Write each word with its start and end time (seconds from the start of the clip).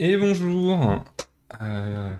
et 0.00 0.16
bonjour. 0.16 1.04
Euh, 1.60 2.10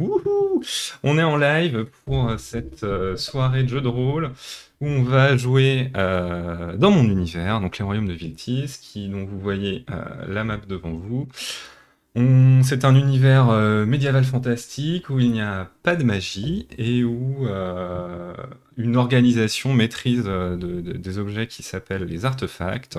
wouhou 0.00 0.64
on 1.04 1.16
est 1.16 1.22
en 1.22 1.36
live 1.36 1.86
pour 2.04 2.32
cette 2.38 2.82
euh, 2.82 3.16
soirée 3.16 3.62
de 3.62 3.68
jeu 3.68 3.80
de 3.80 3.86
rôle 3.86 4.32
où 4.80 4.86
on 4.88 5.04
va 5.04 5.36
jouer 5.36 5.92
euh, 5.96 6.76
dans 6.76 6.90
mon 6.90 7.04
univers, 7.04 7.60
donc 7.60 7.78
les 7.78 7.84
royaumes 7.84 8.08
de 8.08 8.14
Viltis, 8.14 8.78
qui 8.82 9.08
dont 9.08 9.24
vous 9.26 9.38
voyez 9.38 9.86
la 10.26 10.42
map 10.42 10.56
devant 10.56 10.90
vous. 10.90 11.28
C'est 12.62 12.84
un 12.84 12.96
univers 12.96 13.50
euh, 13.50 13.86
médiéval 13.86 14.24
fantastique 14.24 15.10
où 15.10 15.20
il 15.20 15.30
n'y 15.30 15.40
a 15.40 15.70
pas 15.84 15.94
de 15.96 16.02
magie 16.02 16.66
et 16.76 17.04
où 17.04 17.46
euh, 17.46 18.34
une 18.76 18.96
organisation 18.96 19.72
maîtrise 19.74 20.24
euh, 20.26 20.56
de- 20.56 20.80
de- 20.80 20.92
des 20.96 21.18
objets 21.18 21.46
qui 21.46 21.62
s'appellent 21.62 22.04
les 22.04 22.24
artefacts 22.24 22.98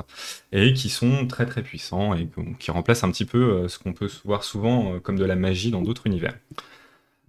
et 0.53 0.73
qui 0.73 0.87
sont 0.89 1.27
très 1.27 1.45
très 1.45 1.61
puissants 1.61 2.13
et 2.13 2.29
qui 2.59 2.71
remplacent 2.71 3.03
un 3.03 3.11
petit 3.11 3.25
peu 3.25 3.67
ce 3.67 3.79
qu'on 3.79 3.93
peut 3.93 4.09
voir 4.25 4.43
souvent 4.43 4.99
comme 4.99 5.17
de 5.17 5.25
la 5.25 5.35
magie 5.35 5.71
dans 5.71 5.81
d'autres 5.81 6.07
univers. 6.07 6.33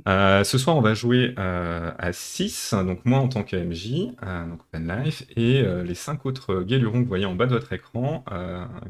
Ce 0.07 0.59
soir, 0.59 0.77
on 0.77 0.80
va 0.80 0.95
jouer 0.95 1.35
à 1.37 2.12
6, 2.12 2.74
donc 2.74 3.05
moi 3.05 3.19
en 3.21 3.29
tant 3.29 3.43
que 3.45 3.57
MJ, 3.57 4.15
donc 4.49 4.60
Open 4.62 4.88
Life, 5.05 5.24
et 5.37 5.62
les 5.85 5.95
5 5.95 6.27
autres 6.27 6.62
guélurons 6.62 6.99
que 6.99 7.02
vous 7.05 7.09
voyez 7.09 7.27
en 7.27 7.35
bas 7.35 7.46
de 7.46 7.52
votre 7.52 7.73
écran, 7.73 8.24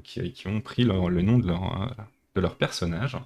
qui, 0.04 0.46
ont 0.46 0.60
pris 0.60 0.84
le 0.84 1.22
nom 1.22 1.38
de 1.38 1.46
leur, 1.48 1.94
de 2.34 2.40
leur 2.40 2.56
personnage. 2.56 3.16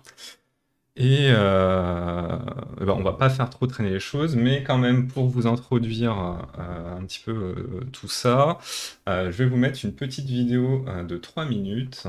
Et 0.99 1.29
euh, 1.29 2.39
ben, 2.81 2.95
on 2.97 3.03
va 3.03 3.13
pas 3.13 3.29
faire 3.29 3.51
trop 3.51 3.67
traîner 3.67 3.91
les 3.91 4.01
choses, 4.01 4.35
mais 4.35 4.63
quand 4.63 4.79
même 4.79 5.09
pour 5.09 5.29
vous 5.29 5.47
introduire 5.47 6.19
euh, 6.59 6.97
un 6.97 7.05
petit 7.05 7.21
peu 7.23 7.33
euh, 7.33 7.81
tout 7.93 8.09
ça, 8.09 8.59
euh, 9.07 9.31
je 9.31 9.37
vais 9.37 9.47
vous 9.47 9.59
mettre 9.59 9.85
une 9.85 9.95
petite 9.95 10.27
vidéo 10.27 10.87
de 11.07 11.17
3 11.19 11.45
minutes 11.45 12.07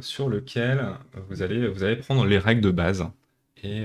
sur 0.00 0.28
lequel 0.28 0.88
vous 1.30 1.42
allez, 1.42 1.66
vous 1.68 1.84
allez 1.84 1.96
prendre 1.96 2.26
les 2.26 2.38
règles 2.38 2.60
de 2.60 2.70
base 2.70 3.06
et, 3.62 3.84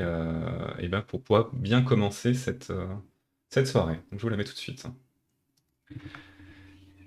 et 0.80 0.88
ben 0.90 1.02
pour 1.02 1.22
pouvoir 1.24 1.50
bien 1.54 1.82
commencer 1.82 2.34
cette, 2.34 2.74
cette 3.50 3.68
soirée. 3.68 4.00
Je 4.12 4.18
vous 4.18 4.30
la 4.30 4.36
mets 4.38 4.44
tout 4.44 4.54
de 4.54 4.58
suite. 4.58 4.86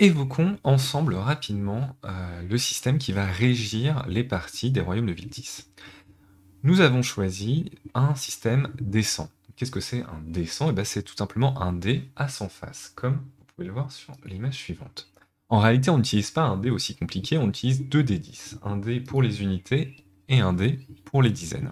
Évoquons 0.03 0.59
ensemble 0.65 1.15
rapidement 1.15 1.95
euh, 2.05 2.43
le 2.43 2.59
système 2.59 2.99
qui 2.99 3.13
va 3.13 3.25
régir 3.25 4.05
les 4.09 4.25
parties 4.25 4.73
des 4.73 4.81
royaumes 4.81 5.07
de 5.07 5.13
Viltis. 5.13 5.67
Nous 6.65 6.81
avons 6.81 7.03
choisi 7.03 7.71
un 7.95 8.17
système 8.17 8.73
descend. 8.81 9.29
Qu'est-ce 9.55 9.71
que 9.71 9.79
c'est 9.79 10.03
un 10.03 10.21
descend? 10.27 10.71
Eh 10.71 10.73
ben, 10.73 10.85
C'est 10.85 11.05
tout 11.05 11.15
simplement 11.15 11.63
un 11.63 11.73
dé 11.73 12.11
à 12.17 12.27
100 12.27 12.49
faces, 12.49 12.93
comme 12.97 13.15
vous 13.15 13.45
pouvez 13.55 13.69
le 13.69 13.73
voir 13.73 13.93
sur 13.93 14.13
l'image 14.25 14.55
suivante. 14.55 15.09
En 15.49 15.61
réalité, 15.61 15.89
on 15.91 15.99
n'utilise 15.99 16.33
pas 16.33 16.43
un 16.43 16.57
dé 16.57 16.71
aussi 16.71 16.97
compliqué, 16.97 17.39
on 17.39 17.49
utilise 17.49 17.89
deux 17.89 18.03
dés 18.03 18.19
10. 18.19 18.59
Un 18.65 18.79
dé 18.79 18.99
pour 18.99 19.23
les 19.23 19.41
unités 19.41 20.05
et 20.29 20.41
un 20.41 20.53
dé 20.53 20.81
pour 21.05 21.23
les 21.23 21.31
dizaines. 21.31 21.71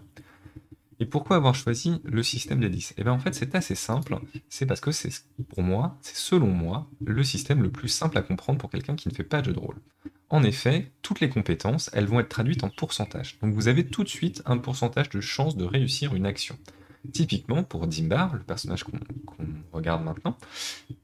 Et 1.01 1.07
pourquoi 1.07 1.37
avoir 1.37 1.55
choisi 1.55 2.01
le 2.05 2.23
système 2.23 2.61
des 2.61 2.69
10 2.69 2.95
Eh 2.99 3.05
bien 3.05 3.13
en 3.13 3.19
fait 3.19 3.35
c'est 3.35 3.55
assez 3.55 3.75
simple, 3.75 4.19
c'est 4.51 4.67
parce 4.67 4.81
que 4.81 4.93
c'est 4.93 5.11
pour 5.49 5.63
moi, 5.63 5.97
c'est 6.03 6.17
selon 6.17 6.49
moi, 6.49 6.89
le 7.05 7.25
système 7.25 7.63
le 7.63 7.71
plus 7.71 7.89
simple 7.89 8.19
à 8.19 8.23
comprendre 8.23 8.59
pour 8.59 8.71
quelqu'un 8.71 8.97
qui 8.97 9.09
ne 9.09 9.15
fait 9.15 9.25
pas 9.25 9.41
de 9.41 9.47
jeu 9.47 9.53
de 9.55 9.59
rôle. 9.59 9.77
En 10.29 10.45
effet, 10.45 10.93
toutes 11.03 11.21
les 11.21 11.29
compétences, 11.29 11.91
elles 11.93 12.07
vont 12.07 12.21
être 12.21 12.29
traduites 12.29 12.63
en 12.63 12.69
pourcentage. 12.69 13.39
Donc 13.43 13.55
vous 13.55 13.67
avez 13.67 13.87
tout 13.87 14.05
de 14.05 14.09
suite 14.09 14.43
un 14.45 14.59
pourcentage 14.59 15.09
de 15.09 15.21
chance 15.21 15.57
de 15.57 15.65
réussir 15.65 16.15
une 16.15 16.27
action. 16.27 16.57
Typiquement, 17.13 17.65
pour 17.65 17.87
Dimbar, 17.87 18.35
le 18.35 18.41
personnage 18.41 18.85
qu'on 18.85 18.93
regarde 19.73 20.05
maintenant, 20.05 20.37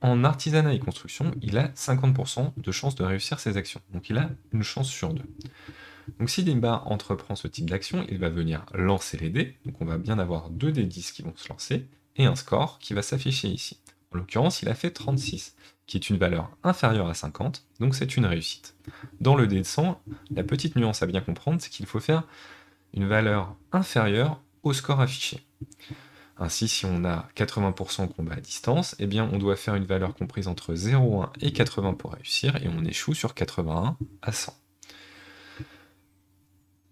en 0.02 0.24
artisanat 0.24 0.74
et 0.74 0.78
construction, 0.78 1.32
il 1.40 1.56
a 1.56 1.68
50% 1.68 2.52
de 2.56 2.70
chance 2.70 2.94
de 2.94 3.02
réussir 3.02 3.40
ses 3.40 3.56
actions. 3.56 3.80
Donc 3.92 4.10
il 4.10 4.18
a 4.18 4.30
une 4.52 4.62
chance 4.62 4.88
sur 4.88 5.14
deux. 5.14 5.24
Donc 6.18 6.30
si 6.30 6.44
Dimbar 6.44 6.90
entreprend 6.90 7.36
ce 7.36 7.48
type 7.48 7.68
d'action, 7.68 8.04
il 8.08 8.18
va 8.18 8.28
venir 8.28 8.64
lancer 8.74 9.16
les 9.16 9.30
dés, 9.30 9.56
donc 9.64 9.80
on 9.80 9.84
va 9.84 9.98
bien 9.98 10.18
avoir 10.18 10.50
deux 10.50 10.72
dés 10.72 10.84
10 10.84 11.12
qui 11.12 11.22
vont 11.22 11.34
se 11.36 11.48
lancer, 11.48 11.86
et 12.16 12.26
un 12.26 12.36
score 12.36 12.78
qui 12.78 12.94
va 12.94 13.02
s'afficher 13.02 13.48
ici. 13.48 13.80
En 14.12 14.18
l'occurrence, 14.18 14.62
il 14.62 14.68
a 14.68 14.74
fait 14.74 14.90
36, 14.90 15.56
qui 15.86 15.96
est 15.96 16.08
une 16.08 16.16
valeur 16.16 16.50
inférieure 16.62 17.08
à 17.08 17.14
50, 17.14 17.64
donc 17.80 17.94
c'est 17.94 18.16
une 18.16 18.26
réussite. 18.26 18.76
Dans 19.20 19.36
le 19.36 19.46
dé 19.46 19.58
de 19.58 19.64
100, 19.64 20.00
la 20.30 20.44
petite 20.44 20.76
nuance 20.76 21.02
à 21.02 21.06
bien 21.06 21.20
comprendre, 21.20 21.60
c'est 21.60 21.70
qu'il 21.70 21.86
faut 21.86 22.00
faire 22.00 22.24
une 22.94 23.06
valeur 23.06 23.54
inférieure 23.72 24.40
au 24.62 24.72
score 24.72 25.00
affiché. 25.00 25.46
Ainsi, 26.38 26.68
si 26.68 26.84
on 26.84 27.04
a 27.04 27.28
80% 27.34 28.08
combat 28.08 28.34
à 28.34 28.40
distance, 28.40 28.94
eh 28.98 29.06
bien 29.06 29.28
on 29.32 29.38
doit 29.38 29.56
faire 29.56 29.74
une 29.74 29.86
valeur 29.86 30.14
comprise 30.14 30.48
entre 30.48 30.74
0,1 30.74 31.30
et 31.40 31.52
80 31.52 31.94
pour 31.94 32.12
réussir, 32.12 32.56
et 32.56 32.68
on 32.68 32.84
échoue 32.84 33.14
sur 33.14 33.34
81 33.34 33.96
à 34.22 34.32
100. 34.32 34.54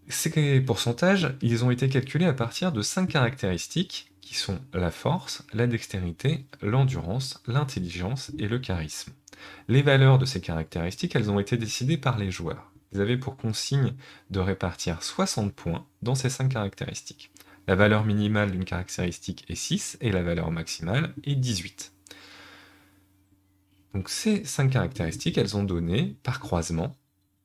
Ces 0.09 0.61
pourcentages, 0.61 1.35
ils 1.41 1.65
ont 1.65 1.71
été 1.71 1.89
calculés 1.89 2.27
à 2.27 2.35
partir 2.35 2.73
de 2.73 2.83
5 2.83 3.09
caractéristiques 3.09 4.11
qui 4.21 4.35
sont 4.35 4.59
la 4.73 4.91
force, 4.91 5.45
la 5.53 5.67
dextérité, 5.67 6.47
l'endurance, 6.61 7.43
l'intelligence 7.47 8.33
et 8.39 8.49
le 8.49 8.59
charisme. 8.59 9.13
Les 9.69 9.83
valeurs 9.83 10.19
de 10.19 10.25
ces 10.25 10.41
caractéristiques, 10.41 11.17
elles 11.17 11.31
ont 11.31 11.41
été 11.41 11.57
décidées 11.57 11.97
par 11.97 12.19
les 12.19 12.31
joueurs. 12.31 12.71
Ils 12.93 13.01
avaient 13.01 13.17
pour 13.17 13.37
consigne 13.37 13.95
de 14.31 14.41
répartir 14.41 15.03
60 15.03 15.55
points 15.55 15.87
dans 16.03 16.15
ces 16.15 16.31
5 16.31 16.49
caractéristiques. 16.49 17.31
La 17.67 17.75
valeur 17.75 18.05
minimale 18.05 18.51
d'une 18.51 18.65
caractéristique 18.65 19.45
est 19.49 19.55
6 19.55 19.99
et 20.01 20.13
la 20.13 20.23
valeur 20.23 20.51
maximale 20.51 21.15
est 21.25 21.35
18. 21.35 21.93
Donc 23.95 24.11
ces 24.11 24.45
5 24.45 24.71
caractéristiques, 24.71 25.39
elles 25.39 25.57
ont 25.57 25.65
donné, 25.65 26.17
par 26.23 26.41
croisement, 26.41 26.95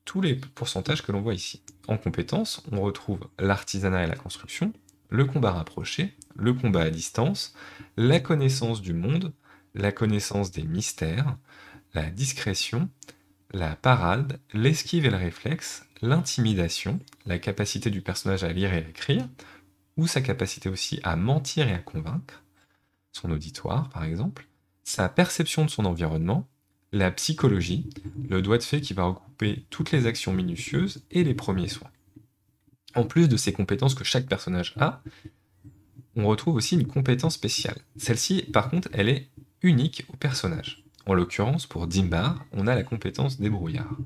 tous 0.04 0.20
les 0.20 0.34
pourcentages 0.34 1.02
que 1.02 1.12
l'on 1.12 1.20
voit 1.20 1.34
ici. 1.34 1.62
En 1.88 1.96
compétences, 1.96 2.62
on 2.72 2.80
retrouve 2.80 3.20
l'artisanat 3.38 4.04
et 4.04 4.06
la 4.06 4.16
construction, 4.16 4.72
le 5.08 5.24
combat 5.24 5.52
rapproché, 5.52 6.14
le 6.36 6.54
combat 6.54 6.82
à 6.82 6.90
distance, 6.90 7.54
la 7.96 8.20
connaissance 8.20 8.80
du 8.80 8.94
monde, 8.94 9.32
la 9.74 9.92
connaissance 9.92 10.50
des 10.50 10.62
mystères, 10.62 11.36
la 11.94 12.10
discrétion, 12.10 12.88
la 13.52 13.74
parade, 13.74 14.40
l'esquive 14.52 15.06
et 15.06 15.10
le 15.10 15.16
réflexe, 15.16 15.84
l'intimidation, 16.02 16.98
la 17.26 17.38
capacité 17.38 17.90
du 17.90 18.00
personnage 18.00 18.44
à 18.44 18.52
lire 18.52 18.72
et 18.72 18.78
à 18.78 18.88
écrire, 18.88 19.28
ou 19.96 20.06
sa 20.06 20.20
capacité 20.20 20.68
aussi 20.68 21.00
à 21.02 21.16
mentir 21.16 21.68
et 21.68 21.74
à 21.74 21.78
convaincre, 21.78 22.44
son 23.12 23.30
auditoire 23.30 23.88
par 23.90 24.04
exemple, 24.04 24.46
sa 24.84 25.08
perception 25.08 25.64
de 25.64 25.70
son 25.70 25.84
environnement, 25.84 26.48
la 26.92 27.10
psychologie, 27.10 27.88
le 28.28 28.42
doigt 28.42 28.58
de 28.58 28.62
fée 28.62 28.80
qui 28.80 28.94
va 28.94 29.04
regrouper 29.04 29.64
toutes 29.70 29.92
les 29.92 30.06
actions 30.06 30.32
minutieuses 30.32 31.04
et 31.10 31.24
les 31.24 31.34
premiers 31.34 31.68
soins. 31.68 31.90
En 32.94 33.04
plus 33.04 33.28
de 33.28 33.36
ces 33.36 33.52
compétences 33.52 33.94
que 33.94 34.04
chaque 34.04 34.26
personnage 34.26 34.74
a, 34.78 35.02
on 36.16 36.26
retrouve 36.26 36.56
aussi 36.56 36.74
une 36.74 36.86
compétence 36.86 37.34
spéciale. 37.34 37.78
Celle-ci, 37.96 38.42
par 38.52 38.68
contre, 38.68 38.88
elle 38.92 39.08
est 39.08 39.28
unique 39.62 40.04
au 40.12 40.16
personnage. 40.16 40.84
En 41.06 41.14
l'occurrence, 41.14 41.66
pour 41.66 41.86
Dimbar, 41.86 42.44
on 42.52 42.66
a 42.66 42.74
la 42.74 42.82
compétence 42.82 43.40
débrouillard. 43.40 43.96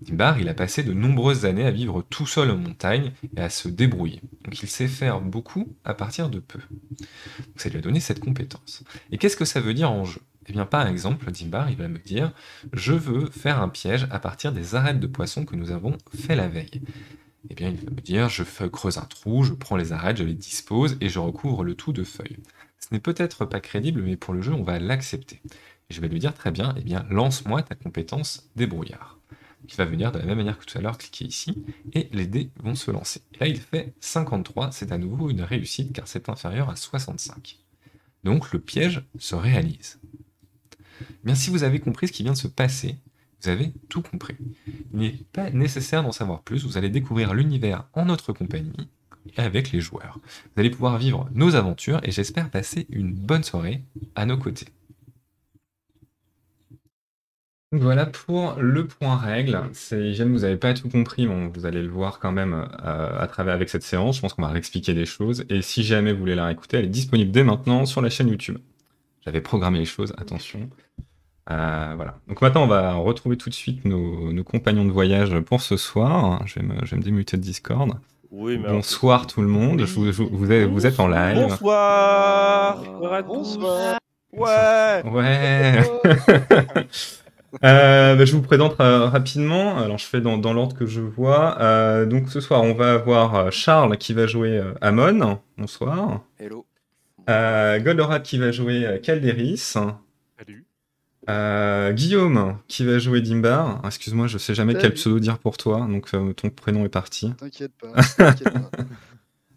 Dimbar, 0.00 0.40
il 0.40 0.48
a 0.48 0.54
passé 0.54 0.82
de 0.82 0.92
nombreuses 0.92 1.44
années 1.44 1.66
à 1.66 1.70
vivre 1.70 2.02
tout 2.08 2.26
seul 2.26 2.50
en 2.50 2.56
montagne 2.56 3.12
et 3.36 3.40
à 3.40 3.50
se 3.50 3.68
débrouiller. 3.68 4.22
Donc 4.44 4.62
il 4.62 4.68
sait 4.68 4.88
faire 4.88 5.20
beaucoup 5.20 5.76
à 5.84 5.92
partir 5.92 6.30
de 6.30 6.38
peu. 6.38 6.60
Donc 6.98 7.56
ça 7.56 7.68
lui 7.68 7.78
a 7.78 7.82
donné 7.82 8.00
cette 8.00 8.20
compétence. 8.20 8.82
Et 9.12 9.18
qu'est-ce 9.18 9.36
que 9.36 9.44
ça 9.44 9.60
veut 9.60 9.74
dire 9.74 9.90
en 9.90 10.04
jeu? 10.04 10.20
Eh 10.50 10.52
bien, 10.52 10.66
par 10.66 10.88
exemple, 10.88 11.30
Dimbar, 11.30 11.70
il 11.70 11.76
va 11.76 11.86
me 11.86 12.00
dire 12.00 12.32
Je 12.72 12.92
veux 12.92 13.26
faire 13.26 13.62
un 13.62 13.68
piège 13.68 14.08
à 14.10 14.18
partir 14.18 14.50
des 14.50 14.74
arêtes 14.74 14.98
de 14.98 15.06
poisson 15.06 15.44
que 15.44 15.54
nous 15.54 15.70
avons 15.70 15.96
fait 16.12 16.34
la 16.34 16.48
veille. 16.48 16.82
Eh 17.48 17.54
bien, 17.54 17.68
il 17.68 17.76
va 17.76 17.92
me 17.92 18.00
dire 18.00 18.28
Je 18.28 18.42
creuse 18.66 18.98
un 18.98 19.04
trou, 19.04 19.44
je 19.44 19.52
prends 19.52 19.76
les 19.76 19.92
arêtes, 19.92 20.16
je 20.16 20.24
les 20.24 20.34
dispose 20.34 20.96
et 21.00 21.08
je 21.08 21.20
recouvre 21.20 21.62
le 21.62 21.76
tout 21.76 21.92
de 21.92 22.02
feuilles. 22.02 22.38
Ce 22.80 22.88
n'est 22.90 22.98
peut-être 22.98 23.44
pas 23.44 23.60
crédible, 23.60 24.02
mais 24.02 24.16
pour 24.16 24.34
le 24.34 24.42
jeu, 24.42 24.52
on 24.52 24.64
va 24.64 24.80
l'accepter. 24.80 25.40
Je 25.88 26.00
vais 26.00 26.08
lui 26.08 26.18
dire 26.18 26.34
Très 26.34 26.50
bien, 26.50 26.74
eh 26.76 26.82
bien, 26.82 27.06
lance-moi 27.10 27.62
ta 27.62 27.76
compétence 27.76 28.50
débrouillard. 28.56 29.20
Qui 29.68 29.76
va 29.76 29.84
venir 29.84 30.10
de 30.10 30.18
la 30.18 30.24
même 30.24 30.38
manière 30.38 30.58
que 30.58 30.64
tout 30.64 30.78
à 30.78 30.80
l'heure, 30.80 30.98
cliquer 30.98 31.26
ici, 31.26 31.64
et 31.92 32.08
les 32.12 32.26
dés 32.26 32.50
vont 32.60 32.74
se 32.74 32.90
lancer. 32.90 33.22
Là, 33.38 33.46
il 33.46 33.60
fait 33.60 33.94
53, 34.00 34.72
c'est 34.72 34.90
à 34.90 34.98
nouveau 34.98 35.30
une 35.30 35.42
réussite 35.42 35.92
car 35.92 36.08
c'est 36.08 36.28
inférieur 36.28 36.70
à 36.70 36.74
65. 36.74 37.60
Donc 38.24 38.52
le 38.52 38.58
piège 38.58 39.04
se 39.16 39.36
réalise. 39.36 40.00
Eh 41.00 41.04
Bien, 41.24 41.34
si 41.34 41.50
vous 41.50 41.62
avez 41.62 41.80
compris 41.80 42.08
ce 42.08 42.12
qui 42.12 42.22
vient 42.22 42.32
de 42.32 42.38
se 42.38 42.48
passer, 42.48 42.96
vous 43.42 43.48
avez 43.48 43.72
tout 43.88 44.02
compris. 44.02 44.36
Il 44.92 44.98
n'est 44.98 45.18
pas 45.32 45.50
nécessaire 45.50 46.02
d'en 46.02 46.12
savoir 46.12 46.42
plus, 46.42 46.64
vous 46.64 46.76
allez 46.76 46.90
découvrir 46.90 47.34
l'univers 47.34 47.84
en 47.94 48.04
notre 48.04 48.32
compagnie 48.32 48.88
et 49.36 49.40
avec 49.40 49.72
les 49.72 49.80
joueurs. 49.80 50.18
Vous 50.54 50.60
allez 50.60 50.70
pouvoir 50.70 50.98
vivre 50.98 51.28
nos 51.34 51.54
aventures 51.54 52.00
et 52.02 52.10
j'espère 52.10 52.50
passer 52.50 52.86
une 52.90 53.12
bonne 53.12 53.44
soirée 53.44 53.82
à 54.14 54.26
nos 54.26 54.36
côtés. 54.36 54.66
Voilà 57.72 58.04
pour 58.04 58.56
le 58.58 58.88
point 58.88 59.16
règle. 59.16 59.62
Si 59.74 60.12
jamais 60.14 60.32
vous 60.32 60.40
n'avez 60.40 60.56
pas 60.56 60.74
tout 60.74 60.88
compris, 60.88 61.26
vous 61.26 61.66
allez 61.66 61.82
le 61.82 61.88
voir 61.88 62.18
quand 62.18 62.32
même 62.32 62.52
euh, 62.52 63.20
à 63.20 63.28
travers 63.28 63.54
avec 63.54 63.68
cette 63.68 63.84
séance. 63.84 64.16
Je 64.16 64.22
pense 64.22 64.34
qu'on 64.34 64.42
va 64.42 64.48
réexpliquer 64.48 64.92
des 64.92 65.06
choses. 65.06 65.44
Et 65.48 65.62
si 65.62 65.84
jamais 65.84 66.12
vous 66.12 66.18
voulez 66.18 66.34
la 66.34 66.46
réécouter, 66.46 66.78
elle 66.78 66.86
est 66.86 66.88
disponible 66.88 67.30
dès 67.30 67.44
maintenant 67.44 67.86
sur 67.86 68.02
la 68.02 68.10
chaîne 68.10 68.28
YouTube. 68.28 68.58
J'avais 69.24 69.40
programmé 69.40 69.78
les 69.78 69.84
choses, 69.84 70.12
attention. 70.18 70.68
Euh, 71.50 71.92
voilà. 71.96 72.18
Donc 72.28 72.40
maintenant, 72.42 72.62
on 72.64 72.68
va 72.68 72.92
retrouver 72.94 73.36
tout 73.36 73.48
de 73.50 73.54
suite 73.54 73.84
nos, 73.84 74.32
nos 74.32 74.44
compagnons 74.44 74.84
de 74.84 74.90
voyage 74.90 75.38
pour 75.40 75.60
ce 75.60 75.76
soir. 75.76 76.42
Je 76.46 76.60
vais 76.60 76.66
me, 76.66 76.74
je 76.84 76.90
vais 76.92 76.96
me 76.98 77.02
démuter 77.02 77.36
de 77.36 77.42
Discord. 77.42 77.92
Oui, 78.30 78.56
mais 78.58 78.64
alors, 78.66 78.76
Bonsoir 78.76 79.26
tout 79.26 79.42
le 79.42 79.48
monde, 79.48 79.80
je 79.84 79.92
vous, 79.94 80.12
je 80.12 80.22
vous- 80.22 80.28
vous 80.32 80.52
êtes, 80.52 80.68
vous 80.70 80.86
êtes 80.86 81.00
en 81.00 81.08
live. 81.08 81.36
Bonsoir 81.48 82.82
Bonsoir. 83.26 83.98
Ouais 84.32 85.02
Ouais. 85.10 85.80
Euh, 87.64 88.14
bah, 88.14 88.24
je 88.24 88.32
vous 88.36 88.42
présente 88.42 88.78
euh, 88.80 89.06
rapidement. 89.06 89.76
Alors, 89.76 89.98
je 89.98 90.06
fais 90.06 90.20
dans, 90.20 90.38
dans 90.38 90.52
l'ordre 90.52 90.76
que 90.76 90.86
je 90.86 91.00
vois. 91.00 91.60
Euh, 91.60 92.06
donc, 92.06 92.28
ce 92.28 92.40
soir, 92.40 92.62
on 92.62 92.74
va 92.74 92.92
avoir 92.92 93.34
euh, 93.34 93.50
Charles 93.50 93.96
qui 93.96 94.14
va 94.14 94.28
jouer 94.28 94.56
euh, 94.56 94.72
Amon. 94.80 95.40
Bonsoir. 95.58 96.20
Hello. 96.38 96.64
Euh, 97.28 97.78
Goldorak 97.80 98.22
qui 98.22 98.38
va 98.38 98.50
jouer 98.52 98.86
euh, 98.86 98.98
Calderis. 98.98 99.58
Salut 99.58 100.64
Euh, 101.28 101.92
Guillaume 101.92 102.58
qui 102.66 102.84
va 102.84 102.98
jouer 102.98 103.20
Dimbar. 103.20 103.80
Ah, 103.82 103.88
Excuse-moi, 103.88 104.26
je 104.26 104.38
sais 104.38 104.54
jamais 104.54 104.74
quel 104.74 104.94
pseudo 104.94 105.20
dire 105.20 105.38
pour 105.38 105.56
toi, 105.56 105.86
donc 105.88 106.12
euh, 106.14 106.32
ton 106.32 106.50
prénom 106.50 106.84
est 106.84 106.88
parti. 106.90 107.32
T'inquiète 107.34 107.72
pas. 107.80 107.92
t'inquiète 108.16 108.52
pas. 108.52 108.70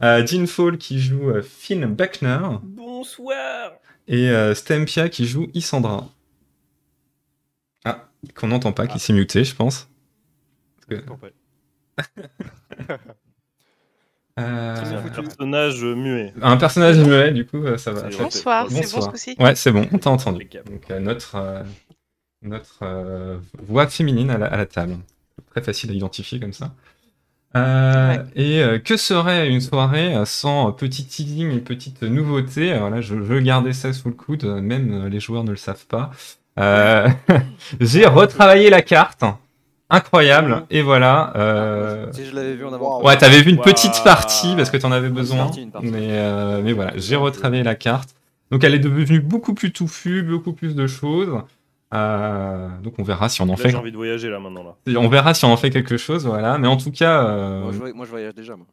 Euh, 0.04 0.24
Dean 0.24 0.46
Fall 0.46 0.78
qui 0.78 1.00
joue 1.00 1.30
euh, 1.30 1.42
Finn 1.42 1.86
Buckner. 1.86 2.40
Bonsoir 2.64 3.72
Et 4.08 4.30
euh, 4.30 4.54
Stempia 4.54 5.08
qui 5.10 5.26
joue 5.26 5.48
Isandra. 5.54 6.10
Ah, 7.86 8.10
qu'on 8.36 8.48
n'entend 8.48 8.74
pas, 8.74 8.88
qui 8.88 9.00
s'est 9.00 9.14
muté, 9.14 9.44
je 9.44 9.56
pense. 9.56 9.90
Que-. 10.90 11.04
Euh, 14.40 14.76
un 15.06 15.10
personnage 15.12 15.84
muet. 15.84 16.34
un 16.42 16.58
personnage 16.58 16.98
muet, 16.98 17.32
du 17.32 17.46
coup, 17.46 17.58
euh, 17.64 17.78
ça 17.78 17.92
va. 17.92 18.10
Bonsoir, 18.18 18.66
c'est 18.70 18.76
bon 18.76 18.82
Bonsoir. 18.82 19.04
ce 19.04 19.10
coup-ci 19.10 19.36
Ouais, 19.40 19.56
c'est 19.56 19.72
bon, 19.72 19.88
on 19.92 19.98
t'a 20.00 20.10
entendu. 20.10 20.46
Donc, 20.46 20.90
euh, 20.90 21.00
notre, 21.00 21.36
euh, 21.36 21.64
notre 22.42 22.80
euh, 22.82 23.38
voix 23.62 23.88
féminine 23.88 24.32
à 24.32 24.38
la, 24.40 24.48
à 24.48 24.58
la 24.58 24.66
table. 24.66 24.98
Très 25.52 25.62
facile 25.62 25.92
à 25.92 25.94
identifier 25.94 26.40
comme 26.40 26.54
ça. 26.54 26.74
Euh, 27.56 28.18
Ouais. 28.18 28.24
Et 28.36 28.64
euh, 28.64 28.80
que 28.80 28.98
serait 28.98 29.48
une 29.50 29.62
soirée 29.62 30.16
sans 30.26 30.72
petit 30.72 31.06
teasing, 31.06 31.52
une 31.52 31.64
petite 31.64 32.02
nouveauté? 32.02 32.72
Alors 32.72 32.90
là, 32.90 33.02
je 33.02 33.14
veux 33.14 33.40
garder 33.42 33.74
ça 33.74 33.94
sous 33.94 34.08
le 34.10 34.16
coude, 34.16 34.44
même 34.46 35.06
les 35.08 35.20
joueurs 35.20 35.44
ne 35.44 35.52
le 35.52 35.58
savent 35.58 35.86
pas. 35.86 36.10
Euh, 36.60 37.08
J'ai 37.80 38.08
retravaillé 38.08 38.72
la 38.72 38.82
carte. 38.82 39.24
Incroyable. 39.94 40.66
Et 40.72 40.82
voilà. 40.82 41.32
euh, 41.36 42.08
Si 42.12 42.26
je 42.26 42.36
l'avais 42.36 42.56
vu 42.56 42.66
en 42.66 42.74
avant. 42.74 43.02
Ouais, 43.04 43.16
t'avais 43.18 43.42
vu 43.42 43.52
une 43.52 43.62
petite 43.62 44.04
partie 44.04 44.56
parce 44.56 44.70
que 44.70 44.78
t'en 44.78 44.92
avais 44.92 45.10
besoin. 45.10 45.46
partie, 45.46 45.62
une 45.64 45.72
partie. 45.72 45.88
Mais, 45.88 46.08
euh, 46.12 46.62
mais 46.64 46.74
voilà, 46.74 46.94
j'ai 46.98 47.16
retravaillé 47.16 47.64
la 47.64 47.76
carte. 47.76 48.16
Donc 48.52 48.64
elle 48.64 48.74
est 48.74 48.80
devenue 48.80 49.20
beaucoup 49.20 49.54
plus 49.54 49.72
touffue, 49.72 50.24
beaucoup 50.24 50.54
plus 50.54 50.76
de 50.76 50.88
choses. 50.88 51.30
Euh, 51.94 52.68
donc 52.84 52.96
on 52.98 53.04
verra 53.04 53.30
si 53.30 53.42
on 53.42 53.46
en 53.46 53.48
Là, 53.50 53.56
fait. 53.58 53.70
j'ai 53.70 53.78
envie 53.78 53.92
de 53.92 53.98
voyager 53.98 54.30
là 54.30 54.40
maintenant 54.40 54.64
là. 54.64 55.00
On 55.00 55.08
verra 55.10 55.34
si 55.36 55.46
on 55.46 55.54
en 55.54 55.58
fait 55.58 55.70
quelque 55.70 55.98
chose, 55.98 56.26
voilà. 56.26 56.58
Mais 56.58 56.68
en 56.68 56.78
tout 56.78 56.92
cas, 56.92 57.24
euh, 57.26 57.62
Moi, 57.62 57.72
je, 57.72 57.78
voy- 57.78 57.94
moi, 57.94 58.06
je 58.06 58.12
voyage 58.12 58.34
déjà. 58.34 58.56
Moi. 58.56 58.66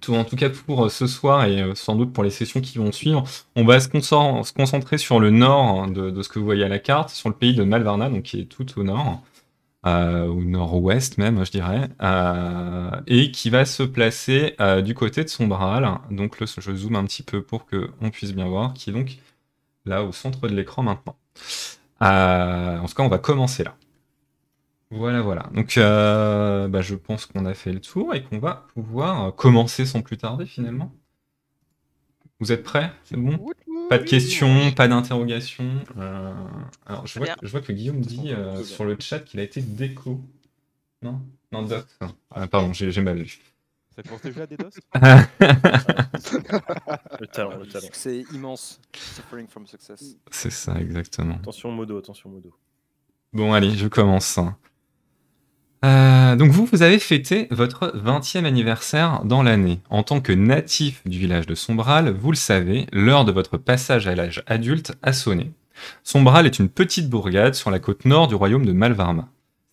tout, 0.00 0.14
en 0.14 0.22
tout 0.24 0.36
cas 0.36 0.48
pour 0.50 0.84
euh, 0.84 0.88
ce 0.88 1.06
soir 1.08 1.44
et 1.46 1.62
euh, 1.62 1.74
sans 1.74 1.96
doute 1.96 2.12
pour 2.12 2.22
les 2.22 2.30
sessions 2.30 2.60
qui 2.60 2.78
vont 2.78 2.92
suivre, 2.92 3.24
on 3.56 3.64
va 3.64 3.80
se, 3.80 3.88
concentrer, 3.88 4.44
se 4.44 4.52
concentrer 4.52 4.98
sur 4.98 5.18
le 5.18 5.30
nord 5.30 5.88
de, 5.88 6.10
de 6.10 6.22
ce 6.22 6.28
que 6.28 6.38
vous 6.38 6.44
voyez 6.44 6.64
à 6.64 6.68
la 6.68 6.78
carte, 6.78 7.10
sur 7.10 7.28
le 7.28 7.34
pays 7.34 7.54
de 7.54 7.64
Malvarna, 7.64 8.08
donc 8.08 8.22
qui 8.22 8.40
est 8.40 8.44
tout 8.44 8.64
au 8.78 8.84
nord, 8.84 9.20
euh, 9.86 10.26
au 10.26 10.42
nord-ouest 10.44 11.18
même, 11.18 11.44
je 11.44 11.50
dirais, 11.50 11.88
euh, 12.02 12.90
et 13.06 13.30
qui 13.30 13.50
va 13.50 13.64
se 13.64 13.82
placer 13.82 14.54
euh, 14.60 14.82
du 14.82 14.94
côté 14.94 15.24
de 15.24 15.28
Sombral. 15.28 15.98
Donc 16.10 16.40
le, 16.40 16.46
je 16.46 16.72
zoome 16.74 16.96
un 16.96 17.04
petit 17.04 17.22
peu 17.22 17.42
pour 17.42 17.66
que 17.66 17.90
on 18.00 18.10
puisse 18.10 18.32
bien 18.32 18.46
voir, 18.46 18.74
qui 18.74 18.90
est 18.90 18.92
donc 18.92 19.18
là 19.86 20.04
au 20.04 20.12
centre 20.12 20.48
de 20.48 20.54
l'écran 20.54 20.82
maintenant. 20.82 21.16
Euh, 22.02 22.78
en 22.78 22.86
tout 22.86 22.94
cas, 22.94 23.02
on 23.02 23.08
va 23.08 23.18
commencer 23.18 23.64
là. 23.64 23.76
Voilà, 24.90 25.20
voilà. 25.22 25.48
Donc, 25.54 25.78
euh, 25.78 26.66
bah, 26.68 26.80
je 26.82 26.96
pense 26.96 27.26
qu'on 27.26 27.46
a 27.46 27.54
fait 27.54 27.72
le 27.72 27.80
tour 27.80 28.14
et 28.14 28.24
qu'on 28.24 28.38
va 28.40 28.66
pouvoir 28.74 29.26
euh, 29.26 29.30
commencer 29.30 29.86
sans 29.86 30.02
plus 30.02 30.16
tarder 30.16 30.46
finalement. 30.46 30.92
Vous 32.40 32.50
êtes 32.52 32.64
prêts? 32.64 32.90
C'est 33.04 33.16
bon? 33.16 33.38
Pas 33.90 33.98
de 33.98 34.04
questions, 34.08 34.70
pas 34.72 34.88
d'interrogations. 34.88 35.84
Euh, 35.98 36.32
alors, 36.86 37.06
je 37.06 37.18
vois, 37.18 37.28
que- 37.28 37.46
je 37.46 37.50
vois 37.50 37.60
que 37.60 37.72
Guillaume 37.72 38.00
dit 38.00 38.32
euh, 38.32 38.62
sur 38.64 38.84
le 38.84 38.96
chat 38.98 39.20
qu'il 39.20 39.40
a 39.40 39.42
été 39.42 39.60
déco. 39.60 40.20
Non? 41.02 41.20
Non, 41.52 41.62
doc. 41.62 41.84
Ah, 42.30 42.46
pardon, 42.46 42.72
j'ai 42.72 43.00
mal 43.02 43.18
lu. 43.18 43.38
Ça 43.96 44.02
commence 44.04 44.22
déjà 44.22 44.46
des 44.46 44.56
DOS 44.56 44.70
Le 47.20 47.26
talent, 47.26 47.56
le 47.58 47.66
talent. 47.66 47.88
C'est 47.92 48.24
immense. 48.32 48.80
Suffering 48.94 49.48
from 49.48 49.66
success. 49.66 50.16
C'est 50.30 50.50
ça, 50.50 50.80
exactement. 50.80 51.34
Attention 51.34 51.72
modo, 51.72 51.98
attention 51.98 52.30
modo. 52.30 52.54
Bon, 53.32 53.52
allez, 53.52 53.76
je 53.76 53.88
commence. 53.88 54.38
Euh, 55.84 56.36
donc 56.36 56.50
vous, 56.50 56.66
vous 56.66 56.82
avez 56.82 56.98
fêté 56.98 57.48
votre 57.50 57.96
20e 57.96 58.44
anniversaire 58.44 59.22
dans 59.24 59.42
l'année. 59.42 59.80
En 59.88 60.02
tant 60.02 60.20
que 60.20 60.32
natif 60.32 61.02
du 61.06 61.18
village 61.18 61.46
de 61.46 61.54
Sombral, 61.54 62.10
vous 62.10 62.32
le 62.32 62.36
savez, 62.36 62.86
l'heure 62.92 63.24
de 63.24 63.32
votre 63.32 63.56
passage 63.56 64.06
à 64.06 64.14
l'âge 64.14 64.42
adulte 64.46 64.92
a 65.02 65.12
sonné. 65.12 65.52
Sombral 66.04 66.46
est 66.46 66.58
une 66.58 66.68
petite 66.68 67.08
bourgade 67.08 67.54
sur 67.54 67.70
la 67.70 67.78
côte 67.78 68.04
nord 68.04 68.28
du 68.28 68.34
royaume 68.34 68.66
de 68.66 68.72
Malvarma. 68.72 69.28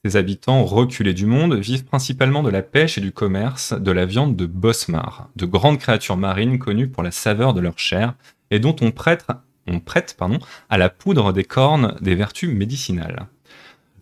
Ses 0.05 0.15
habitants, 0.15 0.63
reculés 0.63 1.13
du 1.13 1.25
monde, 1.25 1.55
vivent 1.55 1.83
principalement 1.83 2.43
de 2.43 2.49
la 2.49 2.61
pêche 2.61 2.97
et 2.97 3.01
du 3.01 3.11
commerce 3.11 3.73
de 3.73 3.91
la 3.91 4.05
viande 4.05 4.37
de 4.37 4.45
bosmar, 4.45 5.27
de 5.35 5.45
grandes 5.45 5.79
créatures 5.79 6.15
marines 6.15 6.59
connues 6.59 6.87
pour 6.87 7.03
la 7.03 7.11
saveur 7.11 7.53
de 7.53 7.59
leur 7.59 7.77
chair 7.77 8.13
et 8.49 8.59
dont 8.59 8.75
on 8.79 8.91
prête, 8.91 9.25
on 9.67 9.81
prête 9.81 10.15
à 10.69 10.77
la 10.77 10.89
poudre 10.89 11.33
des 11.33 11.43
cornes 11.43 11.97
des 11.99 12.15
vertus 12.15 12.49
médicinales. 12.49 13.27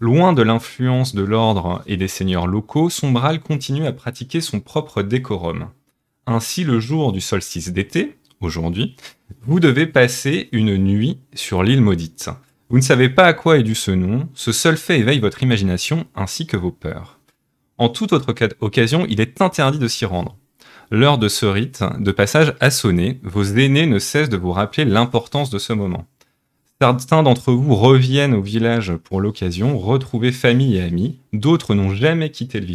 Loin 0.01 0.33
de 0.33 0.41
l'influence 0.41 1.15
de 1.15 1.23
l'ordre 1.23 1.81
et 1.87 1.95
des 1.95 2.09
seigneurs 2.09 2.47
locaux, 2.47 2.89
Sombral 2.89 3.39
continue 3.39 3.85
à 3.85 3.93
pratiquer 3.93 4.41
son 4.41 4.59
propre 4.59 5.01
décorum. 5.01 5.69
Ainsi, 6.27 6.65
le 6.65 6.81
jour 6.81 7.13
du 7.13 7.21
solstice 7.21 7.71
d'été, 7.71 8.17
aujourd'hui, 8.41 8.97
vous 9.43 9.61
devez 9.61 9.87
passer 9.87 10.49
une 10.51 10.75
nuit 10.75 11.19
sur 11.33 11.63
l'île 11.63 11.81
maudite. 11.81 12.29
Vous 12.67 12.77
ne 12.77 12.83
savez 12.83 13.07
pas 13.07 13.25
à 13.25 13.33
quoi 13.33 13.57
est 13.57 13.63
dû 13.63 13.73
ce 13.73 13.91
nom, 13.91 14.27
ce 14.33 14.51
seul 14.51 14.75
fait 14.75 14.99
éveille 14.99 15.19
votre 15.19 15.43
imagination 15.43 16.05
ainsi 16.13 16.45
que 16.45 16.57
vos 16.57 16.71
peurs. 16.71 17.19
En 17.77 17.87
toute 17.87 18.11
autre 18.11 18.35
occasion, 18.59 19.05
il 19.07 19.21
est 19.21 19.41
interdit 19.41 19.79
de 19.79 19.87
s'y 19.87 20.03
rendre. 20.05 20.35
L'heure 20.91 21.17
de 21.17 21.29
ce 21.29 21.45
rite 21.45 21.83
de 21.99 22.11
passage 22.11 22.53
a 22.59 22.69
sonné, 22.69 23.21
vos 23.23 23.43
aînés 23.43 23.85
ne 23.85 23.99
cessent 23.99 24.29
de 24.29 24.37
vous 24.37 24.51
rappeler 24.51 24.83
l'importance 24.83 25.49
de 25.49 25.57
ce 25.57 25.71
moment. 25.71 26.05
Certains 26.81 27.23
d'entre 27.23 27.53
vous 27.53 27.73
reviennent 27.75 28.33
au 28.33 28.41
village 28.41 28.95
pour 28.97 29.21
l'occasion, 29.21 29.77
retrouver 29.77 30.33
famille 30.33 30.75
et 30.75 30.81
amis. 30.81 31.19
D'autres 31.31 31.73
n'ont 31.73 31.91
jamais 31.91 32.31
quitté 32.31 32.59
le 32.59 32.65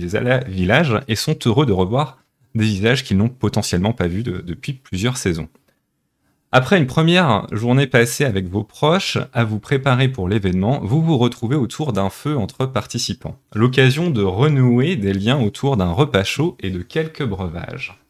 village 0.48 0.98
et 1.06 1.16
sont 1.16 1.38
heureux 1.44 1.66
de 1.66 1.72
revoir 1.72 2.18
des 2.54 2.64
visages 2.64 3.04
qu'ils 3.04 3.18
n'ont 3.18 3.28
potentiellement 3.28 3.92
pas 3.92 4.08
vus 4.08 4.22
de- 4.22 4.40
depuis 4.40 4.72
plusieurs 4.72 5.18
saisons. 5.18 5.48
Après 6.50 6.78
une 6.78 6.86
première 6.86 7.46
journée 7.52 7.86
passée 7.86 8.24
avec 8.24 8.48
vos 8.48 8.64
proches 8.64 9.18
à 9.32 9.44
vous 9.44 9.60
préparer 9.60 10.08
pour 10.08 10.28
l'événement, 10.28 10.80
vous 10.82 11.02
vous 11.02 11.18
retrouvez 11.18 11.54
autour 11.54 11.92
d'un 11.92 12.10
feu 12.10 12.36
entre 12.36 12.66
participants. 12.66 13.38
L'occasion 13.54 14.10
de 14.10 14.22
renouer 14.22 14.96
des 14.96 15.12
liens 15.12 15.40
autour 15.40 15.76
d'un 15.76 15.92
repas 15.92 16.24
chaud 16.24 16.56
et 16.60 16.70
de 16.70 16.82
quelques 16.82 17.24
breuvages. 17.24 18.00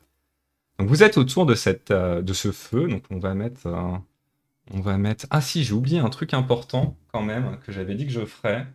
Donc 0.79 0.89
vous 0.89 1.03
êtes 1.03 1.19
autour 1.19 1.45
de, 1.45 1.55
cette, 1.55 1.91
euh, 1.91 2.23
de 2.23 2.33
ce 2.33 2.53
feu, 2.53 2.87
donc 2.89 3.03
on 3.11 3.19
va 3.19 3.35
mettre... 3.35 3.67
on 4.73 4.81
va 4.81 4.99
mettre. 4.99 5.27
Ah 5.31 5.41
si, 5.41 5.65
j'ai 5.65 5.73
oublié 5.73 5.99
un 5.99 6.11
truc 6.11 6.35
important 6.35 6.97
quand 7.13 7.23
même 7.23 7.59
que 7.65 7.73
j'avais 7.73 7.95
dit 7.95 8.07
que 8.07 8.13
je 8.13 8.25
ferais. 8.25 8.67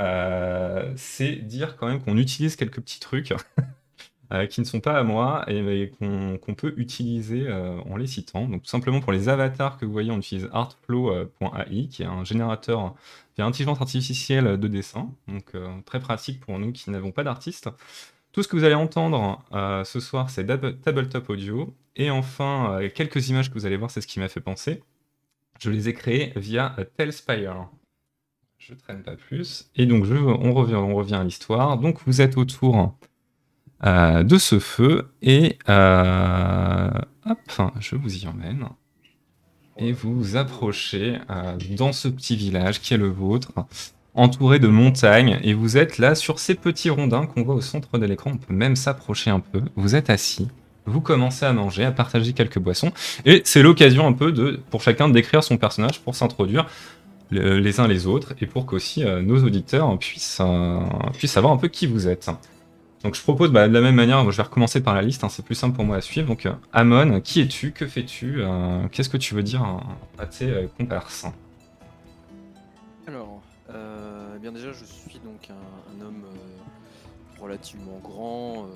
Euh, 0.00 0.92
c'est 0.96 1.36
dire 1.36 1.76
quand 1.76 1.86
même 1.86 2.02
qu'on 2.02 2.16
utilise 2.16 2.56
quelques 2.56 2.80
petits 2.80 3.00
trucs 3.00 3.34
euh, 4.32 4.46
qui 4.46 4.60
ne 4.60 4.64
sont 4.64 4.80
pas 4.80 4.98
à 4.98 5.02
moi 5.02 5.44
et, 5.46 5.92
qu'on 5.98 6.54
peut 6.54 6.72
utiliser 6.78 7.46
euh, 7.46 7.78
en 7.82 7.96
les 7.96 8.06
citant. 8.06 8.48
Donc 8.48 8.62
tout 8.62 8.70
simplement 8.70 9.00
pour 9.00 9.12
les 9.12 9.28
avatars 9.28 9.76
que 9.76 9.84
vous 9.84 9.92
voyez, 9.92 10.10
on 10.10 10.18
utilise 10.18 10.48
artflow.ai 10.52 11.88
qui 11.88 12.02
est 12.02 12.06
un 12.06 12.24
générateur 12.24 12.94
via 13.36 13.44
intelligence 13.44 13.80
artificielle 13.80 14.58
de 14.58 14.68
dessin. 14.68 15.10
Donc 15.28 15.54
très 15.84 16.00
pratique 16.00 16.40
pour 16.40 16.58
nous 16.58 16.72
qui 16.72 16.90
n'avons 16.90 17.12
pas 17.12 17.24
d'artiste. 17.24 17.68
Tout 18.32 18.42
ce 18.42 18.48
que 18.48 18.56
vous 18.56 18.64
allez 18.64 18.76
entendre 18.76 19.42
ce 19.84 20.00
soir, 20.00 20.30
c'est 20.30 20.46
Tabletop 20.46 21.28
Audio. 21.28 21.74
Et 21.96 22.10
enfin, 22.10 22.78
quelques 22.94 23.28
images 23.28 23.50
que 23.50 23.54
vous 23.54 23.66
allez 23.66 23.76
voir, 23.76 23.90
c'est 23.90 24.00
ce 24.00 24.06
qui 24.06 24.20
m'a 24.20 24.28
fait 24.28 24.40
penser. 24.40 24.82
Je 25.60 25.68
les 25.68 25.90
ai 25.90 25.92
créés 25.92 26.32
via 26.36 26.74
euh, 26.78 26.84
Telspire. 26.96 27.68
Je 28.56 28.72
traîne 28.72 29.02
pas 29.02 29.16
plus. 29.16 29.70
Et 29.76 29.84
donc, 29.84 30.04
on, 30.10 30.52
revient, 30.54 31.14
à 31.14 31.24
l'histoire. 31.24 31.76
Donc, 31.78 31.98
vous 32.06 32.22
êtes 32.22 32.38
autour 32.38 32.96
euh, 33.84 34.22
de 34.22 34.38
ce 34.38 34.58
feu. 34.58 35.12
Et 35.20 35.58
euh, 35.68 36.90
hop, 37.26 37.72
je 37.78 37.96
vous 37.96 38.24
y 38.24 38.26
emmène. 38.26 38.68
Et 39.76 39.92
vous 39.92 40.14
vous 40.14 40.36
approchez 40.36 41.18
dans 41.76 41.92
ce 41.92 42.08
petit 42.08 42.36
village 42.36 42.80
qui 42.80 42.92
est 42.92 42.98
le 42.98 43.08
vôtre, 43.08 43.52
entouré 44.14 44.58
de 44.58 44.68
montagnes. 44.68 45.38
Et 45.42 45.54
vous 45.54 45.78
êtes 45.78 45.96
là 45.96 46.14
sur 46.14 46.38
ces 46.38 46.54
petits 46.54 46.90
rondins 46.90 47.26
qu'on 47.26 47.42
voit 47.42 47.54
au 47.54 47.62
centre 47.62 47.96
de 47.98 48.04
l'écran. 48.04 48.32
On 48.32 48.36
peut 48.36 48.54
même 48.54 48.76
s'approcher 48.76 49.30
un 49.30 49.40
peu. 49.40 49.62
Vous 49.76 49.94
êtes 49.94 50.10
assis. 50.10 50.48
Vous 50.90 51.00
commencez 51.00 51.46
à 51.46 51.52
manger, 51.52 51.84
à 51.84 51.92
partager 51.92 52.32
quelques 52.32 52.58
boissons. 52.58 52.92
Et 53.24 53.42
c'est 53.44 53.62
l'occasion 53.62 54.06
un 54.06 54.12
peu 54.12 54.32
de, 54.32 54.60
pour 54.70 54.82
chacun 54.82 55.08
de 55.08 55.14
décrire 55.14 55.44
son 55.44 55.56
personnage 55.56 56.00
pour 56.00 56.14
s'introduire 56.14 56.66
le- 57.30 57.60
les 57.60 57.80
uns 57.80 57.86
les 57.86 58.06
autres 58.06 58.34
et 58.40 58.46
pour 58.46 58.66
qu'aussi 58.66 59.04
euh, 59.04 59.22
nos 59.22 59.42
auditeurs 59.44 59.96
puissent, 59.98 60.38
euh, 60.40 60.80
puissent 61.14 61.32
savoir 61.32 61.52
un 61.52 61.56
peu 61.56 61.68
qui 61.68 61.86
vous 61.86 62.08
êtes. 62.08 62.28
Donc 63.04 63.14
je 63.14 63.22
propose 63.22 63.50
bah, 63.50 63.68
de 63.68 63.72
la 63.72 63.80
même 63.80 63.94
manière, 63.94 64.30
je 64.30 64.36
vais 64.36 64.42
recommencer 64.42 64.82
par 64.82 64.94
la 64.94 65.02
liste, 65.02 65.24
hein, 65.24 65.28
c'est 65.30 65.44
plus 65.44 65.54
simple 65.54 65.74
pour 65.74 65.84
moi 65.84 65.96
à 65.96 66.00
suivre. 66.00 66.26
Donc 66.26 66.44
euh, 66.44 66.52
Amon, 66.72 67.20
qui 67.20 67.40
es-tu? 67.40 67.72
Que 67.72 67.86
fais-tu? 67.86 68.42
Qu'est-ce 68.92 69.08
que 69.08 69.16
tu 69.16 69.34
veux 69.34 69.42
dire 69.42 69.62
à, 70.18 70.26
tes 70.26 70.68
comparses? 70.76 71.26
Alors, 73.06 73.40
eh 73.70 74.38
bien 74.40 74.52
déjà, 74.52 74.72
je 74.72 74.84
suis 74.84 75.18
donc 75.24 75.48
un, 75.48 76.04
homme 76.04 76.24
relativement 77.40 77.98
grand, 78.02 78.66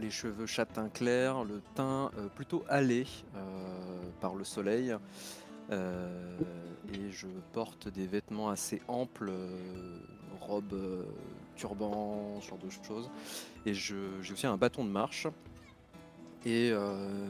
les 0.00 0.10
cheveux 0.10 0.46
châtain 0.46 0.88
clair, 0.88 1.44
le 1.44 1.62
teint 1.74 2.10
euh, 2.18 2.28
plutôt 2.28 2.64
hâlé 2.68 3.06
euh, 3.34 3.40
par 4.20 4.34
le 4.34 4.44
soleil. 4.44 4.94
et 5.70 7.10
je 7.10 7.26
porte 7.52 7.88
des 7.88 8.06
vêtements 8.06 8.50
assez 8.50 8.80
amples, 8.88 9.32
robe, 10.40 10.74
turban, 11.56 12.40
ce 12.40 12.48
genre 12.48 12.58
de 12.58 12.70
choses. 12.70 13.10
Et 13.64 13.74
j'ai 13.74 13.96
aussi 14.32 14.46
un 14.46 14.56
bâton 14.56 14.84
de 14.84 14.90
marche. 14.90 15.26
Et 16.44 16.72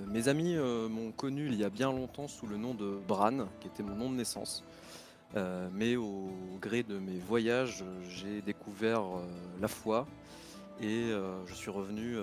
mes 0.09 0.29
amis 0.29 0.57
m'ont 0.91 1.13
connu 1.13 1.47
il 1.47 1.55
y 1.55 1.65
a 1.65 1.71
bien 1.71 1.91
longtemps 1.91 2.29
sous 2.29 2.47
le 2.47 2.59
nom 2.59 2.75
de 2.75 2.99
Bran, 3.09 3.47
qui 3.61 3.69
était 3.69 3.83
mon 3.83 3.97
nom 3.97 4.11
de 4.11 4.17
naissance. 4.17 4.63
Euh, 5.37 5.69
mais 5.73 5.97
au 5.97 6.31
gré 6.61 6.83
de 6.83 6.99
mes 6.99 7.19
voyages, 7.19 7.85
j'ai 8.09 8.41
découvert 8.41 9.03
euh, 9.03 9.27
la 9.61 9.69
foi 9.69 10.07
et 10.81 11.11
euh, 11.11 11.45
je 11.47 11.55
suis 11.55 11.71
revenu 11.71 12.17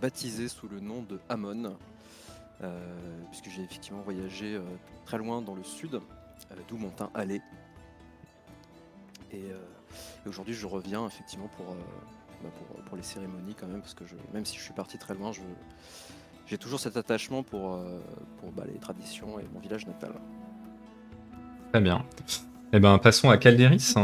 baptisé 0.00 0.48
sous 0.48 0.68
le 0.68 0.80
nom 0.80 1.02
de 1.02 1.20
Amon, 1.28 1.76
puisque 3.30 3.48
j'ai 3.48 3.62
effectivement 3.62 4.00
voyagé 4.02 4.60
très 5.04 5.18
loin 5.18 5.40
dans 5.42 5.54
le 5.54 5.62
sud, 5.62 6.00
d'où 6.68 6.76
mon 6.76 6.90
teint 6.90 7.10
allait. 7.14 7.42
Et, 9.32 9.44
aujourd'hui, 10.26 10.54
je 10.54 10.66
reviens 10.66 11.06
effectivement 11.06 11.48
pour, 11.56 11.66
bah, 12.42 12.50
pour, 12.56 12.84
pour 12.84 12.96
les 12.96 13.02
cérémonies 13.02 13.54
quand 13.54 13.66
même, 13.66 13.80
parce 13.80 13.94
que 13.94 14.04
même 14.32 14.44
si 14.44 14.58
je 14.58 14.62
suis 14.62 14.72
parti 14.72 14.98
très 14.98 15.14
loin, 15.14 15.32
j'ai 16.46 16.58
toujours 16.58 16.80
cet 16.80 16.96
attachement 16.96 17.42
pour, 17.42 17.80
pour 18.38 18.52
bah, 18.52 18.64
les 18.66 18.78
traditions 18.78 19.38
et 19.38 19.44
mon 19.52 19.60
village 19.60 19.86
natal. 19.86 20.12
Très 21.74 21.80
bien. 21.80 22.04
Eh 22.72 22.78
ben 22.78 22.98
passons 22.98 23.30
à 23.30 23.36
Calderis. 23.36 23.94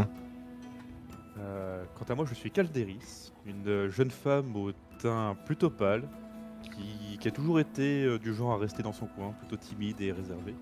Euh, 1.38 1.84
quant 1.94 2.04
à 2.12 2.16
moi, 2.16 2.24
je 2.28 2.34
suis 2.34 2.50
Calderis, 2.50 3.30
une 3.46 3.68
euh, 3.68 3.88
jeune 3.88 4.10
femme 4.10 4.56
au 4.56 4.72
teint 4.98 5.36
plutôt 5.46 5.70
pâle, 5.70 6.02
qui, 6.64 7.28
a 7.28 7.30
toujours 7.30 7.60
été 7.60 8.02
euh, 8.02 8.18
du 8.18 8.34
genre 8.34 8.54
à 8.54 8.58
rester 8.58 8.82
dans 8.82 8.92
son 8.92 9.06
coin, 9.06 9.36
plutôt 9.38 9.54
timide 9.54 10.00
et 10.00 10.10
réservée, 10.10 10.56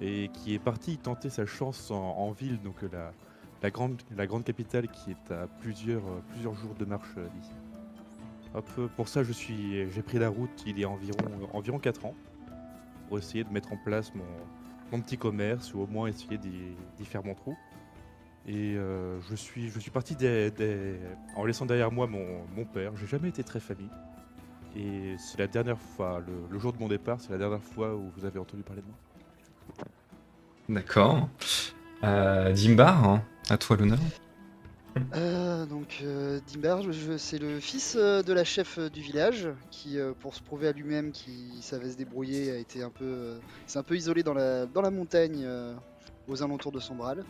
et 0.00 0.30
qui 0.32 0.54
est 0.54 0.60
partie 0.60 0.96
tenter 0.96 1.28
sa 1.28 1.44
chance 1.44 1.90
en, 1.90 2.30
ville, 2.30 2.60
donc 2.62 2.76
la, 3.60 3.70
grande, 3.70 4.44
capitale 4.44 4.86
qui 4.86 5.10
est 5.10 5.32
à 5.32 5.48
plusieurs, 5.58 6.04
jours 6.40 6.76
de 6.78 6.84
marche 6.84 7.16
d'ici. 7.34 7.54
Hop, 8.54 8.70
pour 8.94 9.08
ça, 9.08 9.24
je 9.24 9.32
suis, 9.32 9.90
j'ai 9.90 10.02
pris 10.02 10.20
la 10.20 10.28
route 10.28 10.62
il 10.68 10.78
y 10.78 10.84
a 10.84 10.88
environ, 10.88 11.18
environ 11.52 11.80
4 11.80 12.06
ans, 12.06 12.14
pour 13.08 13.18
essayer 13.18 13.42
de 13.42 13.50
mettre 13.50 13.72
en 13.72 13.76
place 13.76 14.14
mon, 14.14 14.22
mon 14.92 15.00
petit 15.00 15.18
commerce, 15.18 15.74
ou 15.74 15.80
au 15.80 15.86
moins 15.86 16.06
essayer 16.08 16.38
d'y 16.38 17.04
faire 17.04 17.24
mon 17.24 17.34
trou. 17.34 17.56
Et 18.46 18.74
euh, 18.76 19.20
je 19.22 19.34
suis, 19.34 19.68
je 19.70 19.78
suis 19.78 19.90
parti 19.90 20.14
des- 20.16 20.52
en 21.36 21.44
laissant 21.44 21.64
derrière 21.66 21.90
moi 21.92 22.06
mon, 22.06 22.64
père. 22.64 22.92
J'ai 22.96 23.06
jamais 23.06 23.28
été 23.28 23.42
très 23.44 23.60
famille. 23.60 23.90
Et 24.76 25.16
c'est 25.18 25.38
la 25.38 25.46
dernière 25.46 25.78
fois, 25.78 26.20
le, 26.26 26.32
le 26.50 26.58
jour 26.58 26.72
de 26.72 26.78
mon 26.78 26.88
départ, 26.88 27.20
c'est 27.20 27.30
la 27.30 27.38
dernière 27.38 27.62
fois 27.62 27.94
où 27.94 28.10
vous 28.16 28.24
avez 28.24 28.38
entendu 28.38 28.62
parler 28.62 28.82
de 28.82 28.86
moi. 28.86 28.96
D'accord. 30.68 31.28
Euh, 32.04 32.52
Dimbar, 32.52 33.04
hein, 33.04 33.22
à 33.50 33.58
toi 33.58 33.76
l'honneur. 33.76 33.98
Euh, 35.14 35.66
donc 35.66 36.00
euh, 36.02 36.40
Dimbar, 36.46 36.80
c'est 37.16 37.38
le 37.38 37.60
fils 37.60 37.96
euh, 37.98 38.22
de 38.22 38.32
la 38.32 38.44
chef 38.44 38.78
euh, 38.78 38.90
du 38.90 39.00
village 39.00 39.48
qui, 39.70 39.98
euh, 39.98 40.12
pour 40.18 40.34
se 40.34 40.42
prouver 40.42 40.68
à 40.68 40.72
lui-même 40.72 41.12
qu'il 41.12 41.62
savait 41.62 41.90
se 41.90 41.96
débrouiller, 41.96 42.50
a 42.50 42.56
été 42.56 42.82
un 42.82 42.90
peu, 42.90 43.04
euh, 43.04 43.38
s'est 43.66 43.78
un 43.78 43.82
peu 43.82 43.96
isolé 43.96 44.22
dans 44.22 44.34
la, 44.34 44.66
dans 44.66 44.82
la 44.82 44.90
montagne 44.90 45.42
euh, 45.44 45.74
aux 46.28 46.42
alentours 46.42 46.72
de 46.72 46.80
Sombral, 46.80 47.24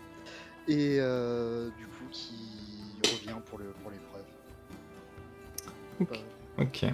et 0.68 0.98
euh, 1.00 1.68
du 1.78 1.86
coup 1.86 2.04
qui 2.10 2.34
revient 3.12 3.38
pour 3.46 3.58
le 3.58 3.66
pour 3.82 3.90
l'épreuve. 3.90 4.24
Ok. 6.00 6.12
Euh, 6.12 6.62
Ok. 6.62 6.84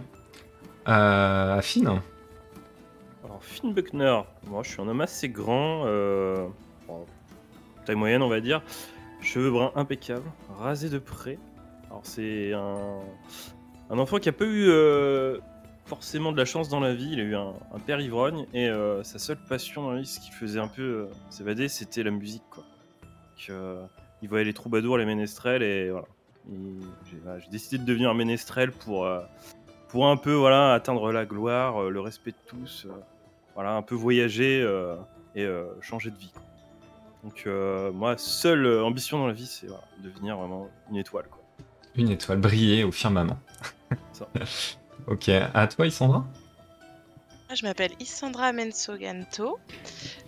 Euh, 0.89 1.59
Affine 1.59 2.01
Alors, 3.25 3.43
Finn 3.43 3.75
Buckner, 3.75 4.21
moi 4.47 4.63
je 4.63 4.71
suis 4.71 4.81
un 4.81 4.89
homme 4.89 5.01
assez 5.01 5.29
grand, 5.29 5.85
euh, 5.87 6.47
bon, 6.87 7.05
taille 7.85 7.97
moyenne 7.97 8.23
on 8.23 8.29
va 8.29 8.41
dire, 8.41 8.63
cheveux 9.21 9.51
bruns 9.51 9.73
impeccables, 9.75 10.31
rasé 10.59 10.89
de 10.89 10.99
près. 10.99 11.39
Alors 11.87 12.01
c'est 12.05 12.53
un, 12.53 13.01
un 13.91 13.99
enfant 13.99 14.19
qui 14.19 14.29
a 14.29 14.33
pas 14.33 14.45
eu 14.45 14.69
euh, 14.69 15.39
forcément 15.87 16.33
de 16.33 16.37
la 16.37 16.45
chance 16.45 16.69
dans 16.69 16.81
la 16.81 16.95
vie, 16.95 17.11
il 17.13 17.21
a 17.21 17.23
eu 17.23 17.35
un, 17.35 17.55
père 17.87 18.01
ivrogne 18.01 18.47
et 18.53 18.69
euh, 18.69 19.03
sa 19.03 19.19
seule 19.19 19.39
passion 19.49 19.83
dans 19.83 19.93
la 19.93 20.01
vie, 20.01 20.07
ce 20.07 20.21
qui 20.21 20.31
faisait 20.31 20.61
un 20.61 20.69
peu 20.69 20.83
euh, 20.83 21.07
s'évader, 21.31 21.69
c'était 21.69 22.03
la 22.03 22.11
musique. 22.11 22.43
Quoi. 22.51 22.65
Il 24.21 24.29
voyait 24.29 24.45
les 24.45 24.53
troubadours, 24.53 24.99
les 24.99 25.07
ménestrels 25.07 25.63
et 25.63 25.91
voilà. 25.91 26.07
Et 26.51 27.41
J'ai 27.41 27.51
décidé 27.51 27.79
de 27.79 27.85
devenir 27.85 28.11
un 28.11 28.15
ménestrel 28.15 28.73
pour, 28.73 29.09
pour 29.89 30.09
un 30.09 30.17
peu 30.17 30.33
voilà, 30.33 30.73
atteindre 30.73 31.13
la 31.13 31.25
gloire, 31.25 31.91
le 31.91 32.01
respect 32.01 32.31
de 32.33 32.37
tous. 32.47 32.87
voilà, 33.55 33.75
un 33.75 33.83
peu 33.83 33.95
voyager 33.95 34.67
et 35.37 35.47
changer 35.83 36.11
de 36.11 36.17
vie. 36.17 36.33
Donc 37.25 37.45
euh, 37.47 37.93
moi, 37.93 38.17
seule 38.17 38.67
euh, 38.67 38.85
ambition 38.85 39.19
dans 39.19 39.27
la 39.27 39.33
vie, 39.33 39.47
c'est 39.47 39.67
voilà, 39.67 39.85
devenir 40.03 40.37
vraiment 40.37 40.69
une 40.91 40.97
étoile. 40.97 41.27
Quoi. 41.31 41.43
Une 41.97 42.11
étoile 42.11 42.39
brillée 42.39 42.85
au 42.85 42.93
firmament. 42.93 43.39
Ça. 44.13 44.29
ok, 45.07 45.29
à 45.29 45.67
toi 45.67 45.87
Isandra? 45.87 46.25
Je 47.55 47.65
m'appelle 47.65 47.93
Isandra 47.99 48.53
Mensoganto. 48.53 49.59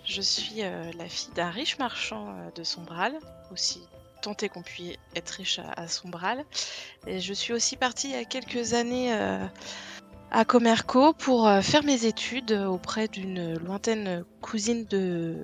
Je 0.05 0.23
suis 0.23 0.63
euh, 0.63 0.91
la 0.97 1.07
fille 1.07 1.33
d'un 1.35 1.51
riche 1.51 1.79
marchand 1.79 2.29
euh, 2.29 2.51
de 2.55 2.65
Sombral, 2.65 3.13
aussi 3.53 3.81
tenté 4.23 4.49
qu'on 4.49 4.63
puisse 4.63 4.97
être 5.15 5.31
riche 5.31 5.59
à, 5.59 5.71
à 5.73 5.87
Sombral. 5.87 6.45
Et 7.07 7.21
je 7.21 7.35
suis 7.35 7.53
aussi 7.53 7.77
partie 7.77 8.09
il 8.09 8.13
y 8.13 8.17
a 8.17 8.25
quelques 8.25 8.73
années 8.73 9.13
euh, 9.13 9.45
à 10.31 10.47
Comerco 10.47 11.13
pour 11.13 11.47
euh, 11.47 11.61
faire 11.61 11.85
mes 11.85 12.07
études 12.07 12.53
auprès 12.53 13.07
d'une 13.07 13.59
lointaine 13.59 14.25
cousine 14.41 14.87
de, 14.87 15.37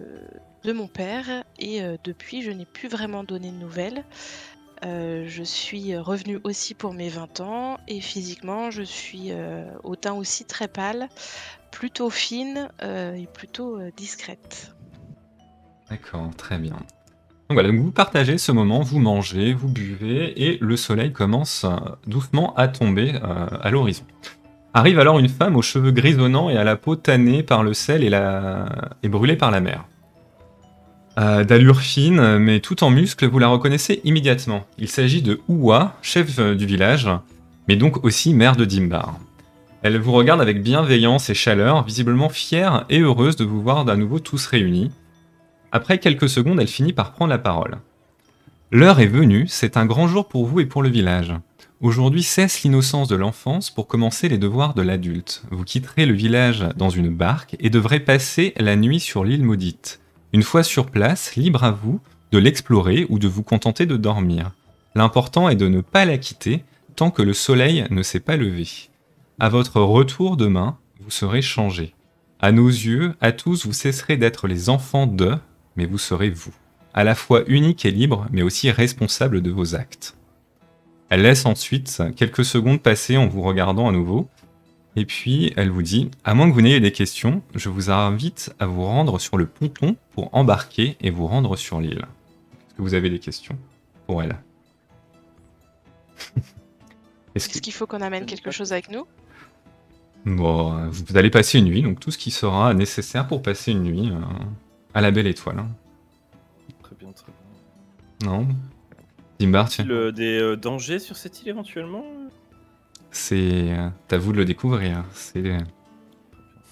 de 0.66 0.72
mon 0.72 0.88
père. 0.88 1.44
Et 1.58 1.82
euh, 1.82 1.96
depuis, 2.04 2.42
je 2.42 2.50
n'ai 2.50 2.66
plus 2.66 2.88
vraiment 2.88 3.24
donné 3.24 3.50
de 3.50 3.56
nouvelles. 3.56 4.04
Euh, 4.84 5.24
je 5.26 5.42
suis 5.42 5.96
revenue 5.96 6.38
aussi 6.44 6.74
pour 6.74 6.92
mes 6.92 7.08
20 7.08 7.40
ans 7.40 7.78
et 7.88 8.02
physiquement, 8.02 8.70
je 8.70 8.82
suis 8.82 9.28
euh, 9.30 9.64
au 9.84 9.96
teint 9.96 10.12
aussi 10.12 10.44
très 10.44 10.68
pâle 10.68 11.08
plutôt 11.70 12.10
fine 12.10 12.68
euh, 12.82 13.14
et 13.14 13.26
plutôt 13.26 13.78
euh, 13.78 13.90
discrète. 13.96 14.74
D'accord, 15.88 16.30
très 16.36 16.58
bien. 16.58 16.76
Donc 17.48 17.54
voilà, 17.54 17.70
vous 17.70 17.92
partagez 17.92 18.38
ce 18.38 18.52
moment, 18.52 18.80
vous 18.80 18.98
mangez, 18.98 19.54
vous 19.54 19.68
buvez, 19.68 20.42
et 20.42 20.58
le 20.60 20.76
soleil 20.76 21.12
commence 21.12 21.64
euh, 21.64 21.76
doucement 22.06 22.54
à 22.56 22.68
tomber 22.68 23.14
euh, 23.14 23.46
à 23.62 23.70
l'horizon. 23.70 24.04
Arrive 24.74 24.98
alors 24.98 25.18
une 25.18 25.28
femme 25.28 25.56
aux 25.56 25.62
cheveux 25.62 25.92
grisonnants 25.92 26.50
et 26.50 26.58
à 26.58 26.64
la 26.64 26.76
peau 26.76 26.96
tannée 26.96 27.42
par 27.42 27.62
le 27.62 27.72
sel 27.72 28.04
et 28.04 29.08
brûlée 29.08 29.36
par 29.36 29.50
la 29.50 29.60
mer. 29.60 29.86
Euh, 31.18 31.44
D'allure 31.44 31.80
fine, 31.80 32.36
mais 32.38 32.60
tout 32.60 32.84
en 32.84 32.90
muscles, 32.90 33.26
vous 33.26 33.38
la 33.38 33.48
reconnaissez 33.48 34.02
immédiatement. 34.04 34.66
Il 34.78 34.88
s'agit 34.88 35.22
de 35.22 35.40
Ouwa, 35.48 35.96
chef 36.02 36.38
euh, 36.38 36.54
du 36.54 36.66
village, 36.66 37.08
mais 37.68 37.76
donc 37.76 38.04
aussi 38.04 38.34
mère 38.34 38.54
de 38.54 38.66
Dimbar. 38.66 39.18
Elle 39.82 39.98
vous 39.98 40.12
regarde 40.12 40.42
avec 40.42 40.62
bienveillance 40.62 41.30
et 41.30 41.34
chaleur, 41.34 41.84
visiblement 41.84 42.28
fière 42.28 42.84
et 42.90 43.00
heureuse 43.00 43.36
de 43.36 43.44
vous 43.44 43.62
voir 43.62 43.88
à 43.88 43.96
nouveau 43.96 44.18
tous 44.18 44.44
réunis. 44.46 44.90
Après 45.72 45.98
quelques 45.98 46.28
secondes, 46.28 46.60
elle 46.60 46.66
finit 46.66 46.92
par 46.92 47.12
prendre 47.12 47.30
la 47.30 47.38
parole. 47.38 47.78
L'heure 48.70 49.00
est 49.00 49.06
venue, 49.06 49.46
c'est 49.48 49.78
un 49.78 49.86
grand 49.86 50.08
jour 50.08 50.28
pour 50.28 50.44
vous 50.44 50.60
et 50.60 50.66
pour 50.66 50.82
le 50.82 50.90
village. 50.90 51.32
Aujourd'hui 51.80 52.22
cesse 52.22 52.62
l'innocence 52.62 53.08
de 53.08 53.16
l'enfance 53.16 53.70
pour 53.70 53.86
commencer 53.86 54.28
les 54.28 54.38
devoirs 54.38 54.74
de 54.74 54.82
l'adulte. 54.82 55.44
Vous 55.50 55.64
quitterez 55.64 56.04
le 56.04 56.14
village 56.14 56.66
dans 56.76 56.90
une 56.90 57.10
barque 57.10 57.56
et 57.60 57.70
devrez 57.70 58.00
passer 58.00 58.52
la 58.58 58.76
nuit 58.76 59.00
sur 59.00 59.24
l'île 59.24 59.44
maudite. 59.44 60.00
Une 60.32 60.42
fois 60.42 60.62
sur 60.62 60.86
place, 60.86 61.36
libre 61.36 61.64
à 61.64 61.70
vous 61.70 62.00
de 62.32 62.38
l'explorer 62.38 63.06
ou 63.08 63.18
de 63.18 63.28
vous 63.28 63.42
contenter 63.42 63.86
de 63.86 63.96
dormir. 63.96 64.52
L'important 64.94 65.48
est 65.48 65.56
de 65.56 65.68
ne 65.68 65.80
pas 65.80 66.04
la 66.04 66.18
quitter 66.18 66.64
tant 66.96 67.10
que 67.10 67.22
le 67.22 67.34
soleil 67.34 67.86
ne 67.90 68.02
s'est 68.02 68.20
pas 68.20 68.36
levé. 68.36 68.66
À 69.38 69.48
votre 69.48 69.80
retour 69.80 70.36
demain, 70.36 70.78
vous 71.00 71.10
serez 71.10 71.42
changé. 71.42 71.94
À 72.40 72.52
nos 72.52 72.68
yeux, 72.68 73.14
à 73.20 73.32
tous, 73.32 73.66
vous 73.66 73.72
cesserez 73.72 74.16
d'être 74.16 74.48
les 74.48 74.68
enfants 74.68 75.06
de, 75.06 75.36
mais 75.76 75.86
vous 75.86 75.98
serez 75.98 76.30
vous. 76.30 76.54
À 76.94 77.04
la 77.04 77.14
fois 77.14 77.42
unique 77.46 77.84
et 77.84 77.90
libre, 77.90 78.26
mais 78.30 78.42
aussi 78.42 78.70
responsable 78.70 79.42
de 79.42 79.50
vos 79.50 79.74
actes. 79.74 80.16
Elle 81.08 81.22
laisse 81.22 81.46
ensuite 81.46 82.02
quelques 82.16 82.44
secondes 82.44 82.82
passer 82.82 83.16
en 83.16 83.28
vous 83.28 83.42
regardant 83.42 83.88
à 83.88 83.92
nouveau, 83.92 84.28
et 84.96 85.04
puis 85.04 85.52
elle 85.56 85.70
vous 85.70 85.82
dit 85.82 86.10
À 86.24 86.34
moins 86.34 86.48
que 86.48 86.54
vous 86.54 86.62
n'ayez 86.62 86.80
des 86.80 86.92
questions, 86.92 87.42
je 87.54 87.68
vous 87.68 87.90
invite 87.90 88.54
à 88.58 88.66
vous 88.66 88.84
rendre 88.84 89.18
sur 89.20 89.36
le 89.36 89.46
ponton 89.46 89.96
pour 90.12 90.34
embarquer 90.34 90.96
et 91.00 91.10
vous 91.10 91.26
rendre 91.26 91.56
sur 91.56 91.80
l'île. 91.80 91.98
Est-ce 92.68 92.74
que 92.76 92.82
vous 92.82 92.94
avez 92.94 93.10
des 93.10 93.18
questions 93.20 93.56
pour 94.06 94.22
elle? 94.22 94.36
Est-ce 97.34 97.48
qu'il 97.60 97.72
faut 97.72 97.86
qu'on 97.86 98.00
amène 98.00 98.26
quelque 98.26 98.50
chose 98.50 98.72
avec 98.72 98.90
nous? 98.90 99.06
Bon, 100.24 100.88
vous 100.90 101.16
allez 101.16 101.30
passer 101.30 101.58
une 101.58 101.66
nuit, 101.66 101.82
donc 101.82 102.00
tout 102.00 102.10
ce 102.10 102.18
qui 102.18 102.30
sera 102.30 102.74
nécessaire 102.74 103.28
pour 103.28 103.42
passer 103.42 103.72
une 103.72 103.82
nuit 103.84 104.10
euh, 104.10 104.18
à 104.94 105.00
la 105.00 105.10
belle 105.10 105.26
étoile. 105.26 105.58
hein. 105.60 105.68
Très 106.82 106.96
bien, 106.96 107.12
très 107.12 107.26
bien. 108.22 108.30
Non? 108.30 108.48
Dimbar, 109.38 109.68
tu... 109.68 109.84
Le- 109.84 110.10
des 110.12 110.38
euh, 110.40 110.56
dangers 110.56 110.98
sur 110.98 111.16
cette 111.16 111.42
île 111.42 111.48
éventuellement? 111.50 112.04
C'est... 113.10 113.38
euh, 113.40 113.88
à 114.10 114.18
vous 114.18 114.32
de 114.32 114.38
le 114.38 114.44
découvrir. 114.44 115.04
C'est 115.12 115.58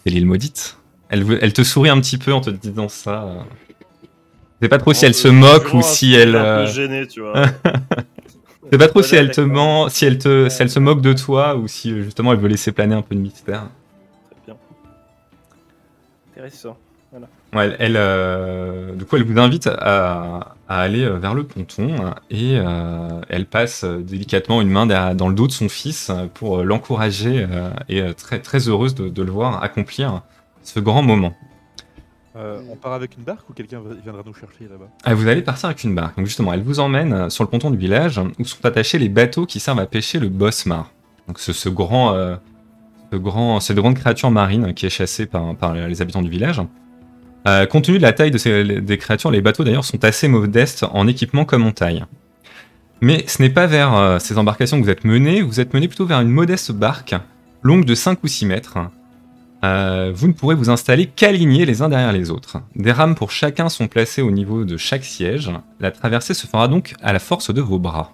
c'est 0.05 0.11
l'île 0.11 0.27
maudite. 0.27 0.79
Elle, 1.09 1.53
te 1.53 1.63
sourit 1.63 1.91
un 1.91 2.01
petit 2.01 2.19
peu 2.19 2.33
en 2.33 2.41
te 2.41 2.51
disant 2.51 2.89
ça. 2.89 3.25
euh. 3.25 3.41
Je 4.61 4.67
sais 4.67 4.69
pas 4.69 4.79
trop 4.79 4.93
si 4.93 5.05
elle 5.05 5.15
se 5.15 5.29
moque 5.29 5.73
ou 5.73 5.83
si 5.83 6.15
elle... 6.15 6.37
Un 6.37 6.45
euh, 6.45 6.67
peu 6.67 6.73
gêné, 6.73 7.07
tu 7.07 7.21
vois. 7.21 7.45
Je 8.65 8.71
sais 8.71 8.79
pas 8.79 8.89
trop 8.89 9.03
si 9.03 9.15
elle 9.15 9.31
te 9.31 9.43
ment, 9.43 9.89
si 9.91 10.07
elle 10.07 10.19
te, 10.19 10.49
si 10.49 10.63
elle 10.63 10.71
se 10.71 10.79
moque 10.79 11.03
de 11.03 11.13
toi 11.13 11.55
ou 11.55 11.69
si 11.69 11.93
euh, 11.93 12.03
justement 12.03 12.33
elle 12.33 12.39
veut 12.39 12.49
laisser 12.49 12.73
planer 12.73 12.95
un 12.95 13.03
peu 13.03 13.15
de 13.15 13.21
mystère. 13.21 13.69
Très 14.31 14.41
bien. 14.47 14.57
Intéressant. 16.33 16.79
Ouais, 17.55 17.77
elle, 17.79 17.97
euh, 17.97 18.95
du 18.95 19.05
coup, 19.05 19.17
elle 19.17 19.25
vous 19.25 19.39
invite 19.39 19.69
à, 19.69 20.55
à 20.69 20.81
aller 20.81 21.05
euh, 21.05 21.19
vers 21.19 21.35
le 21.35 21.45
ponton 21.45 22.13
et 22.29 22.59
euh, 22.59 23.09
elle 23.29 23.47
passe 23.47 23.85
délicatement 23.85 24.61
une 24.61 24.71
main 24.71 24.87
dans 25.15 25.29
le 25.29 25.35
dos 25.35 25.47
de 25.47 25.53
son 25.53 25.69
fils 25.69 26.11
pour 26.35 26.65
l'encourager 26.65 27.47
euh, 27.49 27.71
et 27.89 28.13
très, 28.15 28.41
très 28.41 28.69
heureuse 28.69 28.95
de, 28.97 29.09
de 29.09 29.23
le 29.23 29.31
voir 29.31 29.63
accomplir 29.63 30.23
ce 30.65 30.81
grand 30.81 31.03
moment. 31.03 31.35
On 32.37 32.75
part 32.75 32.95
avec 32.95 33.17
une 33.17 33.23
barque 33.23 33.49
ou 33.49 33.53
quelqu'un 33.53 33.81
viendra 34.03 34.23
nous 34.27 34.35
chercher 34.35 34.65
là-bas? 34.65 34.87
Ah, 35.05 35.15
vous 35.15 35.29
allez 35.29 35.43
partir 35.43 35.67
avec 35.67 35.85
une 35.85 35.95
barque. 35.95 36.17
Donc 36.17 36.27
justement, 36.27 36.53
elle 36.53 36.65
vous 36.65 36.81
emmène 36.81 37.31
sur 37.31 37.45
le 37.45 37.49
ponton 37.49 37.71
du 37.71 37.77
village 37.77 38.21
où 38.41 38.45
sont 38.45 38.67
attachés 38.67 38.99
les 38.99 39.09
bateaux 39.09 39.47
qui 39.47 39.61
servent 39.61 39.79
à 39.79 39.87
pêcher 39.87 40.19
le 40.19 40.29
bosmar. 40.29 40.91
Donc 41.29 41.39
ce, 41.39 41.53
ce 41.53 41.69
grand, 41.69 42.13
euh, 42.15 42.35
ce 43.13 43.17
grand, 43.19 43.61
cette 43.61 43.77
grande 43.77 43.95
créature 43.95 44.33
marine 44.33 44.75
qui 44.75 44.85
est 44.85 44.91
chassée 44.91 45.27
par, 45.27 45.55
par 45.55 45.75
les 45.75 46.03
habitants 46.03 46.23
du 46.23 46.29
village. 46.29 46.61
Euh, 47.47 47.67
compte 47.67 47.85
tenu 47.85 47.99
de 47.99 48.03
la 48.03 48.13
taille 48.13 48.31
des 48.31 48.99
créatures, 48.99 49.31
les 49.31 49.43
bateaux 49.43 49.65
d'ailleurs 49.65 49.85
sont 49.85 50.03
assez 50.05 50.29
modestes 50.29 50.85
en 50.93 51.07
équipement 51.07 51.45
comme 51.45 51.67
en 51.67 51.73
taille. 51.73 52.05
Mais 53.01 53.25
ce 53.27 53.43
n'est 53.43 53.51
pas 53.51 53.67
vers 53.67 53.95
euh, 53.95 54.19
ces 54.19 54.39
embarcations 54.39 54.79
que 54.79 54.85
vous 54.85 54.91
êtes 54.91 55.05
menés, 55.05 55.43
vous 55.43 55.61
êtes 55.61 55.75
menés 55.75 55.89
plutôt 55.89 56.07
vers 56.07 56.21
une 56.21 56.31
modeste 56.31 56.73
barque, 56.73 57.15
longue 57.63 57.85
de 57.85 57.95
5 57.95 58.19
ou 58.23 58.29
6 58.29 58.47
mètres. 58.47 58.79
Euh, 59.63 60.11
vous 60.15 60.27
ne 60.27 60.33
pourrez 60.33 60.55
vous 60.55 60.71
installer 60.71 61.07
qu'alignés 61.07 61.67
les 61.67 61.83
uns 61.83 61.91
derrière 61.91 62.13
les 62.13 62.31
autres. 62.31 62.59
Des 62.77 62.93
rames 62.93 63.15
pour 63.15 63.31
chacun 63.31 63.69
sont 63.69 63.89
placées 63.89 64.23
au 64.23 64.31
niveau 64.31 64.65
de 64.65 64.79
chaque 64.79 65.05
siège. 65.05 65.51
La 65.81 65.91
traversée 65.91 66.35
se 66.35 66.47
fera 66.47 66.69
donc 66.69 66.95
à 67.03 67.13
la 67.13 67.19
force 67.19 67.53
de 67.53 67.61
vos 67.61 67.79
bras. 67.79 68.13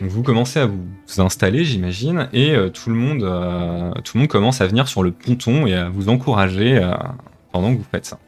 Vous 0.00 0.22
commencez 0.22 0.60
à 0.60 0.66
vous 0.66 0.86
installer, 1.20 1.64
j'imagine, 1.64 2.28
et 2.32 2.54
tout, 2.72 2.90
le 2.90 2.94
monde, 2.94 3.94
tout 4.04 4.16
le 4.16 4.20
monde 4.20 4.28
commence 4.28 4.60
à 4.60 4.66
venir 4.68 4.86
sur 4.86 5.02
le 5.02 5.10
ponton 5.10 5.66
et 5.66 5.74
à 5.74 5.88
vous 5.88 6.08
encourager 6.08 6.78
euh, 6.78 6.92
pendant 7.52 7.72
que 7.72 7.78
vous 7.78 7.86
faites 7.90 8.04
ça. 8.06 8.18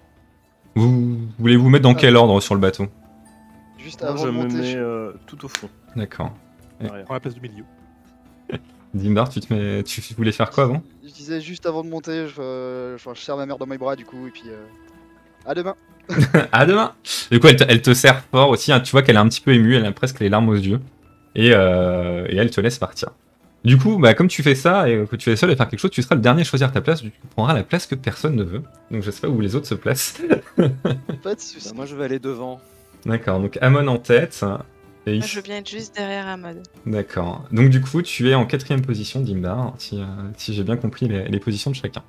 Vous 0.75 1.19
voulez 1.39 1.57
vous 1.57 1.69
mettre 1.69 1.83
dans 1.85 1.95
quel 1.95 2.17
ordre 2.17 2.41
sur 2.41 2.55
le 2.55 2.61
bateau? 2.61 2.87
Juste 3.79 4.03
avant 4.03 4.17
je 4.19 4.27
de 4.27 4.31
me 4.33 4.37
monter, 4.43 4.57
mets 4.57 4.65
je- 4.73 4.79
euh, 4.79 5.13
tout 5.27 5.45
au 5.45 5.49
fond. 5.49 5.69
D'accord. 5.97 6.33
derrière. 6.81 7.05
Prends 7.05 7.15
la 7.15 7.21
place 7.21 7.35
du 7.35 7.41
milieu. 7.41 7.65
Dimbar, 8.95 9.29
tu, 9.29 9.41
te 9.41 9.53
mets... 9.53 9.83
tu 9.85 10.01
voulais 10.15 10.33
faire 10.33 10.51
quoi 10.51 10.65
avant? 10.65 10.83
Je 11.05 11.11
disais 11.11 11.41
juste 11.41 11.65
avant 11.67 11.83
de 11.85 11.89
monter, 11.89 12.27
je, 12.29 12.35
euh, 12.41 12.95
enfin, 12.97 13.13
je 13.15 13.21
serre 13.21 13.37
ma 13.37 13.47
mère 13.47 13.57
dans 13.59 13.67
mes 13.67 13.79
bras 13.79 13.97
du 13.97 14.05
coup, 14.05 14.27
et 14.27 14.31
puis 14.31 14.45
euh, 14.49 14.65
à 15.47 15.55
demain. 15.55 15.75
À 16.53 16.67
demain 16.67 16.93
Du 17.31 17.39
coup, 17.39 17.47
elle 17.47 17.57
te, 17.57 17.65
elle 17.69 17.83
te 17.83 17.95
serre 17.95 18.21
fort 18.33 18.49
aussi. 18.49 18.73
hein. 18.73 18.81
Tu 18.81 18.91
vois 18.91 19.03
qu'elle 19.03 19.15
est 19.15 19.21
un 19.21 19.29
petit 19.29 19.41
peu 19.41 19.55
émue, 19.55 19.77
elle 19.77 19.87
a 19.87 19.93
presque 19.93 20.19
les 20.21 20.29
larmes 20.29 20.49
aux 20.49 20.55
yeux. 20.57 20.81
Et, 21.37 21.53
euh, 21.55 22.27
et 22.29 22.37
elle 22.37 22.51
te 22.51 22.61
laisse 22.61 22.79
partir. 22.79 23.11
Du 23.65 23.77
coup, 23.77 23.99
bah, 23.99 24.15
comme 24.15 24.29
tu 24.29 24.43
fais 24.43 24.55
ça 24.55 24.89
et 24.89 25.05
que 25.07 25.17
tu 25.17 25.31
es 25.31 25.37
seul 25.37 25.51
à 25.51 25.57
faire 25.57 25.69
quelque 25.69 25.81
chose, 25.81 25.91
tu 25.91 26.03
seras 26.03 26.15
le 26.15 26.21
dernier 26.23 26.41
à 26.43 26.45
choisir 26.45 26.73
ta 26.73 26.81
place. 26.81 27.03
Tu 27.03 27.13
prendras 27.35 27.53
la 27.53 27.63
place 27.63 27.87
que 27.87 27.95
personne 27.95 28.35
ne 28.35 28.43
veut. 28.45 28.63
Donc 28.91 29.03
je 29.03 29.11
sais 29.11 29.21
pas 29.21 29.29
où 29.29 29.41
les 29.41 29.55
autres 29.55 29.67
se 29.67 29.75
placent. 29.75 30.21
Pas 31.23 31.35
de 31.35 31.41
soucis. 31.41 31.69
Bah, 31.69 31.75
moi, 31.77 31.87
je 31.87 31.95
vais 31.95 32.05
aller 32.05 32.19
devant. 32.19 32.61
D'accord, 33.05 33.41
donc 33.41 33.59
Amon 33.61 33.87
en 33.87 33.99
tête. 33.99 34.45
Et 35.07 35.19
Moi, 35.19 35.27
je 35.27 35.37
veux 35.37 35.43
bien 35.43 35.57
être 35.57 35.71
juste 35.71 35.95
derrière 35.97 36.27
Amod. 36.27 36.63
D'accord. 36.87 37.45
Donc 37.53 37.71
du 37.71 37.81
coup, 37.81 38.03
tu 38.03 38.29
es 38.29 38.35
en 38.35 38.45
quatrième 38.45 38.83
position, 38.83 39.21
Dimbar, 39.21 39.75
si, 39.79 40.01
euh, 40.01 40.05
si 40.37 40.53
j'ai 40.53 40.63
bien 40.63 40.77
compris 40.77 41.09
les, 41.09 41.25
les 41.25 41.39
positions 41.41 41.71
de 41.71 41.77
chacun. 41.77 42.03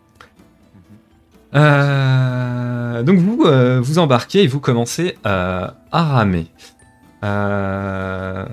Euh, 1.54 3.04
donc 3.04 3.20
vous 3.20 3.44
euh, 3.46 3.80
vous 3.82 4.00
embarquez 4.00 4.44
et 4.44 4.48
vous 4.48 4.60
commencez 4.60 5.18
euh, 5.26 5.68
à 5.92 6.04
ramer. 6.04 6.48
Euh, 7.24 8.46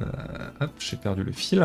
hop, 0.61 0.71
j'ai 0.79 0.97
perdu 0.97 1.23
le 1.25 1.33
fil. 1.33 1.65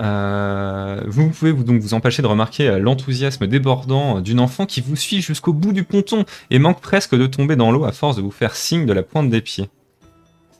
Euh, 0.00 1.00
vous 1.06 1.30
pouvez 1.30 1.50
vous, 1.50 1.64
donc 1.64 1.80
vous 1.80 1.94
empêcher 1.94 2.22
de 2.22 2.26
remarquer 2.26 2.68
euh, 2.68 2.78
l'enthousiasme 2.78 3.46
débordant 3.46 4.20
d'une 4.20 4.40
enfant 4.40 4.64
qui 4.64 4.80
vous 4.80 4.96
suit 4.96 5.20
jusqu'au 5.20 5.52
bout 5.52 5.72
du 5.72 5.84
ponton 5.84 6.24
et 6.50 6.58
manque 6.58 6.80
presque 6.80 7.16
de 7.16 7.26
tomber 7.26 7.56
dans 7.56 7.72
l'eau 7.72 7.84
à 7.84 7.92
force 7.92 8.16
de 8.16 8.22
vous 8.22 8.30
faire 8.30 8.54
signe 8.54 8.86
de 8.86 8.92
la 8.92 9.02
pointe 9.02 9.28
des 9.28 9.40
pieds. 9.40 9.68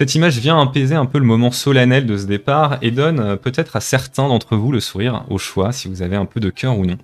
Cette 0.00 0.14
image 0.14 0.38
vient 0.38 0.60
apaiser 0.60 0.94
un 0.94 1.06
peu 1.06 1.18
le 1.18 1.24
moment 1.24 1.50
solennel 1.50 2.06
de 2.06 2.16
ce 2.16 2.26
départ 2.26 2.78
et 2.82 2.92
donne 2.92 3.18
euh, 3.18 3.36
peut-être 3.36 3.74
à 3.74 3.80
certains 3.80 4.28
d'entre 4.28 4.56
vous 4.56 4.70
le 4.70 4.80
sourire, 4.80 5.24
au 5.28 5.38
choix, 5.38 5.72
si 5.72 5.88
vous 5.88 6.02
avez 6.02 6.16
un 6.16 6.24
peu 6.24 6.38
de 6.38 6.50
cœur 6.50 6.78
ou 6.78 6.86
non. 6.86 6.98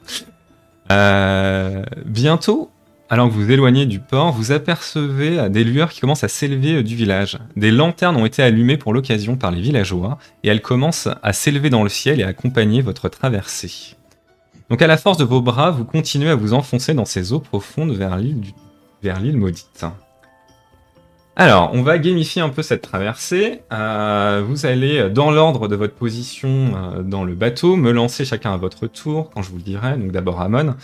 Euh, 0.93 1.83
bientôt, 2.05 2.71
alors 3.15 3.29
que 3.29 3.35
vous 3.35 3.49
éloignez 3.49 3.87
du 3.87 4.01
port, 4.01 4.33
vous 4.33 4.51
apercevez 4.51 5.39
euh, 5.39 5.49
des 5.49 5.63
lueurs 5.63 5.91
qui 5.91 6.01
commencent 6.01 6.25
à 6.25 6.29
s'élever 6.29 6.79
euh, 6.79 6.83
du 6.83 6.97
village. 6.97 7.39
Des 7.55 7.71
lanternes 7.71 8.17
ont 8.17 8.27
été 8.27 8.43
allumées 8.43 8.77
pour 8.77 8.93
l'occasion 8.93 9.37
par 9.37 9.53
les 9.53 9.61
villageois 9.61 10.19
et 10.43 10.49
elles 10.49 10.61
commencent 10.61 11.09
à 11.23 11.33
s'élever 11.33 11.71
dans 11.71 11.85
le 11.85 11.89
ciel 11.89 12.19
et 12.19 12.25
à 12.25 12.29
accompagner 12.31 12.83
votre 12.83 13.09
traversée. 13.09 13.95
Donc 14.69 14.83
à 14.83 14.89
la 14.89 14.97
force 14.97 15.17
de 15.17 15.23
vos 15.23 15.41
bras, 15.41 15.71
vous 15.71 15.85
continuez 15.85 16.29
à 16.29 16.35
vous 16.35 16.55
enfoncer 16.55 16.93
dans 16.93 17.05
ces 17.05 17.33
eaux 17.33 17.39
profondes 17.39 17.93
vers 17.93 18.17
l'île 18.17 19.37
maudite. 19.37 19.87
Alors, 21.37 21.71
on 21.73 21.83
va 21.83 21.99
gamifier 21.99 22.43
un 22.43 22.49
peu 22.49 22.63
cette 22.63 22.83
traversée. 22.83 23.61
Euh, 23.73 24.43
vous 24.45 24.67
allez, 24.67 25.09
dans 25.11 25.31
l'ordre 25.31 25.69
de 25.69 25.77
votre 25.77 25.95
position 25.95 27.03
dans 27.05 27.23
le 27.23 27.35
bateau, 27.35 27.77
me 27.77 27.93
lancer 27.93 28.25
chacun 28.25 28.55
à 28.55 28.57
votre 28.57 28.89
tour, 28.89 29.31
quand 29.31 29.43
je 29.43 29.51
vous 29.51 29.59
le 29.59 29.63
dirai. 29.63 29.97
Donc 29.97 30.11
d'abord 30.11 30.41
Amon. 30.41 30.75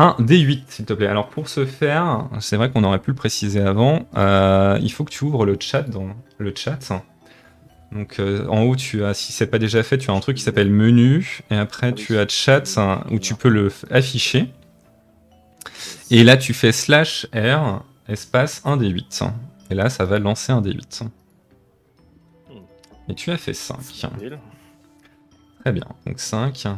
Un 0.00 0.14
D8, 0.20 0.62
s'il 0.68 0.84
te 0.84 0.92
plaît. 0.92 1.08
Alors 1.08 1.28
pour 1.28 1.48
ce 1.48 1.66
faire, 1.66 2.28
c'est 2.38 2.56
vrai 2.56 2.70
qu'on 2.70 2.84
aurait 2.84 3.00
pu 3.00 3.10
le 3.10 3.16
préciser 3.16 3.60
avant, 3.60 4.06
euh, 4.16 4.78
il 4.80 4.92
faut 4.92 5.02
que 5.02 5.10
tu 5.10 5.24
ouvres 5.24 5.44
le 5.44 5.56
chat 5.58 5.82
dans 5.82 6.10
le 6.38 6.54
chat. 6.54 6.92
Donc 7.90 8.20
euh, 8.20 8.46
en 8.46 8.62
haut, 8.62 8.76
tu 8.76 9.04
as, 9.04 9.12
si 9.12 9.32
c'est 9.32 9.48
pas 9.48 9.58
déjà 9.58 9.82
fait, 9.82 9.98
tu 9.98 10.12
as 10.12 10.14
un 10.14 10.20
truc 10.20 10.36
qui 10.36 10.44
s'appelle 10.44 10.70
menu, 10.70 11.40
et 11.50 11.56
après 11.56 11.92
tu 11.94 12.16
as 12.16 12.28
chat 12.28 12.62
hein, 12.76 13.02
où 13.10 13.18
tu 13.18 13.34
peux 13.34 13.48
le 13.48 13.72
afficher. 13.90 14.52
Et 16.12 16.22
là, 16.22 16.36
tu 16.36 16.54
fais 16.54 16.70
slash 16.70 17.26
R 17.34 17.82
espace 18.06 18.62
1 18.64 18.76
D8. 18.76 19.28
Et 19.70 19.74
là, 19.74 19.90
ça 19.90 20.04
va 20.04 20.20
lancer 20.20 20.52
un 20.52 20.62
D8. 20.62 21.08
Et 23.08 23.14
tu 23.16 23.32
as 23.32 23.36
fait 23.36 23.52
5. 23.52 23.78
Habile. 24.04 24.38
Très 25.64 25.72
bien, 25.72 25.86
donc 26.06 26.20
5. 26.20 26.68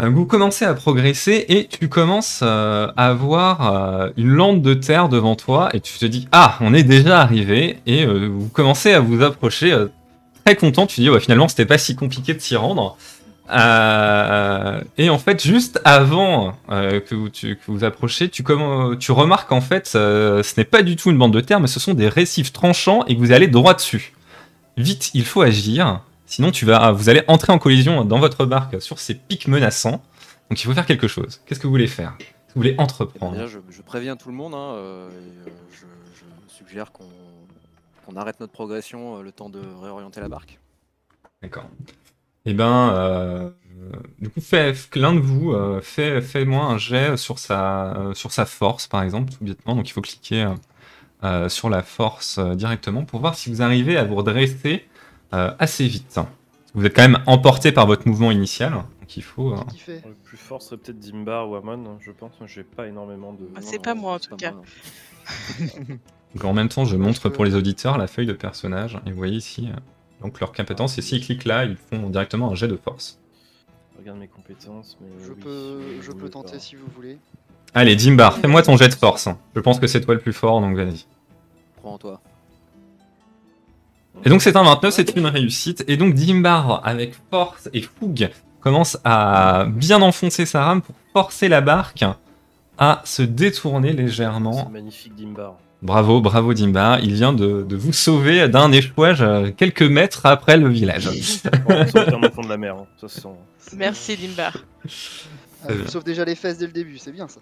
Vous 0.00 0.26
commencez 0.26 0.64
à 0.64 0.74
progresser 0.74 1.44
et 1.48 1.66
tu 1.66 1.88
commences 1.88 2.40
euh, 2.44 2.86
à 2.96 3.12
voir 3.14 3.74
euh, 3.74 4.10
une 4.16 4.28
lande 4.28 4.62
de 4.62 4.74
terre 4.74 5.08
devant 5.08 5.34
toi 5.34 5.70
et 5.74 5.80
tu 5.80 5.98
te 5.98 6.06
dis 6.06 6.28
ah 6.30 6.56
on 6.60 6.72
est 6.72 6.84
déjà 6.84 7.20
arrivé! 7.20 7.78
Et 7.84 8.04
euh, 8.04 8.28
vous 8.28 8.48
commencez 8.48 8.92
à 8.92 9.00
vous 9.00 9.22
approcher 9.24 9.72
euh, 9.72 9.88
très 10.44 10.54
content. 10.54 10.86
Tu 10.86 11.00
dis 11.00 11.10
ouais, 11.10 11.18
finalement 11.18 11.48
c'était 11.48 11.66
pas 11.66 11.78
si 11.78 11.96
compliqué 11.96 12.32
de 12.32 12.38
s'y 12.38 12.54
rendre 12.54 12.96
et 13.50 15.08
en 15.08 15.18
fait 15.18 15.42
juste 15.42 15.80
avant 15.86 16.52
que, 16.68 17.14
vous, 17.14 17.30
tu, 17.30 17.56
que 17.56 17.62
vous 17.66 17.82
approchez 17.82 18.28
tu, 18.28 18.44
tu 19.00 19.12
remarques 19.12 19.50
en 19.52 19.62
fait 19.62 19.86
ce 19.86 20.42
n'est 20.58 20.66
pas 20.66 20.82
du 20.82 20.96
tout 20.96 21.10
une 21.10 21.16
bande 21.16 21.32
de 21.32 21.40
terre 21.40 21.58
mais 21.58 21.66
ce 21.66 21.80
sont 21.80 21.94
des 21.94 22.10
récifs 22.10 22.52
tranchants 22.52 23.06
et 23.06 23.14
que 23.14 23.20
vous 23.20 23.32
allez 23.32 23.46
droit 23.48 23.72
dessus. 23.72 24.12
Vite 24.76 25.12
il 25.14 25.24
faut 25.24 25.40
agir 25.40 26.02
Sinon, 26.30 26.50
tu 26.50 26.66
vas, 26.66 26.92
vous 26.92 27.08
allez 27.08 27.22
entrer 27.26 27.54
en 27.54 27.58
collision 27.58 28.04
dans 28.04 28.18
votre 28.18 28.44
barque 28.44 28.82
sur 28.82 28.98
ces 28.98 29.14
pics 29.14 29.48
menaçants. 29.48 30.02
Donc, 30.50 30.62
il 30.62 30.66
faut 30.66 30.74
faire 30.74 30.84
quelque 30.84 31.08
chose. 31.08 31.40
Qu'est-ce 31.46 31.58
que 31.58 31.66
vous 31.66 31.72
voulez 31.72 31.86
faire? 31.86 32.16
Qu'est-ce 32.18 32.30
que 32.30 32.54
vous 32.54 32.60
voulez 32.60 32.74
entreprendre? 32.76 33.32
Déjà, 33.32 33.46
je, 33.46 33.58
je 33.70 33.80
préviens 33.80 34.14
tout 34.14 34.28
le 34.28 34.34
monde. 34.34 34.54
hein, 34.54 34.74
euh, 34.74 35.08
et, 35.08 35.48
euh, 35.48 35.50
je, 35.72 35.86
je 36.14 36.54
suggère 36.54 36.92
qu'on 36.92 38.14
arrête 38.14 38.40
notre 38.40 38.52
progression 38.52 39.18
euh, 39.18 39.22
le 39.22 39.32
temps 39.32 39.48
de 39.48 39.60
réorienter 39.82 40.20
la 40.20 40.28
barque. 40.28 40.58
D'accord. 41.42 41.64
Eh 42.44 42.52
ben, 42.52 43.52
du 44.18 44.28
coup, 44.28 44.42
fait, 44.42 44.74
l'un 44.96 45.14
de 45.14 45.20
vous 45.20 45.52
euh, 45.52 45.80
fait, 45.80 46.20
fait-moi 46.20 46.62
un 46.62 46.76
jet 46.76 47.16
sur 47.16 47.38
sa, 47.38 48.10
sur 48.12 48.32
sa 48.32 48.44
force, 48.44 48.86
par 48.86 49.02
exemple, 49.02 49.32
tout 49.32 49.44
bêtement. 49.44 49.74
Donc, 49.74 49.88
il 49.88 49.92
faut 49.92 50.02
cliquer 50.02 50.46
sur 51.48 51.68
la 51.70 51.82
force 51.82 52.38
directement 52.38 53.04
pour 53.04 53.20
voir 53.20 53.34
si 53.34 53.50
vous 53.50 53.60
arrivez 53.60 53.96
à 53.96 54.04
vous 54.04 54.14
redresser 54.14 54.87
assez 55.32 55.86
vite. 55.86 56.18
Vous 56.74 56.84
êtes 56.84 56.94
quand 56.94 57.02
même 57.08 57.18
emporté 57.26 57.72
par 57.72 57.86
votre 57.86 58.06
mouvement 58.06 58.30
initial. 58.30 58.72
Donc, 58.72 59.16
il 59.16 59.22
faut. 59.22 59.52
euh, 59.52 59.56
Qui 59.70 59.78
fait 59.78 60.02
Le 60.06 60.14
plus 60.14 60.36
fort 60.36 60.62
serait 60.62 60.76
peut-être 60.76 60.98
Dimbar 60.98 61.48
ou 61.48 61.56
Amon, 61.56 61.96
je 62.00 62.10
pense. 62.12 62.32
J'ai 62.46 62.62
pas 62.62 62.86
énormément 62.86 63.32
de. 63.32 63.48
Ah, 63.56 63.60
c'est 63.62 63.82
pas 63.82 63.94
moi, 63.94 64.14
en 64.14 64.18
tout 64.18 64.36
cas. 64.36 64.54
Donc 66.34 66.44
en 66.44 66.52
même 66.52 66.68
temps, 66.68 66.84
je 66.84 66.96
montre 66.96 67.28
pour 67.30 67.44
les 67.44 67.54
auditeurs 67.54 67.96
la 67.98 68.06
feuille 68.06 68.26
de 68.26 68.32
personnage. 68.34 68.98
Et 69.06 69.10
vous 69.10 69.16
voyez 69.16 69.36
ici, 69.36 69.68
euh, 69.70 69.76
Donc 70.22 70.40
leur 70.40 70.52
compétence, 70.52 70.98
et 70.98 71.02
s'ils 71.02 71.22
cliquent 71.22 71.46
là, 71.46 71.64
ils 71.64 71.76
font 71.76 72.10
directement 72.10 72.50
un 72.50 72.54
jet 72.54 72.68
de 72.68 72.76
force. 72.76 73.18
Regarde 73.98 74.18
mes 74.18 74.28
compétences, 74.28 74.98
mais. 75.00 75.08
Je 75.24 75.32
oui, 75.32 75.40
peux, 75.42 75.80
si 76.00 76.02
je 76.02 76.12
peux 76.12 76.28
tenter 76.28 76.52
pas. 76.52 76.58
si 76.58 76.76
vous 76.76 76.86
voulez. 76.94 77.18
Allez, 77.74 77.96
Dimbar, 77.96 78.36
fais-moi 78.38 78.62
ton 78.62 78.76
jet 78.76 78.88
de 78.88 78.94
force. 78.94 79.28
Je 79.54 79.60
pense 79.60 79.78
que 79.80 79.86
c'est 79.86 80.00
toi 80.00 80.14
le 80.14 80.20
plus 80.20 80.32
fort, 80.32 80.60
donc 80.60 80.76
vas-y. 80.76 81.06
Prends 81.76 81.98
toi. 81.98 82.20
Et 84.24 84.28
donc 84.30 84.42
c'est 84.42 84.56
un 84.56 84.62
29, 84.64 84.92
c'est 84.94 85.16
une 85.16 85.26
réussite. 85.26 85.84
Et 85.88 85.96
donc 85.96 86.14
Dimbar, 86.14 86.82
avec 86.86 87.14
force 87.30 87.68
et 87.72 87.82
fougue, 87.82 88.30
commence 88.60 88.98
à 89.04 89.66
bien 89.68 90.02
enfoncer 90.02 90.44
sa 90.46 90.64
rame 90.64 90.82
pour 90.82 90.94
forcer 91.12 91.48
la 91.48 91.60
barque 91.60 92.04
à 92.78 93.02
se 93.04 93.22
détourner 93.22 93.92
légèrement. 93.92 94.68
magnifique 94.70 95.14
Dimbar. 95.14 95.54
Bravo, 95.80 96.20
bravo 96.20 96.54
Dimbar. 96.54 97.00
Il 97.00 97.14
vient 97.14 97.32
de, 97.32 97.62
de 97.62 97.76
vous 97.76 97.92
sauver 97.92 98.48
d'un 98.48 98.72
échouage 98.72 99.22
euh, 99.22 99.50
quelques 99.56 99.82
mètres 99.82 100.26
après 100.26 100.56
le 100.56 100.68
village. 100.68 101.06
Enfant 102.26 102.42
de 102.42 102.48
la 102.48 102.56
mer. 102.56 102.74
Hein. 102.76 102.86
Ça, 103.00 103.06
c'est 103.08 103.20
son- 103.20 103.36
Merci 103.76 104.16
Limbar. 104.16 104.56
Ah, 105.68 106.00
déjà 106.04 106.24
les 106.24 106.34
fesses 106.34 106.58
dès 106.58 106.66
le 106.66 106.72
début, 106.72 106.98
c'est 106.98 107.12
bien 107.12 107.28
ça. 107.28 107.40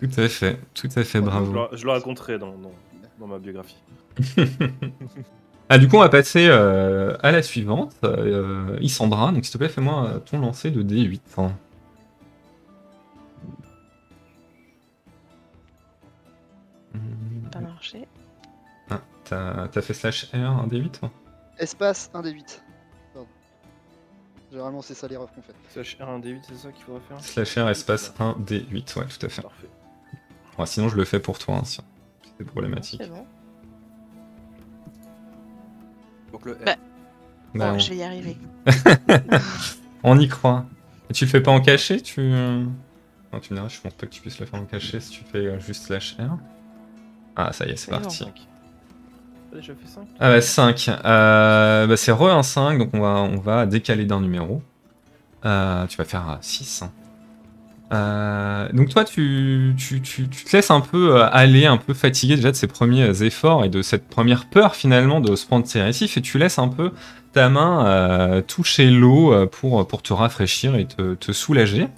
Tout 0.00 0.20
à 0.20 0.28
fait, 0.28 0.58
tout 0.72 0.88
à 0.96 1.04
fait, 1.04 1.20
bravo. 1.20 1.54
je 1.72 1.84
le 1.84 1.90
raconterai 1.90 2.38
dans, 2.38 2.52
dans, 2.56 2.72
dans 3.20 3.26
ma 3.26 3.38
biographie. 3.38 3.76
Ah, 5.68 5.78
du 5.78 5.88
coup, 5.88 5.96
on 5.96 6.00
va 6.00 6.08
passer 6.08 6.46
euh, 6.48 7.16
à 7.22 7.32
la 7.32 7.42
suivante. 7.42 7.94
Euh, 8.04 8.76
Isandra, 8.80 9.32
donc 9.32 9.44
s'il 9.44 9.52
te 9.52 9.58
plaît, 9.58 9.68
fais-moi 9.68 10.20
ton 10.26 10.38
lancer 10.38 10.70
de 10.70 10.82
D8. 10.82 11.20
hein. 11.38 11.52
Pas 17.50 17.60
marché. 17.60 18.06
Ah, 18.90 19.00
t'as 19.24 19.68
t'as 19.68 19.82
fait 19.82 19.94
slash 19.94 20.26
R, 20.32 20.36
un 20.36 20.66
D8 20.66 20.90
toi? 21.00 21.10
Espace 21.58 22.10
1 22.14 22.22
des 22.22 22.30
8. 22.32 22.62
Pardon. 23.12 23.28
Généralement, 24.50 24.82
c'est 24.82 24.94
ça 24.94 25.08
l'erreur 25.08 25.30
qu'on 25.32 25.42
fait. 25.42 25.54
Slash 25.70 25.96
R1 25.98 26.20
D8, 26.20 26.40
c'est 26.48 26.56
ça 26.56 26.72
qu'il 26.72 26.84
faudra 26.84 27.00
faire? 27.00 27.20
Slash 27.20 27.56
R 27.58 27.68
espace 27.68 28.12
1 28.18 28.32
D8, 28.40 28.98
ouais, 28.98 29.06
tout 29.06 29.26
à 29.26 29.28
fait. 29.28 29.42
Parfait. 29.42 29.68
Ouais, 30.58 30.66
sinon, 30.66 30.88
je 30.88 30.96
le 30.96 31.04
fais 31.04 31.20
pour 31.20 31.38
toi, 31.38 31.56
hein, 31.56 31.64
si 31.64 31.80
c'est 32.38 32.44
problématique. 32.44 33.00
C'est 33.02 33.10
bon. 33.10 33.24
Donc 36.34 36.44
le. 36.46 36.58
Bah. 36.66 36.74
Bah, 37.54 37.70
Bon, 37.70 37.76
on- 37.76 37.78
je 37.78 37.90
vais 37.90 37.96
y 37.96 38.02
arriver. 38.02 38.36
On 40.02 40.18
y 40.18 40.26
croit. 40.28 40.64
Et 41.08 41.12
tu 41.12 41.24
le 41.24 41.30
fais 41.30 41.40
pas 41.40 41.52
en 41.52 41.60
cachet 41.60 42.00
tu... 42.00 42.20
euh, 42.20 42.64
Non, 43.32 43.40
tu 43.40 43.52
me 43.52 43.58
diras, 43.58 43.68
je 43.68 43.80
pense 43.80 43.92
pas 43.94 44.06
que 44.06 44.10
tu 44.12 44.20
puisses 44.20 44.40
le 44.40 44.46
faire 44.46 44.60
en 44.60 44.64
cachet 44.64 44.98
si 45.00 45.10
tu 45.10 45.22
fais 45.30 45.38
euh, 45.46 45.60
juste 45.60 45.84
slash 45.84 46.16
R. 46.18 46.36
Ah, 47.36 47.52
ça 47.52 47.64
y 47.66 47.70
est, 47.70 47.76
c'est 47.76 47.90
parti. 47.92 48.16
5. 48.18 48.32
T'as 49.52 49.56
déjà 49.58 49.72
fait 49.74 49.86
5 49.86 50.06
Ah 50.18 50.30
bah 50.30 50.40
5. 50.40 50.88
Euh, 51.04 51.86
bah 51.86 51.96
c'est 51.96 52.10
re 52.12 52.22
un 52.32 52.42
5, 52.42 52.78
donc 52.78 52.90
on 52.92 53.00
va, 53.00 53.08
on 53.20 53.38
va 53.38 53.66
décaler 53.66 54.04
d'un 54.04 54.20
numéro. 54.20 54.60
Euh, 55.44 55.86
tu 55.86 55.96
vas 55.96 56.04
faire 56.04 56.38
6. 56.40 56.82
Euh, 57.94 58.68
donc 58.72 58.88
toi, 58.88 59.04
tu, 59.04 59.74
tu, 59.78 60.00
tu, 60.02 60.28
tu 60.28 60.44
te 60.44 60.56
laisses 60.56 60.70
un 60.70 60.80
peu 60.80 61.16
euh, 61.16 61.28
aller, 61.30 61.66
un 61.66 61.76
peu 61.76 61.94
fatigué 61.94 62.36
déjà 62.36 62.50
de 62.50 62.56
ces 62.56 62.66
premiers 62.66 63.22
efforts 63.22 63.64
et 63.64 63.68
de 63.68 63.82
cette 63.82 64.08
première 64.08 64.46
peur 64.46 64.74
finalement 64.74 65.20
de 65.20 65.36
se 65.36 65.46
prendre 65.46 65.66
ces 65.66 65.80
récifs, 65.82 66.16
et 66.16 66.22
tu 66.22 66.38
laisses 66.38 66.58
un 66.58 66.68
peu 66.68 66.90
ta 67.32 67.48
main 67.48 67.86
euh, 67.86 68.42
toucher 68.42 68.90
l'eau 68.90 69.32
euh, 69.32 69.46
pour, 69.46 69.86
pour 69.86 70.02
te 70.02 70.12
rafraîchir 70.12 70.76
et 70.76 70.86
te, 70.86 71.14
te 71.14 71.32
soulager. 71.32 71.88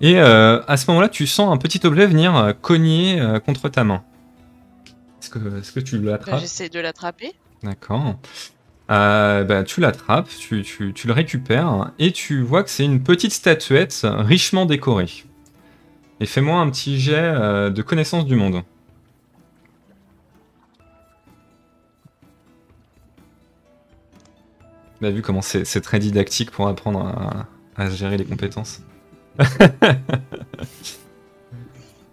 Et 0.00 0.18
euh, 0.18 0.62
à 0.66 0.76
ce 0.76 0.90
moment-là, 0.90 1.08
tu 1.08 1.26
sens 1.26 1.52
un 1.52 1.58
petit 1.58 1.86
objet 1.86 2.06
venir 2.06 2.34
euh, 2.36 2.52
cogner 2.52 3.20
euh, 3.20 3.38
contre 3.38 3.68
ta 3.68 3.84
main. 3.84 4.02
Est-ce 5.20 5.30
que, 5.30 5.58
est-ce 5.58 5.72
que 5.72 5.80
tu 5.80 5.98
Bah, 5.98 6.12
l'attrapes 6.12 6.40
J'essaie 6.40 6.68
de 6.70 6.80
l'attraper. 6.80 7.32
D'accord. 7.62 8.16
Euh, 8.90 9.44
bah, 9.44 9.62
tu 9.62 9.80
l'attrapes, 9.80 10.28
tu, 10.38 10.62
tu- 10.62 10.92
tu 10.92 11.06
le 11.06 11.12
récupères, 11.12 11.92
et 12.00 12.10
tu 12.12 12.42
vois 12.42 12.64
que 12.64 12.70
c'est 12.70 12.84
une 12.84 13.02
petite 13.02 13.32
statuette 13.32 14.04
richement 14.04 14.66
décorée. 14.66 15.24
Et 16.20 16.26
fais-moi 16.26 16.58
un 16.60 16.68
petit 16.70 16.98
jet 17.00 17.14
euh, 17.18 17.70
de 17.70 17.82
connaissance 17.82 18.26
du 18.26 18.34
monde. 18.34 18.62
Bah, 25.00 25.10
vu 25.10 25.22
comment 25.22 25.40
c'est 25.42 25.80
très 25.80 25.98
didactique 25.98 26.50
pour 26.50 26.68
apprendre 26.68 27.00
à, 27.06 27.46
à 27.82 27.90
gérer 27.90 28.16
les 28.16 28.24
compétences. 28.24 28.80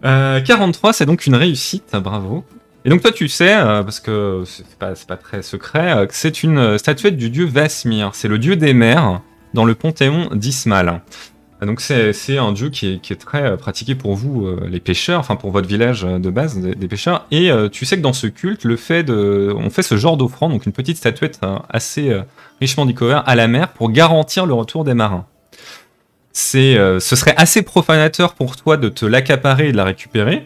Euh, 0.06 0.42
43, 0.42 0.94
c'est 0.94 1.08
donc 1.08 1.26
une 1.26 1.34
réussite, 1.36 1.96
bravo. 1.96 2.46
Et 2.88 2.89
donc 2.89 3.02
toi 3.02 3.12
tu 3.12 3.28
sais, 3.28 3.54
euh, 3.54 3.84
parce 3.84 4.00
que 4.00 4.43
c'est 4.45 4.65
pas, 4.78 4.93
pas 5.10 5.17
très 5.17 5.41
secret, 5.41 5.91
euh, 5.91 6.06
que 6.06 6.15
c'est 6.15 6.41
une 6.41 6.58
euh, 6.58 6.78
statuette 6.78 7.17
du 7.17 7.30
dieu 7.30 7.43
Vasmir. 7.45 8.12
C'est 8.13 8.30
le 8.30 8.39
dieu 8.39 8.56
des 8.56 8.73
mers 8.73 9.19
dans 9.54 9.65
le 9.65 9.76
panthéon 9.76 10.30
d'Ismal. 10.34 11.02
Donc 11.62 11.82
c'est 11.82 12.38
un 12.38 12.52
dieu 12.54 12.69
qui 12.69 12.93
est, 12.93 13.19
très 13.19 13.58
pratiqué 13.58 13.95
pour 13.95 14.13
vous, 14.13 14.47
les 14.69 14.80
pêcheurs, 14.80 15.19
enfin 15.19 15.36
pour 15.36 15.50
votre 15.50 15.67
village 15.67 16.04
de 16.04 16.30
base 16.30 16.60
des, 16.60 16.88
pêcheurs. 16.88 17.26
Et 17.32 17.50
tu 17.71 17.84
sais 17.84 17.97
que 17.97 18.04
dans 18.04 18.13
ce 18.13 18.28
culte, 18.28 18.63
le 18.63 18.76
fait 18.76 19.02
de, 19.02 19.52
on 19.58 19.71
fait 19.71 19.82
ce 19.82 19.97
genre 19.97 20.17
d'offrande, 20.17 20.52
donc 20.52 20.67
une 20.67 20.71
petite 20.71 20.97
statuette 20.97 21.39
assez 21.67 22.15
richement 22.62 22.86
décorée 22.86 23.19
à 23.26 23.36
la 23.36 23.47
mer 23.47 23.69
pour 23.69 23.89
garantir 23.89 24.45
le 24.45 24.54
retour 24.54 24.84
des 24.84 24.93
marins. 24.93 25.26
C'est, 26.32 26.76
ce 26.76 27.15
serait 27.15 27.34
assez 27.38 27.63
profanateur 27.63 28.36
pour 28.36 28.56
toi 28.56 28.78
de 28.78 28.88
te 28.88 29.08
l'accaparer 29.08 29.69
et 29.69 29.71
de 29.71 29.78
la 29.78 29.86
récupérer. 29.86 30.45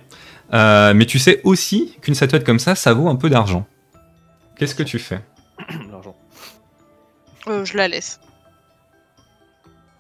Euh, 0.53 0.93
mais 0.93 1.05
tu 1.05 1.17
sais 1.19 1.41
aussi 1.43 1.97
qu'une 2.01 2.15
statuette 2.15 2.43
comme 2.45 2.59
ça, 2.59 2.75
ça 2.75 2.93
vaut 2.93 3.07
un 3.07 3.15
peu 3.15 3.29
d'argent. 3.29 3.65
Qu'est-ce 4.57 4.75
que 4.75 4.83
tu 4.83 4.99
fais? 4.99 5.21
L'argent. 5.91 6.15
Euh, 7.47 7.65
je 7.65 7.77
la 7.77 7.87
laisse. 7.87 8.19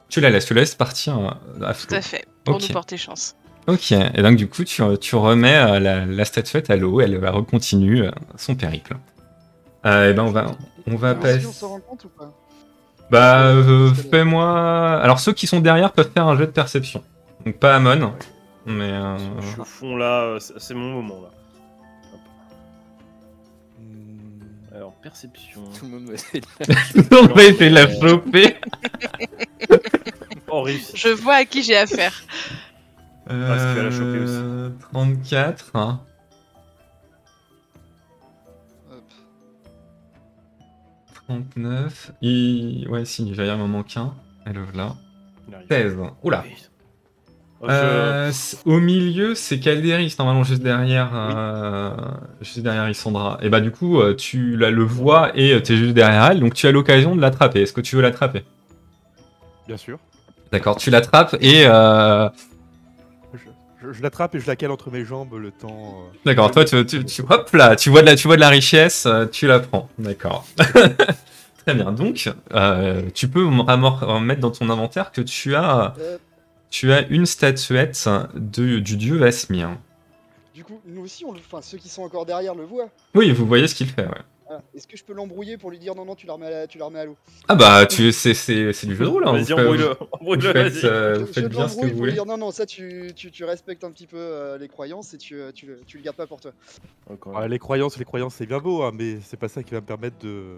Tu 0.09 0.19
la 0.19 0.29
laisses, 0.29 0.45
tu 0.45 0.53
la 0.53 0.61
laisses 0.61 0.75
partir 0.75 1.17
euh, 1.19 1.65
à 1.65 1.73
Tout 1.73 1.87
à 1.95 2.01
fait. 2.01 2.25
Pour 2.43 2.55
Ok. 2.55 2.63
nous 2.63 2.67
porter 2.73 2.97
chance. 2.97 3.35
Ok, 3.67 3.91
et 3.91 4.21
donc 4.23 4.35
du 4.35 4.49
coup, 4.49 4.63
tu, 4.63 4.81
tu 4.99 5.15
remets 5.15 5.55
euh, 5.55 5.79
la, 5.79 6.05
la 6.05 6.25
statuette 6.25 6.69
à 6.69 6.75
l'eau, 6.75 6.99
elle 6.99 7.17
va 7.17 7.31
recontinue 7.31 8.03
euh, 8.03 8.11
son 8.35 8.55
périple. 8.55 8.97
Euh, 9.85 10.09
et 10.09 10.13
ben 10.13 10.23
on 10.23 10.31
va, 10.31 10.47
on 10.87 10.95
va 10.95 11.15
passer. 11.15 11.39
si 11.41 11.45
on 11.45 11.51
s'en 11.51 11.69
rend 11.69 11.79
compte 11.79 12.05
ou 12.05 12.09
pas? 12.09 12.33
Bah, 13.09 13.43
euh, 13.45 13.93
fais-moi. 13.93 14.99
Alors 15.01 15.19
ceux 15.19 15.33
qui 15.33 15.45
sont 15.47 15.59
derrière 15.59 15.91
peuvent 15.91 16.11
faire 16.13 16.27
un 16.27 16.37
jet 16.37 16.47
de 16.47 16.51
perception. 16.51 17.03
Donc 17.45 17.57
pas 17.57 17.75
Amon, 17.75 18.13
mais. 18.65 18.91
euh, 18.91 19.17
Je 19.41 19.47
suis 19.47 19.59
au 19.61 19.65
fond 19.65 19.95
là, 19.95 20.21
euh, 20.23 20.39
c'est 20.39 20.73
mon 20.73 21.01
moment 21.01 21.21
là. 21.21 21.29
Hop. 22.13 22.19
Hmm, 23.79 24.75
Alors, 24.75 24.93
perception. 25.01 25.63
Tout 25.77 25.85
le 25.85 25.91
monde 25.91 26.05
va 26.07 26.13
essayer 26.13 26.41
de 26.41 27.15
on 27.31 27.33
va 27.33 27.43
essayer 27.43 27.69
de 27.69 27.75
la 27.75 27.87
choper. 27.99 28.57
Oh, 30.49 30.61
réussi. 30.63 30.95
Je 30.95 31.09
vois 31.09 31.35
à 31.35 31.45
qui 31.45 31.63
j'ai 31.63 31.77
affaire. 31.77 32.21
Parce 33.25 33.63
que 33.63 33.71
tu 33.71 33.77
vas 33.77 33.83
la 33.83 33.91
choper 33.91 34.19
aussi. 34.19 34.33
Euh, 34.35 34.69
34. 34.91 35.71
hein. 35.75 36.01
Hop. 38.91 39.03
39. 41.27 42.11
Il... 42.21 42.87
Ouais, 42.89 43.05
si, 43.05 43.25
il 43.27 43.35
va 43.35 43.45
y 43.45 43.49
avoir 43.49 43.65
un 43.65 43.69
manque 43.69 43.95
un. 43.97 44.13
Elle 44.45 44.57
est 44.57 44.75
là. 44.75 44.95
Il 45.47 45.55
arrive. 45.55 45.67
16. 45.69 45.97
Oula. 46.23 46.43
Oh, 46.45 46.49
Euh, 47.69 48.31
au 48.65 48.79
milieu, 48.79 49.35
c'est 49.35 49.59
Calderis, 49.59 50.15
normalement, 50.17 50.43
juste 50.43 50.63
derrière, 50.63 51.09
euh, 51.13 51.91
juste 52.41 52.59
derrière 52.59 52.89
Isandra. 52.89 53.37
Et 53.41 53.49
bah, 53.49 53.59
du 53.61 53.69
coup, 53.71 53.99
euh, 54.01 54.15
tu 54.15 54.57
la, 54.57 54.71
le 54.71 54.83
vois 54.83 55.31
et 55.35 55.61
t'es 55.61 55.77
juste 55.77 55.93
derrière 55.93 56.25
elle, 56.31 56.39
donc 56.39 56.55
tu 56.55 56.65
as 56.67 56.71
l'occasion 56.71 57.15
de 57.15 57.21
l'attraper. 57.21 57.61
Est-ce 57.61 57.73
que 57.73 57.81
tu 57.81 57.95
veux 57.95 58.01
l'attraper? 58.01 58.43
Bien 59.67 59.77
sûr. 59.77 59.99
D'accord, 60.51 60.77
tu 60.77 60.89
l'attrapes 60.89 61.35
et. 61.39 61.65
euh, 61.67 62.27
Je, 63.33 63.37
je- 63.87 63.93
je 63.93 64.01
l'attrape 64.01 64.33
et 64.35 64.39
je 64.39 64.47
la 64.47 64.55
cale 64.55 64.71
entre 64.71 64.89
mes 64.91 65.05
jambes 65.05 65.35
le 65.37 65.51
temps. 65.51 65.69
euh, 66.09 66.17
D'accord, 66.25 66.49
toi, 66.51 66.65
tu, 66.65 66.83
tu, 66.85 67.05
tu- 67.05 67.21
hop 67.29 67.49
là, 67.53 67.75
tu 67.75 67.89
vois 67.91 68.01
de 68.01 68.07
la, 68.07 68.15
tu 68.15 68.27
vois 68.27 68.35
de 68.37 68.41
la 68.41 68.49
richesse, 68.49 69.07
tu 69.31 69.45
la 69.47 69.59
prends. 69.59 69.87
D'accord. 69.99 70.45
Très 71.65 71.75
bien. 71.75 71.91
Donc, 71.91 72.27
euh, 72.55 73.03
tu 73.13 73.27
peux 73.27 73.45
mettre 73.45 74.41
dans 74.41 74.49
ton 74.49 74.69
inventaire 74.71 75.11
que 75.11 75.21
tu 75.21 75.55
as, 75.55 75.93
Euh, 75.99 76.17
tu 76.71 76.91
as 76.91 77.05
une 77.09 77.27
statuette 77.27 78.09
de, 78.33 78.79
du 78.79 78.97
dieu 78.97 79.17
Vasmir. 79.17 79.77
du 80.55 80.63
coup, 80.63 80.79
nous 80.87 81.01
aussi, 81.03 81.23
on 81.25 81.31
le... 81.33 81.39
enfin, 81.39 81.61
ceux 81.61 81.77
qui 81.77 81.89
sont 81.89 82.01
encore 82.01 82.25
derrière 82.25 82.55
le 82.55 82.63
voient. 82.63 82.89
Oui, 83.13 83.31
vous 83.31 83.45
voyez 83.45 83.67
ce 83.67 83.75
qu'il 83.75 83.87
fait, 83.87 84.07
ouais. 84.07 84.21
Voilà. 84.47 84.63
Est-ce 84.75 84.85
que 84.85 84.97
je 84.97 85.03
peux 85.05 85.13
l'embrouiller 85.13 85.57
pour 85.57 85.69
lui 85.71 85.79
dire 85.79 85.95
non, 85.95 86.03
non, 86.03 86.13
tu 86.13 86.27
la 86.27 86.33
remets 86.33 86.53
à, 86.53 86.67
tu 86.67 86.77
la 86.77 86.83
remets 86.85 86.99
à 86.99 87.05
l'eau? 87.05 87.15
Ah 87.47 87.55
bah, 87.55 87.85
tu, 87.85 88.11
c'est, 88.11 88.33
c'est, 88.33 88.73
c'est 88.73 88.85
du 88.85 88.95
jeu 88.97 89.05
de 89.05 89.09
rôle. 89.09 89.25
Hein. 89.25 89.31
Vas-y, 89.31 89.45
faites- 89.45 89.59
embrouille-le. 89.59 89.85
vous 89.97 90.07
Embrouille-le, 90.11 90.51
faites, 90.51 90.73
vas-y. 90.73 90.85
euh, 90.91 91.19
vous 91.19 91.27
Je- 91.27 91.31
faites 91.31 91.43
je 91.45 91.49
bien 91.49 91.67
ce 91.69 91.77
que 91.77 91.85
vous 91.85 91.95
voulez. 91.97 92.11
dire 92.11 92.25
non, 92.25 92.37
non, 92.37 92.51
ça, 92.51 92.65
tu, 92.65 93.11
tu, 93.15 93.31
tu 93.31 93.45
respectes 93.45 93.85
un 93.85 93.91
petit 93.91 94.07
peu 94.07 94.17
euh, 94.17 94.57
les 94.57 94.67
croyances 94.67 95.13
et 95.13 95.17
tu, 95.17 95.35
euh, 95.35 95.53
tu, 95.53 95.67
le, 95.67 95.79
tu 95.87 95.97
le 95.97 96.03
gardes 96.03 96.17
pas 96.17 96.27
pour 96.27 96.41
toi. 96.41 96.51
Encore. 97.09 97.37
ah, 97.37 97.47
les 97.47 97.59
croyances, 97.59 97.97
les 97.97 98.03
croyances, 98.03 98.35
c'est 98.35 98.45
bien 98.45 98.59
beau, 98.59 98.83
hein, 98.83 98.91
mais 98.93 99.19
c'est 99.23 99.37
pas 99.37 99.47
ça 99.47 99.63
qui 99.63 99.71
va 99.73 99.79
me 99.79 99.85
permettre 99.85 100.17
de, 100.19 100.57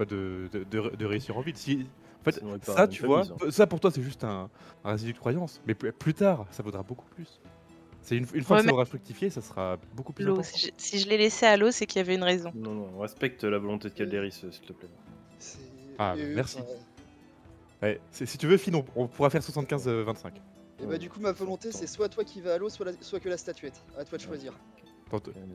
de, 0.00 0.48
de, 0.50 0.64
de- 0.70 0.96
de 0.96 1.04
réussir 1.06 1.36
en 1.36 1.42
ville. 1.42 1.56
Si, 1.56 1.84
en 2.20 2.24
fait, 2.24 2.38
Sinon, 2.38 2.58
ça, 2.62 2.88
tu 2.88 3.02
vois, 3.04 3.24
famille, 3.24 3.40
ça. 3.40 3.50
ça 3.50 3.66
pour 3.66 3.80
toi, 3.80 3.90
c'est 3.90 4.02
juste 4.02 4.24
un, 4.24 4.50
un 4.84 4.90
résidu 4.92 5.12
de 5.12 5.18
croyance. 5.18 5.60
Mais 5.66 5.74
plus, 5.74 5.92
plus 5.92 6.14
tard, 6.14 6.46
ça 6.50 6.62
vaudra 6.62 6.82
beaucoup 6.82 7.06
plus. 7.14 7.40
C'est 8.02 8.16
une, 8.16 8.26
une 8.32 8.42
fois 8.44 8.56
Ouais, 8.56 8.62
que 8.62 8.68
ça 8.68 8.72
aura 8.74 8.84
fructifié, 8.84 9.28
ça 9.30 9.40
sera 9.42 9.76
beaucoup 9.94 10.12
plus 10.12 10.24
important. 10.26 10.42
Si 10.42 10.66
je, 10.66 10.70
si 10.76 10.98
je 10.98 11.08
l'ai 11.08 11.18
laissé 11.18 11.46
à 11.46 11.56
l'eau, 11.56 11.70
c'est 11.70 11.86
qu'il 11.86 11.98
y 11.98 12.00
avait 12.00 12.14
une 12.14 12.22
raison. 12.22 12.52
Non, 12.54 12.72
non, 12.74 12.98
respecte 12.98 13.44
la 13.44 13.58
volonté 13.58 13.88
de 13.90 13.94
Calderis, 13.94 14.40
euh, 14.44 14.50
s'il 14.50 14.62
te 14.66 14.72
plaît. 14.72 14.88
Ah, 15.98 16.14
Et, 16.16 16.24
merci. 16.34 16.58
euh, 16.58 16.62
Ouais, 17.82 18.00
si 18.10 18.38
tu 18.38 18.46
veux, 18.46 18.56
Finn, 18.56 18.74
on, 18.74 18.84
on 18.96 19.06
pourra 19.06 19.30
faire 19.30 19.42
75-25. 19.42 20.32
Et 20.80 20.86
bah 20.86 20.96
du 20.96 21.10
coup 21.10 21.18
ma 21.20 21.32
volonté 21.32 21.72
c'est 21.72 21.88
soit 21.88 22.08
toi 22.08 22.22
qui 22.24 22.40
vas 22.40 22.54
à 22.54 22.58
l'eau, 22.58 22.68
soit, 22.68 22.86
la- 22.86 22.92
soit 23.00 23.18
que 23.20 23.28
la 23.28 23.36
statuette. 23.36 23.82
À 23.96 24.04
toi 24.04 24.16
de 24.16 24.22
choisir. 24.22 24.52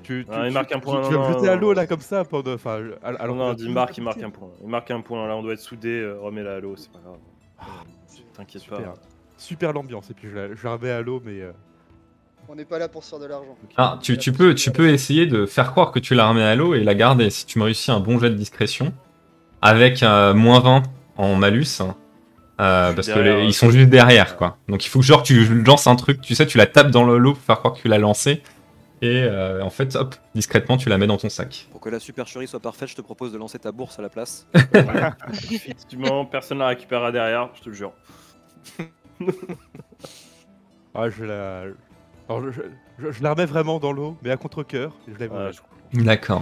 Tu, 0.04 0.26
tu, 0.26 0.32
Ah, 0.32 0.48
il 0.48 0.54
marque 0.54 0.72
un 0.72 0.80
tu- 0.80 0.82
point, 0.82 1.02
Tu, 1.08 1.14
non, 1.14 1.20
vas 1.22 1.28
me 1.28 1.32
non, 1.34 1.38
jeter 1.40 1.50
à 1.50 1.56
l'eau 1.56 1.74
là 1.74 1.86
comme 1.88 2.00
ça 2.02 2.24
pendant. 2.26 2.54
Enfin, 2.54 2.82
à, 3.04 3.10
à 3.10 3.14
Ah 3.20 3.28
non, 3.28 3.54
dis 3.54 3.70
Marc, 3.70 3.98
il 3.98 4.04
marque 4.04 4.22
un 4.24 4.30
point. 4.30 4.50
Il 4.64 4.68
marque 4.70 4.92
un 4.92 5.02
point. 5.02 5.28
Là, 5.28 5.36
on 5.36 5.44
doit 5.44 5.54
être 5.54 5.60
soudés. 5.60 6.02
euh, 6.02 6.18
Remets-la 6.20 6.56
à 6.56 6.60
l'eau, 6.60 6.76
c'est 6.76 6.92
pas 6.92 7.00
grave. 7.04 7.18
T'inquiète 8.36 8.66
pas. 8.68 8.78
Super. 8.78 8.94
Super 9.38 9.74
l'ambiance. 9.74 10.10
Et 10.10 10.14
puis 10.14 10.30
je 10.30 10.36
la, 10.36 10.56
je 10.56 10.64
la 10.64 10.74
remets 10.74 10.92
à 10.92 11.02
l'eau, 11.02 11.22
mais. 11.24 11.42
euh, 11.42 11.52
On 12.50 12.56
n'est 12.56 12.66
pas 12.66 12.80
là 12.80 12.88
pour 12.88 13.04
se 13.04 13.10
faire 13.12 13.20
de 13.20 13.26
l'argent. 13.26 13.58
Ah, 13.78 14.00
tu, 14.02 14.18
tu 14.18 14.32
peux, 14.32 14.54
tu 14.56 14.72
peux 14.72 14.90
essayer 14.90 15.26
de 15.26 15.46
faire 15.46 15.72
croire 15.72 15.92
que 15.92 16.00
tu 16.00 16.16
la 16.16 16.28
remets 16.28 16.44
à 16.44 16.56
l'eau 16.56 16.74
et 16.74 16.84
la 16.84 16.96
garder. 16.96 17.30
Si 17.30 17.46
tu 17.46 17.60
me 17.60 17.64
réussis 17.66 17.92
un 17.92 18.00
bon 18.00 18.20
jet 18.20 18.30
de 18.30 18.36
discrétion, 18.36 18.94
avec 19.62 20.04
euh, 20.04 20.34
moins 20.34 20.60
20 20.60 20.84
en 21.18 21.36
malus, 21.36 21.80
hein, 21.82 21.96
euh, 22.60 22.94
parce 22.94 23.08
que 23.08 23.14
Derrière, 23.14 23.38
les- 23.38 23.44
euh, 23.44 23.46
ils 23.46 23.54
sont 23.54 23.70
juste 23.70 23.90
derrière, 23.90 24.36
quoi. 24.38 24.58
Donc 24.68 24.86
il 24.86 24.90
faut 24.90 25.00
que 25.00 25.06
genre 25.06 25.24
tu 25.24 25.46
lances 25.64 25.88
un 25.88 25.96
truc, 25.96 26.22
tu 26.22 26.36
sais, 26.36 26.46
tu 26.46 26.58
la 26.58 26.66
tapes 26.68 26.92
dans 26.92 27.04
le 27.06 27.18
lot 27.18 27.34
pour 27.34 27.42
faire 27.44 27.60
croire 27.60 27.74
que 27.74 27.80
tu 27.82 27.88
l'as 27.88 27.98
lancé. 27.98 28.42
Et 29.04 29.22
euh, 29.24 29.62
en 29.62 29.70
fait, 29.70 29.98
hop, 29.98 30.16
discrètement, 30.34 30.78
tu 30.78 30.88
la 30.88 30.98
mets 30.98 31.08
dans 31.08 31.18
ton 31.18 31.28
sac. 31.28 31.68
Pour 31.72 31.82
que 31.82 31.90
la 31.90 32.00
supercherie 32.00 32.48
soit 32.48 32.62
parfaite, 32.62 32.88
je 32.88 32.96
te 32.96 33.02
propose 33.02 33.34
de 33.34 33.38
lancer 33.38 33.60
ta 33.60 33.74
bourse 33.74 34.00
à 34.00 34.02
la 34.02 34.08
place. 34.08 34.48
Effectivement, 35.52 36.26
personne 36.26 36.60
la 36.60 36.68
récupérera 36.68 37.12
derrière, 37.12 37.50
je 37.54 37.62
te 37.64 37.70
le 37.70 37.76
jure. 37.76 37.92
Ah, 40.96 41.10
je 41.10 41.24
la. 41.24 41.64
Alors, 42.30 42.44
je, 42.52 42.62
je- 43.00 43.12
je 43.12 43.24
la 43.24 43.32
remets 43.32 43.48
vraiment 43.48 43.80
dans 43.80 43.92
l'eau, 43.92 44.16
mais 44.22 44.30
à 44.30 44.38
contre-coeur. 44.38 44.94
Je 45.08 46.04
D'accord. 46.04 46.42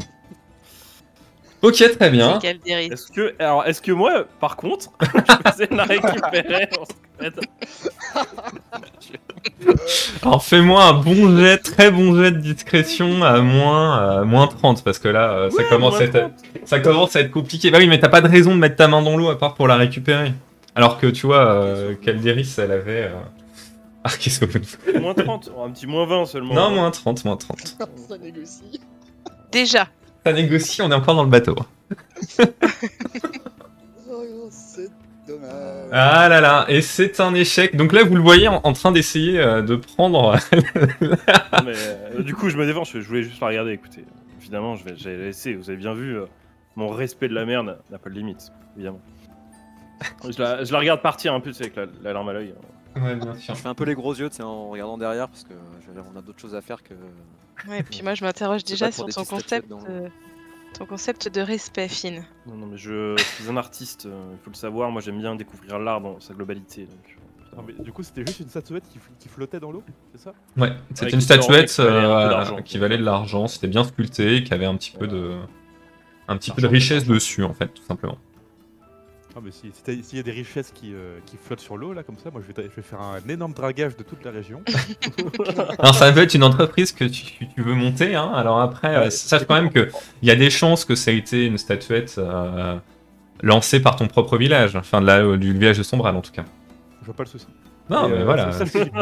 Ok, 1.62 1.76
très 1.98 2.10
bien. 2.10 2.38
Est-ce 2.40 3.12
que, 3.12 3.34
alors, 3.40 3.66
est-ce 3.66 3.82
que 3.82 3.92
moi, 3.94 4.26
par 4.40 4.58
contre, 4.58 4.92
je 5.58 5.70
de 5.70 5.76
la 5.76 5.84
récupérer 5.86 6.68
Alors 10.24 10.44
fais-moi 10.44 10.84
un 10.84 10.94
bon 10.94 11.38
jet, 11.38 11.58
très 11.58 11.92
bon 11.92 12.16
jet 12.16 12.32
de 12.32 12.38
discrétion 12.38 13.24
à 13.24 13.40
moins, 13.42 14.22
euh, 14.22 14.26
moins 14.26 14.48
30, 14.48 14.84
parce 14.84 15.00
que 15.00 15.08
là, 15.08 15.32
euh, 15.32 15.50
ça, 15.50 15.58
Ouais, 15.58 15.70
commence 15.70 15.96
à 16.00 16.04
être, 16.04 16.20
30. 16.20 16.32
ça 16.66 16.80
commence 16.80 17.16
à 17.16 17.22
être 17.22 17.32
compliqué. 17.32 17.72
Bah 17.72 17.78
oui, 17.80 17.88
mais 17.88 18.00
t'as 18.00 18.10
pas 18.10 18.22
de 18.22 18.28
raison 18.28 18.52
de 18.54 18.60
mettre 18.60 18.76
ta 18.76 18.88
main 18.88 19.02
dans 19.02 19.18
l'eau 19.18 19.30
à 19.30 19.38
part 19.38 19.56
pour 19.56 19.68
la 19.68 19.76
récupérer. 19.78 20.34
Alors 20.76 21.00
que 21.00 21.08
tu 21.08 21.26
vois, 21.26 21.46
euh, 21.52 21.96
Calderis, 21.96 22.54
elle 22.58 22.72
avait... 22.72 23.04
euh, 23.06 23.16
Ah, 24.04 24.10
qu'est-ce 24.20 24.44
que 24.44 24.98
Moins 25.00 25.14
30, 25.14 25.52
oh, 25.56 25.64
un 25.64 25.70
petit 25.72 25.86
moins 25.86 26.08
20 26.08 26.26
seulement. 26.26 26.56
Non, 26.56 26.72
moins 26.72 26.90
30, 26.90 27.24
moins 27.26 27.38
30. 27.38 27.60
Ça 28.10 28.18
négocie. 28.18 28.82
Déjà. 29.52 29.88
Ça 30.26 30.34
négocie, 30.34 30.82
on 30.82 30.92
est 30.92 30.96
encore 30.96 31.16
dans 31.16 31.24
le 31.24 31.30
bateau. 31.30 31.56
Oh, 34.10 34.48
c'est 34.50 34.90
dommage. 35.32 35.90
Ah 35.92 36.30
là 36.30 36.42
là, 36.42 36.66
et 36.68 36.82
c'est 36.82 37.20
un 37.20 37.34
échec. 37.34 37.76
Donc 37.76 37.94
là, 37.94 38.04
vous 38.04 38.16
le 38.16 38.22
voyez 38.22 38.48
en, 38.48 38.62
en 38.64 38.74
train 38.74 38.92
d'essayer 38.92 39.40
euh, 39.40 39.62
de 39.62 39.76
prendre... 39.76 40.38
Non, 41.02 41.64
mais, 41.66 41.74
euh, 41.76 42.24
du 42.24 42.34
coup, 42.34 42.50
je 42.50 42.58
me 42.58 42.66
défends, 42.66 42.84
je, 42.84 43.00
voulais 43.00 43.24
juste 43.24 43.42
la 43.42 43.48
regarder, 43.48 43.72
écoutez. 43.72 44.06
Évidemment, 44.40 44.76
je 44.76 44.86
vais, 44.86 44.94
j'ai 44.96 45.18
laissé, 45.18 45.54
vous 45.54 45.70
avez 45.70 45.78
bien 45.78 45.94
vu, 45.94 46.18
euh, 46.18 46.26
mon 46.76 46.90
respect 46.90 47.28
de 47.28 47.34
la 47.34 47.46
mer 47.46 47.64
n'a 47.64 47.76
pas 47.76 48.10
de 48.10 48.16
limite, 48.16 48.52
évidemment. 48.76 49.02
Je 50.28 50.42
la, 50.42 50.64
je 50.64 50.72
la 50.74 50.80
regarde 50.80 51.02
partir 51.02 51.34
un 51.34 51.40
peu, 51.40 51.52
tu 51.52 51.58
sais, 51.58 51.64
avec 51.66 51.76
la, 51.76 51.86
la 52.02 52.14
larme 52.14 52.30
à 52.30 52.34
l'œil. 52.34 52.54
Ouais, 52.96 53.16
bien 53.16 53.36
sûr. 53.36 53.56
Je 53.56 53.62
fais 53.62 53.70
un 53.70 53.74
peu 53.74 53.86
les 53.86 53.96
gros 53.96 54.14
yeux 54.14 54.30
tu 54.30 54.38
sais, 54.38 54.44
en 54.44 54.70
regardant 54.70 54.98
derrière 54.98 55.30
parce 55.30 55.44
que 55.44 55.54
je 55.82 55.88
veux 55.88 55.94
dire, 55.94 56.04
on 56.14 56.18
a 56.18 56.22
d'autres 56.22 56.40
choses 56.40 56.56
à 56.56 56.62
faire 56.62 56.84
que. 56.84 56.94
Ouais, 57.70 57.84
puis 57.84 58.02
moi 58.02 58.16
je 58.16 58.24
m'interroge 58.24 58.64
déjà 58.64 58.88
pas 58.88 58.92
sur 58.92 59.06
pour 59.06 59.14
ton 59.14 59.24
concept, 59.24 59.72
euh, 59.72 60.10
ton 60.74 60.86
concept 60.86 61.28
de 61.28 61.42
respect, 61.42 61.88
Finn. 61.88 62.24
Non, 62.48 62.56
non, 62.56 62.68
mais 62.68 62.78
je 62.78 63.16
suis 63.18 63.50
un 63.50 63.58
artiste, 63.58 64.06
euh, 64.06 64.34
il 64.34 64.40
faut 64.44 64.50
le 64.50 64.56
savoir. 64.56 64.92
Moi, 64.92 65.02
j'aime 65.02 65.20
bien 65.20 65.36
découvrir 65.36 65.80
l'art 65.80 66.02
dans 66.02 66.20
sa 66.20 66.34
globalité. 66.34 66.82
Donc, 66.82 67.18
euh, 67.18 67.56
Non, 67.58 67.64
mais 67.68 67.84
du 67.84 67.92
coup, 67.92 68.04
c'était 68.04 68.26
juste 68.26 68.40
une 68.40 68.50
statuette 68.50 68.84
qui, 69.20 69.30
flottait 69.30 69.60
dans 69.60 69.72
l'eau, 69.72 69.84
c'est 70.12 70.22
ça? 70.22 70.34
Ouais, 70.58 70.72
c'était 70.94 71.12
une 71.12 71.22
statuette 71.22 71.74
un 71.80 71.84
euh, 71.84 72.62
qui 72.62 72.78
valait 72.78 72.98
de 72.98 73.04
l'argent, 73.04 73.48
c'était 73.48 73.68
bien 73.68 73.84
sculpté, 73.84 74.44
qui 74.44 74.54
avait 74.54 74.66
un 74.66 74.76
petit 74.76 74.92
peu 74.92 75.08
de... 75.08 75.36
Un 76.28 76.38
petit 76.38 76.52
peu 76.52 76.62
de 76.62 76.68
richesse 76.68 77.06
dessus, 77.06 77.44
en 77.44 77.54
fait, 77.54 77.68
tout 77.68 77.84
simplement. 77.84 78.18
Ah, 79.34 79.40
mais 79.42 79.52
si- 79.52 79.72
si 79.74 79.82
t'as- 79.84 79.94
s'il 80.04 80.18
y 80.18 80.20
a 80.20 80.24
des 80.24 80.32
richesses 80.32 80.72
qui, 80.72 80.94
euh, 80.94 81.20
qui 81.26 81.38
flottent 81.38 81.62
sur 81.62 81.78
l'eau, 81.78 81.94
là, 81.94 82.04
comme 82.04 82.18
ça, 82.18 82.30
moi 82.32 82.42
je 82.46 82.52
vais, 82.54 82.70
je 82.76 82.82
faire 82.82 83.00
un 83.00 83.20
énorme 83.30 83.54
dragage 83.54 83.96
de 83.96 84.04
toute 84.04 84.26
la 84.26 84.32
région. 84.32 84.62
Alors 85.80 85.96
ça 85.96 86.12
peut 86.12 86.22
être 86.24 86.34
une 86.34 86.44
entreprise 86.44 86.92
que 86.92 87.06
tu, 87.06 87.48
tu 87.48 87.62
veux 87.62 87.74
monter, 87.74 88.14
hein. 88.16 88.30
alors 88.36 88.60
après, 88.60 88.94
euh, 88.96 89.04
Ouais, 89.04 89.10
sache 89.10 89.46
quand 89.46 89.56
même 89.56 89.70
que 89.72 89.90
il 90.22 90.28
y 90.28 90.32
a 90.32 90.36
des 90.36 90.50
chances 90.50 90.84
que 90.84 90.96
ça 90.96 91.12
ait 91.14 91.18
été 91.18 91.46
une 91.46 91.58
statuette 91.58 92.16
euh, 92.18 92.78
lancée 93.42 93.80
par 93.82 93.96
ton 93.96 94.08
propre 94.08 94.38
village, 94.38 94.76
enfin 94.76 95.00
de 95.00 95.06
la- 95.08 95.38
du 95.38 95.54
village 95.54 95.78
de 95.78 95.84
Sombral 95.84 96.16
en 96.18 96.22
tout 96.22 96.32
cas. 96.34 96.44
Je 97.00 97.06
vois 97.06 97.16
pas 97.16 97.24
le 97.24 97.30
souci. 97.30 97.48
Non, 97.90 98.08
Et, 98.08 98.12
mais 98.12 98.18
euh, 98.18 98.26
voilà. 98.26 98.52
c'est 98.52 98.66
ça 98.66 98.80
le 98.80 98.86
sujet. 98.86 98.92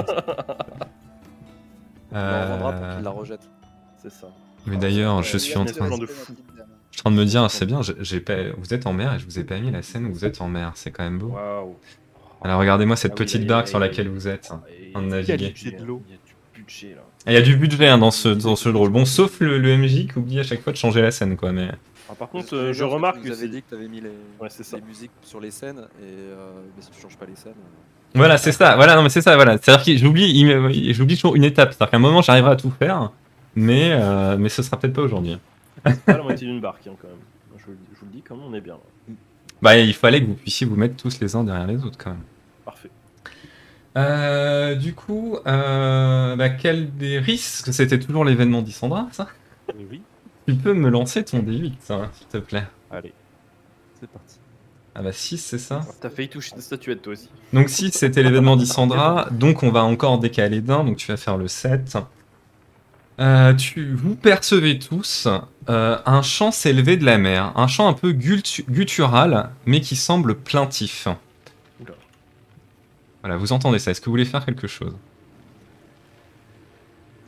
On 2.11 2.15
la 2.15 2.43
revendra 2.45 2.71
pour 2.73 2.83
Euh, 2.85 2.95
qu'il 2.95 3.03
la 3.03 3.09
rejette. 3.11 3.49
c'est 4.01 4.11
ça. 4.11 4.27
Mais 4.65 4.77
d'ailleurs, 4.77 5.21
je 5.23 5.35
Euh, 5.35 5.39
suis 5.39 5.57
en 5.57 5.65
train, 5.65 5.97
de 5.97 6.05
fou. 6.05 6.33
Je 6.91 6.97
suis 6.97 7.01
en 7.01 7.09
train 7.09 7.11
de 7.11 7.15
me 7.17 7.25
dire, 7.25 7.49
c'est 7.51 7.65
bien, 7.65 7.81
j'ai- 7.81 8.19
pas, 8.19 8.35
vous 8.57 8.73
êtes 8.73 8.85
en 8.87 8.93
mer 8.93 9.13
et 9.13 9.19
je 9.19 9.25
vous 9.25 9.39
ai 9.39 9.43
pas 9.43 9.57
mis 9.59 9.71
la 9.71 9.81
scène 9.81 10.05
où 10.07 10.13
vous 10.13 10.25
êtes 10.25 10.41
en 10.41 10.47
mer, 10.47 10.71
c'est 10.75 10.91
quand 10.91 11.03
même 11.03 11.17
beau. 11.19 11.27
Waouh. 11.29 11.75
Alors 12.41 12.59
regardez-moi 12.59 12.95
cette 12.95 13.11
Ah 13.11 13.15
oui, 13.19 13.25
petite 13.25 13.45
barque 13.47 13.67
sur 13.67 13.79
il 13.79 13.81
y 13.81 13.83
a- 13.83 13.87
laquelle 13.87 14.09
vous 14.09 14.27
êtes. 14.27 14.51
Et- 14.81 14.95
En 14.95 15.01
il 15.01 15.05
y 15.05 15.07
a 15.07 15.15
naviguer. 15.17 15.37
du- 15.37 15.45
Budget 15.53 15.71
de 15.77 15.83
l'eau. 15.85 16.01
Il 16.07 16.11
y 16.11 16.15
a 16.15 16.17
du 16.25 16.63
budget 16.63 16.95
là. 16.95 17.01
Il 17.27 17.33
y 17.33 17.37
a 17.37 17.41
du 17.41 17.55
budget 17.57 17.87
hein, 17.87 17.97
dans 17.97 18.11
ce, 18.11 18.29
dans 18.29 18.55
ce 18.55 18.69
rôle. 18.69 18.89
Bon, 18.89 19.05
sauf 19.05 19.39
le, 19.41 19.57
le 19.59 19.77
MJ 19.77 20.07
qui 20.07 20.17
oublie 20.17 20.39
à 20.39 20.43
chaque 20.43 20.61
fois 20.61 20.71
de 20.73 20.77
changer 20.77 21.01
la 21.01 21.11
scène, 21.11 21.35
quoi. 21.37 21.51
Mais 21.51 21.69
Ah, 22.09 22.15
par 22.15 22.29
contre, 22.29 22.55
euh, 22.55 22.67
je 22.69 22.79
gens, 22.79 22.89
remarque 22.89 23.17
tu 23.17 23.23
que 23.23 23.27
avais 23.33 23.41
c'est. 23.41 23.49
dit 23.49 23.61
que 23.61 23.69
t'avais 23.69 23.87
mis 23.89 24.01
les, 24.01 24.09
Ouais, 24.39 24.47
les 24.73 24.81
musiques 24.81 25.11
sur 25.21 25.39
les 25.41 25.51
scènes 25.51 25.79
et 26.01 26.03
euh, 26.05 26.49
mais 26.75 26.81
si 26.81 26.89
tu 26.91 27.01
changes 27.01 27.17
pas 27.17 27.25
les 27.25 27.35
scènes. 27.35 27.51
euh, 27.51 28.15
voilà, 28.15 28.37
c'est 28.37 28.51
ça. 28.53 28.75
Voilà, 28.77 28.95
non, 28.95 29.03
mais 29.03 29.09
c'est 29.09 29.21
ça. 29.21 29.35
Voilà. 29.35 29.57
C'est-à-dire 29.57 29.83
que 29.85 29.95
j'oublie, 29.97 30.93
j'oublie 30.93 31.15
toujours 31.15 31.35
une 31.35 31.43
étape. 31.43 31.73
C'est-à-dire 31.73 31.91
qu'à 31.91 31.97
un 31.97 31.99
moment, 31.99 32.21
j'arriverai 32.21 32.51
à 32.51 32.55
tout 32.55 32.71
faire, 32.71 33.11
mais 33.55 33.91
euh, 33.91 34.37
mais 34.39 34.49
ce 34.49 34.63
sera 34.63 34.79
peut-être 34.79 34.93
pas 34.93 35.01
aujourd'hui. 35.03 35.37
C'est 35.85 36.03
pas 36.05 36.17
la 36.17 36.23
moitié 36.23 36.47
d'une 36.47 36.61
barque 36.61 36.85
hein, 36.87 36.95
quand 37.01 37.07
même. 37.07 37.17
Je, 37.57 37.65
vous 37.65 37.71
le- 37.71 37.77
je 37.93 37.99
vous 37.99 38.05
le 38.05 38.11
dis, 38.11 38.21
quand 38.21 38.35
même, 38.35 38.45
on 38.45 38.53
est 38.53 38.61
bien. 38.61 38.75
là. 38.75 39.13
Bah, 39.61 39.77
il 39.77 39.93
fallait 39.93 40.21
que 40.21 40.27
vous 40.27 40.35
puissiez 40.35 40.65
vous 40.67 40.75
mettre 40.75 40.95
tous 40.95 41.19
les 41.19 41.35
uns 41.35 41.43
derrière 41.43 41.67
les 41.67 41.83
autres, 41.83 41.97
quand 41.97 42.11
même. 42.11 42.23
Parfait. 42.65 42.89
Euh, 43.97 44.75
du 44.75 44.93
coup, 44.93 45.37
euh, 45.47 46.35
bah, 46.35 46.49
quel 46.49 46.95
des 46.95 47.19
risques 47.19 47.73
C'était 47.73 47.99
toujours 47.99 48.23
l'événement 48.23 48.61
d'Issandra, 48.61 49.07
ça? 49.11 49.27
Oui, 49.75 49.85
oui. 49.89 50.01
Tu 50.47 50.55
peux 50.55 50.73
me 50.73 50.89
lancer 50.89 51.23
ton 51.23 51.39
D8, 51.39 51.73
hein, 51.89 52.09
s'il 52.13 52.27
te 52.27 52.37
plaît. 52.37 52.63
Allez, 52.91 53.13
c'est 53.99 54.09
parti. 54.09 54.37
Ah 54.95 55.03
bah 55.03 55.11
6, 55.11 55.37
c'est 55.37 55.59
ça? 55.59 55.81
T'as 56.01 56.09
failli 56.09 56.27
toucher 56.29 56.53
une 56.55 56.61
statuette 56.61 57.01
toi 57.01 57.13
aussi. 57.13 57.29
Donc 57.53 57.69
6, 57.69 57.91
c'était 57.91 58.23
l'événement 58.23 58.55
d'Issandra. 58.57 59.27
Donc 59.31 59.61
on 59.63 59.71
va 59.71 59.83
encore 59.83 60.17
décaler 60.17 60.61
d'un, 60.61 60.83
donc 60.83 60.97
tu 60.97 61.07
vas 61.11 61.17
faire 61.17 61.37
le 61.37 61.47
7. 61.47 61.97
Euh, 63.19 63.53
tu, 63.53 63.93
vous 63.95 64.15
percevez 64.15 64.79
tous 64.79 65.27
euh, 65.67 65.97
un 66.05 66.21
chant 66.21 66.51
s'élever 66.51 66.95
de 66.95 67.03
la 67.03 67.17
mer. 67.17 67.51
Un 67.55 67.67
chant 67.67 67.87
un 67.87 67.93
peu 67.93 68.13
gultu- 68.13 68.63
guttural, 68.69 69.49
mais 69.65 69.81
qui 69.81 69.95
semble 69.97 70.35
plaintif. 70.35 71.07
Oula. 71.81 71.93
Voilà, 73.21 73.35
vous 73.35 73.51
entendez 73.51 73.79
ça. 73.79 73.91
Est-ce 73.91 73.99
que 73.99 74.05
vous 74.05 74.13
voulez 74.13 74.25
faire 74.25 74.45
quelque 74.45 74.67
chose? 74.67 74.95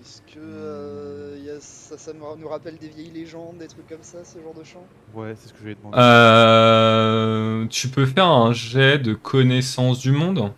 Est-ce 0.01 0.21
que 0.33 0.39
euh, 0.39 1.37
y 1.43 1.49
a- 1.49 1.59
ça, 1.59 2.13
nous 2.13 2.47
rappelle 2.47 2.77
des 2.77 2.87
vieilles 2.87 3.11
légendes, 3.11 3.57
des 3.59 3.67
trucs 3.67 3.87
comme 3.89 4.01
ça, 4.01 4.23
ce 4.23 4.39
genre 4.41 4.53
de 4.53 4.63
chant? 4.63 4.85
Ouais, 5.13 5.35
c'est 5.37 5.49
ce 5.49 5.53
que 5.53 5.59
je 5.59 5.65
vais 5.65 5.75
demander. 5.75 5.97
euh, 5.99 7.65
Tu 7.67 7.89
peux 7.89 8.05
faire 8.05 8.27
un 8.27 8.53
jet 8.53 8.97
de 8.97 9.13
connaissance 9.13 9.99
du 9.99 10.13
monde? 10.13 10.53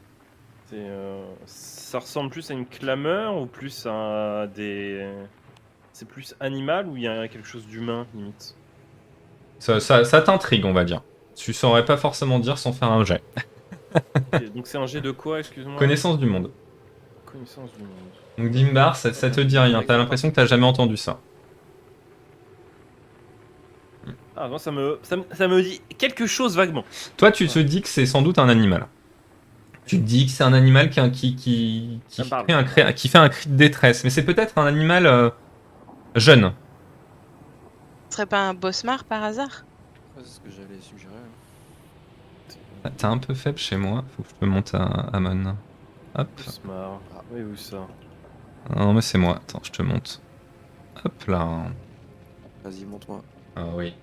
C'est, 0.70 0.76
euh, 0.78 1.03
ça 1.94 2.00
ressemble 2.00 2.32
plus 2.32 2.50
à 2.50 2.56
une 2.56 2.66
clameur 2.66 3.38
ou 3.38 3.46
plus 3.46 3.86
à 3.86 4.48
des. 4.56 5.08
C'est 5.94 6.08
plus 6.08 6.36
animal 6.40 6.88
ou 6.88 6.98
il 6.98 7.04
y 7.04 7.08
a 7.08 7.28
quelque 7.28 7.48
chose 7.48 7.68
d'humain 7.68 8.08
limite? 8.16 8.56
Ça, 9.60 9.80
ça- 9.80 10.04
ça 10.06 10.22
t'intrigue, 10.22 10.66
on 10.66 10.74
va 10.74 10.84
dire. 10.84 11.02
Tu 11.36 11.54
saurais 11.54 11.86
pas 11.86 11.98
forcément 11.98 12.40
dire 12.40 12.58
sans 12.58 12.74
faire 12.74 12.92
un 12.92 13.04
jet. 13.04 13.24
Donc 14.54 14.68
c'est 14.68 14.78
un 14.78 14.86
jet 14.86 15.02
de 15.02 15.12
quoi, 15.12 15.40
excuse-moi? 15.40 15.80
Connaissance 15.80 16.18
du 16.20 16.26
monde. 16.26 16.52
Connaissance 17.26 17.72
du 17.74 17.84
monde. 17.84 18.12
Donc 18.38 18.52
Dimbar, 18.52 18.96
ça, 18.96 19.14
ça 19.14 19.30
te 19.32 19.42
dit 19.42 19.58
rien. 19.58 19.84
T'as 19.84 19.98
l'impression 19.98 20.30
que 20.30 20.36
t'as 20.36 20.46
jamais 20.46 20.66
entendu 20.66 20.98
ça. 20.98 21.20
Ah 24.36 24.48
non, 24.48 24.58
ça 24.58 24.72
me, 24.72 25.00
ça, 25.04 25.16
me- 25.16 25.26
ça 25.32 25.48
me 25.48 25.62
dit 25.62 25.80
quelque 25.98 26.26
chose 26.26 26.56
vaguement. 26.56 26.84
Toi, 27.18 27.32
tu 27.32 27.48
te 27.48 27.60
dis 27.60 27.82
que 27.82 27.88
c'est 27.88 28.06
sans 28.06 28.22
doute 28.22 28.40
un 28.40 28.50
animal. 28.50 28.88
Tu 29.86 29.98
te 29.98 30.04
dis 30.04 30.26
que 30.26 30.32
c'est 30.32 30.44
un 30.44 30.54
animal 30.54 30.90
qui, 30.90 31.02
qui, 31.12 31.36
qui, 31.36 32.24
fait, 32.24 32.54
un 32.54 32.64
cri, 32.64 32.94
qui 32.94 33.08
fait 33.10 33.18
un 33.18 33.30
cri 33.30 33.50
de 33.50 33.56
détresse. 33.56 34.04
Mais 34.04 34.10
c'est 34.10 34.24
peut-être 34.24 34.58
un 34.58 34.66
animal 34.66 35.06
euh, 35.06 35.30
jeune. 36.16 36.54
Ce 38.10 38.16
serait 38.18 38.26
pas 38.26 38.48
un 38.48 38.54
bosmar 38.54 39.04
par 39.04 39.24
hasard? 39.24 39.66
C'est 40.18 40.26
ce 40.26 40.40
que 40.40 40.50
j'allais 40.50 40.80
suggérer. 40.82 41.12
Ah, 42.86 42.90
T'es 42.92 43.06
un 43.06 43.18
peu 43.18 43.34
faible 43.34 43.58
chez 43.58 43.76
moi. 43.76 44.04
Faut 44.16 44.24
que 44.24 44.30
je 44.30 44.36
te 44.36 44.46
monte 44.46 44.74
à 44.76 44.84
Amon. 45.14 45.56
Hop. 46.16 46.28
Smart. 46.46 47.00
Oui, 47.32 47.42
où 47.42 47.56
ça? 47.56 47.88
Ah 48.70 48.80
Non, 48.80 48.94
mais 48.94 49.02
c'est 49.02 49.18
moi. 49.18 49.36
Attends, 49.38 49.62
je 49.64 49.72
te 49.72 49.82
monte. 49.82 50.22
Hop 51.04 51.26
là. 51.28 51.64
Vas-y, 52.64 52.86
montre-moi. 52.86 53.22
Ah 53.56 53.66
oui. 53.74 53.94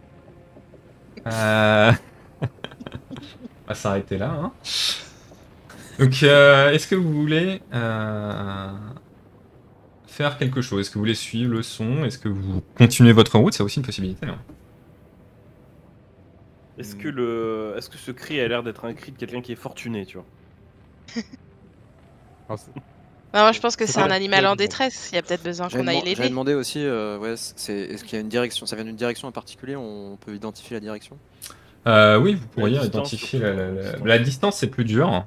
Euh... 1.26 1.92
va 3.68 3.74
s'arrêter 3.74 4.18
là. 4.18 4.30
hein. 4.30 4.52
Donc, 6.00 6.22
euh, 6.22 6.70
est-ce 6.72 6.88
que 6.88 6.94
vous 6.94 7.12
voulez 7.12 7.60
euh, 7.74 8.70
faire 10.06 10.38
quelque 10.38 10.62
chose? 10.62 10.80
Est-ce 10.80 10.90
que 10.90 10.94
vous 10.94 11.00
voulez 11.02 11.14
suivre 11.14 11.52
le 11.52 11.62
son? 11.62 12.04
Est-ce 12.04 12.18
que 12.18 12.28
vous 12.28 12.62
continuez 12.76 13.12
votre 13.12 13.38
route? 13.38 13.52
C'est 13.52 13.62
aussi 13.62 13.80
une 13.80 13.84
possibilité. 13.86 14.26
hein. 14.26 14.38
Est-ce 16.78 16.96
que 16.96 17.08
le, 17.08 17.74
est-ce 17.76 17.90
que 17.90 17.98
ce 17.98 18.10
cri 18.12 18.40
a 18.40 18.48
l'air 18.48 18.62
d'être 18.62 18.86
un 18.86 18.94
cri 18.94 19.12
de 19.12 19.18
quelqu'un 19.18 19.42
qui 19.42 19.52
est 19.52 19.56
fortuné, 19.56 20.06
tu 20.06 20.16
vois? 20.16 20.24
Alors, 22.48 22.58
c'est- 22.64 22.70
Bah, 23.34 23.42
moi, 23.42 23.52
je 23.52 23.60
pense 23.60 23.76
que 23.76 23.84
C'est 23.86 24.00
un 24.00 24.10
animal 24.10 24.46
en 24.46 24.56
détresse. 24.56 25.10
Il 25.12 25.16
y 25.16 25.18
a 25.18 25.22
peut-être 25.22 25.42
besoin 25.44 25.68
J'avais 25.68 25.84
qu'on 25.84 25.88
aille 25.88 25.96
deman- 25.98 26.00
j'avais 26.06 26.14
l'aider. 26.22 26.28
demandé 26.30 26.54
aussi, 26.54 26.78
euh, 26.82 27.18
ouais, 27.18 27.34
c'est, 27.36 27.74
est-ce 27.74 28.04
qu'il 28.04 28.14
y 28.14 28.16
a 28.16 28.20
une 28.20 28.30
direction? 28.30 28.64
Ça 28.64 28.74
vient 28.74 28.86
d'une 28.86 28.96
direction 28.96 29.28
en 29.28 29.32
particulier? 29.32 29.76
On 29.76 30.16
peut 30.18 30.34
identifier 30.34 30.76
la 30.76 30.80
direction? 30.80 31.18
Euh, 31.86 32.18
oui, 32.18 32.34
vous 32.34 32.46
pourriez 32.46 32.78
distance, 32.78 32.88
identifier 32.88 33.38
surtout. 33.40 33.44
la, 33.44 33.52
la- 33.54 33.70
la- 33.72 33.82
Distance. 33.82 34.06
la 34.06 34.18
distance, 34.18 34.56
c'est 34.56 34.66
plus 34.68 34.84
dur, 34.84 35.26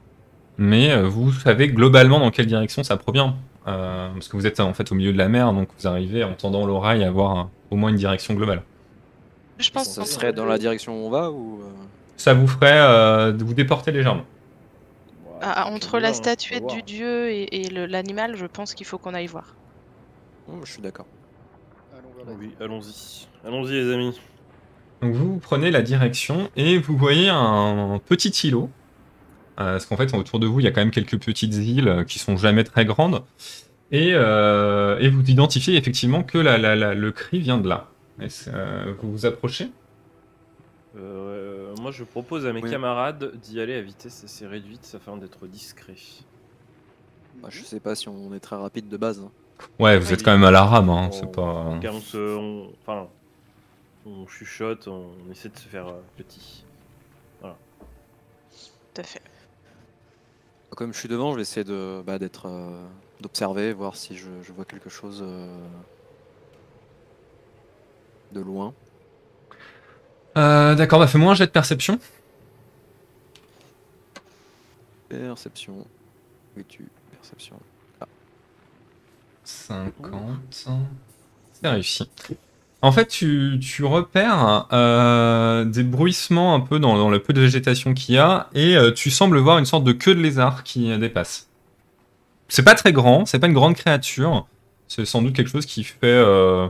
mais 0.57 0.91
euh, 0.91 1.07
vous 1.07 1.31
savez 1.31 1.69
globalement 1.69 2.19
dans 2.19 2.31
quelle 2.31 2.47
direction 2.47 2.83
ça 2.83 2.97
provient. 2.97 3.35
Euh, 3.67 4.09
parce 4.13 4.27
que 4.27 4.35
vous 4.35 4.45
êtes 4.45 4.59
en 4.59 4.73
fait 4.73 4.91
au 4.91 4.95
milieu 4.95 5.13
de 5.13 5.17
la 5.17 5.29
mer, 5.29 5.53
donc 5.53 5.69
vous 5.77 5.87
arrivez 5.87 6.23
en 6.23 6.33
tendant 6.33 6.65
l'oreille 6.65 7.03
à 7.03 7.07
avoir 7.07 7.49
au 7.71 7.75
moins 7.75 7.89
une 7.89 7.95
direction 7.95 8.33
globale. 8.33 8.61
Je 9.57 9.69
pense 9.69 9.89
Ça 9.89 10.01
qu'on 10.01 10.07
serait 10.07 10.33
dans 10.33 10.45
la 10.45 10.57
direction 10.57 10.93
où 11.01 11.07
on 11.07 11.09
va 11.09 11.31
ou 11.31 11.61
euh, 11.61 11.69
Ça 12.17 12.33
vous 12.33 12.47
ferait 12.47 12.79
euh, 12.79 13.31
de 13.31 13.43
vous 13.43 13.53
déporter 13.53 13.91
légèrement. 13.91 14.25
Ah, 15.41 15.67
Ouais, 15.67 15.73
entre 15.73 15.99
la 15.99 16.13
statuette 16.13 16.67
du 16.67 16.83
dieu 16.83 17.29
et, 17.29 17.69
l'animal, 17.69 18.35
je 18.35 18.45
pense 18.45 18.73
qu'il 18.73 18.85
faut 18.85 18.97
qu'on 18.97 19.13
aille 19.13 19.27
voir. 19.27 19.55
oh, 20.49 20.59
Je 20.63 20.71
suis 20.71 20.81
d'accord. 20.81 21.05
Oui, 22.39 22.51
allons-y. 22.59 23.27
Allons-y, 23.45 23.71
les 23.71 23.93
amis. 23.93 24.19
Donc 25.01 25.13
vous 25.13 25.37
prenez 25.39 25.69
la 25.69 25.81
direction 25.81 26.49
et 26.55 26.77
vous 26.77 26.97
voyez 26.97 27.27
un 27.27 27.99
petit 28.05 28.29
îlot. 28.47 28.69
Euh, 29.59 29.73
parce 29.73 29.85
qu'en 29.85 29.97
fait, 29.97 30.13
autour 30.15 30.39
de 30.39 30.47
vous, 30.47 30.59
il 30.59 30.63
y 30.63 30.67
a 30.67 30.71
quand 30.71 30.81
même 30.81 30.91
quelques 30.91 31.19
petites 31.19 31.53
îles 31.53 31.87
euh, 31.87 32.03
qui 32.03 32.17
sont 32.19 32.37
jamais 32.37 32.63
très 32.63 32.85
grandes. 32.85 33.23
Et, 33.91 34.11
euh, 34.13 34.97
et 34.99 35.09
vous 35.09 35.21
identifiez 35.29 35.77
effectivement 35.77 36.23
que 36.23 36.37
la- 36.39 36.57
la- 36.57 36.75
la- 36.75 36.95
le 36.95 37.11
cri 37.11 37.39
vient 37.39 37.59
de 37.59 37.69
là. 37.69 37.87
Euh, 38.47 38.93
vous 39.01 39.11
vous 39.11 39.25
approchez? 39.27 39.69
Euh, 40.97 41.75
moi, 41.81 41.91
je 41.91 42.03
propose 42.03 42.45
à 42.47 42.53
mes 42.53 42.61
Oui. 42.63 42.69
camarades 42.69 43.31
d'y 43.41 43.59
aller 43.59 43.75
à 43.75 43.81
vitesse 43.81 44.23
assez 44.23 44.47
réduite 44.47 44.91
afin 44.95 45.17
d'être 45.17 45.45
discret. 45.47 45.95
Bah, 47.41 47.49
je 47.51 47.63
sais 47.63 47.79
pas 47.79 47.93
si 47.95 48.07
on 48.09 48.33
est 48.33 48.39
très 48.39 48.55
rapide 48.55 48.89
de 48.89 48.97
base. 48.97 49.19
hein. 49.19 49.31
Ouais, 49.79 49.97
vous 49.99 50.07
Oui. 50.07 50.13
êtes 50.13 50.23
quand 50.23 50.31
même 50.31 50.43
à 50.43 50.51
la 50.51 50.63
rame, 50.63 50.89
hein, 50.89 51.09
On- 51.09 51.11
c'est 51.11 51.31
pas... 51.31 51.77
Car 51.81 51.93
on 51.95 51.99
se, 52.01 52.17
on- 52.37 52.71
enfin, 52.81 53.07
on 54.05 54.27
chuchote, 54.27 54.87
on 54.87 55.11
essaie 55.31 55.49
de 55.49 55.57
se 55.57 55.67
faire 55.67 55.87
euh, 55.87 56.01
petit. 56.17 56.63
Tout 57.41 59.01
à 59.01 59.03
fait. 59.03 59.21
Comme 60.75 60.93
je 60.93 60.99
suis 60.99 61.09
devant, 61.09 61.31
je 61.31 61.35
vais 61.37 61.41
essayer 61.41 61.63
de, 61.63 62.01
bah, 62.05 62.17
d'être, 62.17 62.47
euh, 62.47 62.85
d'observer, 63.21 63.73
voir 63.73 63.95
si 63.95 64.15
je, 64.15 64.27
je 64.41 64.51
vois 64.51 64.65
quelque 64.65 64.89
chose 64.89 65.21
euh, 65.21 65.55
de 68.31 68.39
loin. 68.39 68.73
Euh, 70.37 70.75
D'accord, 70.75 70.99
bah 70.99 71.07
fais-moi 71.07 71.31
un 71.31 71.35
jet 71.35 71.45
de 71.45 71.51
perception. 71.51 71.99
Perception. 75.09 75.85
Oui, 76.57 76.65
tu. 76.67 76.87
Perception. 77.11 77.59
50. 79.43 80.69
C'est 81.53 81.67
réussi. 81.67 82.09
En 82.83 82.91
fait, 82.91 83.07
tu, 83.07 83.59
tu 83.61 83.85
repères 83.85 84.67
euh, 84.73 85.63
des 85.63 85.83
bruissements 85.83 86.53
un 86.53 86.59
peu 86.59 86.79
dans, 86.79 86.97
dans 86.97 87.09
le 87.09 87.19
peu 87.19 87.31
de 87.31 87.39
végétation 87.39 87.93
qu'il 87.93 88.15
y 88.15 88.17
a, 88.17 88.49
et 88.53 88.75
euh, 88.75 88.91
tu 88.91 89.09
sembles 89.09 89.37
voir 89.37 89.57
une 89.57 89.65
sorte 89.65 89.85
de 89.85 89.93
queue 89.93 90.13
de 90.13 90.19
lézard 90.19 90.63
qui 90.65 90.91
euh, 90.91 90.97
dépasse. 90.97 91.49
C'est 92.49 92.63
pas 92.63 92.75
très 92.75 92.91
grand, 92.91 93.25
c'est 93.25 93.39
pas 93.39 93.47
une 93.47 93.53
grande 93.53 93.75
créature, 93.75 94.45
c'est 94.89 95.05
sans 95.05 95.21
doute 95.21 95.33
quelque 95.33 95.49
chose 95.49 95.65
qui 95.65 95.85
fait 95.85 95.97
euh, 96.03 96.67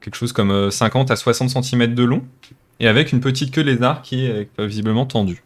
quelque 0.00 0.14
chose 0.14 0.32
comme 0.32 0.52
euh, 0.52 0.70
50 0.70 1.10
à 1.10 1.16
60 1.16 1.50
cm 1.50 1.94
de 1.94 2.04
long, 2.04 2.22
et 2.78 2.86
avec 2.86 3.10
une 3.10 3.20
petite 3.20 3.52
queue 3.52 3.64
de 3.64 3.70
lézard 3.72 4.02
qui 4.02 4.26
est 4.26 4.48
visiblement 4.60 5.04
tendue, 5.04 5.42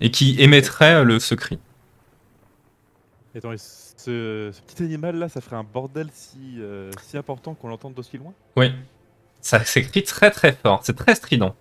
et 0.00 0.10
qui 0.10 0.40
émettrait 0.40 1.04
le 1.04 1.20
ce 1.20 1.34
cri. 1.34 1.58
Attends, 3.36 3.52
et 3.52 3.58
ce, 3.58 4.50
ce 4.52 4.60
petit 4.62 4.82
animal 4.82 5.16
là, 5.16 5.28
ça 5.28 5.42
ferait 5.42 5.56
un 5.56 5.64
bordel 5.64 6.08
si, 6.12 6.38
euh, 6.60 6.90
si 7.02 7.18
important 7.18 7.52
qu'on 7.52 7.68
l'entende 7.68 7.92
d'aussi 7.92 8.16
loin? 8.16 8.32
Oui, 8.56 8.72
ça 9.42 9.62
s'écrit 9.64 10.02
très 10.02 10.30
très 10.30 10.52
fort, 10.52 10.80
c'est 10.82 10.96
très 10.96 11.14
strident. 11.14 11.54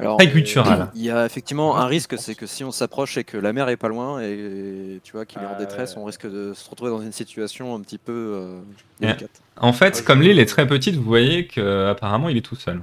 Alors, 0.00 0.16
Très 0.16 0.28
guttural. 0.28 0.92
Il 0.94 1.02
y 1.02 1.10
a 1.10 1.26
effectivement 1.26 1.76
un 1.76 1.86
risque, 1.86 2.16
c'est 2.18 2.36
que 2.36 2.46
si 2.46 2.62
on 2.62 2.70
s'approche 2.70 3.16
et 3.18 3.24
que 3.24 3.36
la 3.36 3.52
mer 3.52 3.68
est 3.68 3.76
pas 3.76 3.88
loin 3.88 4.20
et 4.22 5.00
tu 5.02 5.10
vois 5.12 5.26
qu'il 5.26 5.42
est 5.42 5.46
en 5.46 5.58
détresse, 5.58 5.96
ouais. 5.96 6.00
on 6.00 6.04
risque 6.04 6.30
de 6.30 6.52
se 6.54 6.70
retrouver 6.70 6.92
dans 6.92 7.00
une 7.02 7.10
situation 7.10 7.74
un 7.74 7.80
petit 7.80 7.98
peu 7.98 8.12
euh, 8.36 8.60
délicate. 9.00 9.42
En 9.56 9.72
fait, 9.72 10.04
comme 10.04 10.22
l'île 10.22 10.38
est 10.38 10.46
très 10.46 10.68
petite, 10.68 10.94
vous 10.94 11.02
voyez 11.02 11.48
que 11.48 11.86
apparemment 11.88 12.28
il 12.28 12.36
est 12.36 12.42
tout 12.42 12.54
seul. 12.54 12.80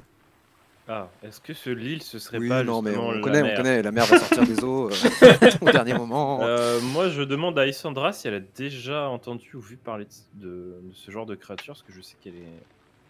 Ah, 0.90 1.08
est-ce 1.24 1.40
que 1.40 1.54
ce 1.54 1.70
Lille 1.70 2.04
ce 2.04 2.20
serait 2.20 2.38
Oui, 2.38 2.50
pas 2.50 2.64
non, 2.66 2.82
mais 2.82 2.98
on 2.98 3.12
la 3.12 3.22
connaît, 3.22 3.42
mer? 3.44 3.54
on 3.54 3.58
connaît, 3.64 3.82
la 3.82 3.92
mer 3.94 4.06
va 4.06 4.20
sortir 4.20 4.44
des 4.46 4.62
eaux 4.66 4.90
euh, 4.92 5.50
au 5.62 5.72
dernier 5.72 5.94
moment. 5.94 6.42
Euh, 6.44 6.82
moi, 6.82 7.08
je 7.10 7.22
demande 7.24 7.58
à 7.58 7.66
Isandra 7.66 8.12
si 8.12 8.28
elle 8.28 8.36
a 8.36 8.40
déjà 8.58 9.08
entendu 9.08 9.52
ou 9.56 9.62
vu 9.62 9.78
parler 9.78 10.06
de, 10.36 10.48
de- 10.48 10.90
de 10.90 10.94
ce 10.94 11.10
genre 11.12 11.26
de 11.26 11.34
créature, 11.36 11.74
parce 11.76 11.82
que 11.82 11.94
je 11.94 12.02
sais 12.02 12.16
qu'elle 12.22 12.36
est, 12.36 12.62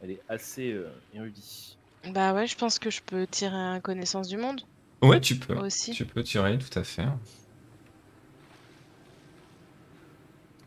elle 0.04 0.12
est 0.12 0.22
assez 0.30 0.72
euh, 0.72 0.88
érudite. 1.14 1.78
Bah 2.14 2.34
ouais, 2.34 2.46
je 2.48 2.56
pense 2.56 2.78
que 2.80 2.90
je 2.92 3.02
peux 3.06 3.26
tirer 3.28 3.56
un 3.56 3.80
connaissance 3.80 4.28
du 4.28 4.38
monde 4.38 4.62
Ouais, 5.02 5.20
tu 5.20 5.36
peux. 5.36 5.56
aussi. 5.56 5.92
Tu 5.92 6.06
peux 6.06 6.24
tirer, 6.24 6.58
tout 6.58 6.80
à 6.80 6.84
fait. 6.84 7.04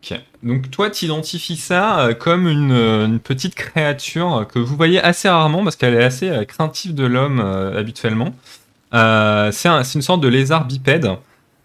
Ok. 0.02 0.20
Donc 0.42 0.70
toi, 0.70 0.90
tu 0.90 1.06
identifies 1.06 1.56
ça 1.56 2.00
euh, 2.00 2.14
comme 2.14 2.46
une, 2.48 2.72
euh, 2.72 3.06
une 3.06 3.18
petite 3.18 3.54
créature 3.54 4.46
que 4.52 4.58
vous 4.58 4.76
voyez 4.76 5.00
assez 5.02 5.28
rarement 5.28 5.64
parce 5.64 5.76
qu'elle 5.76 5.94
est 5.94 6.04
assez 6.04 6.28
euh, 6.28 6.44
craintive 6.44 6.94
de 6.94 7.04
l'homme 7.04 7.40
euh, 7.40 7.78
habituellement. 7.78 8.34
Euh, 8.94 9.50
c'est 9.52 9.68
un- 9.68 9.82
c'est 9.84 9.94
une 9.98 10.02
sorte 10.02 10.20
de 10.20 10.28
lézard 10.28 10.66
bipède 10.66 11.10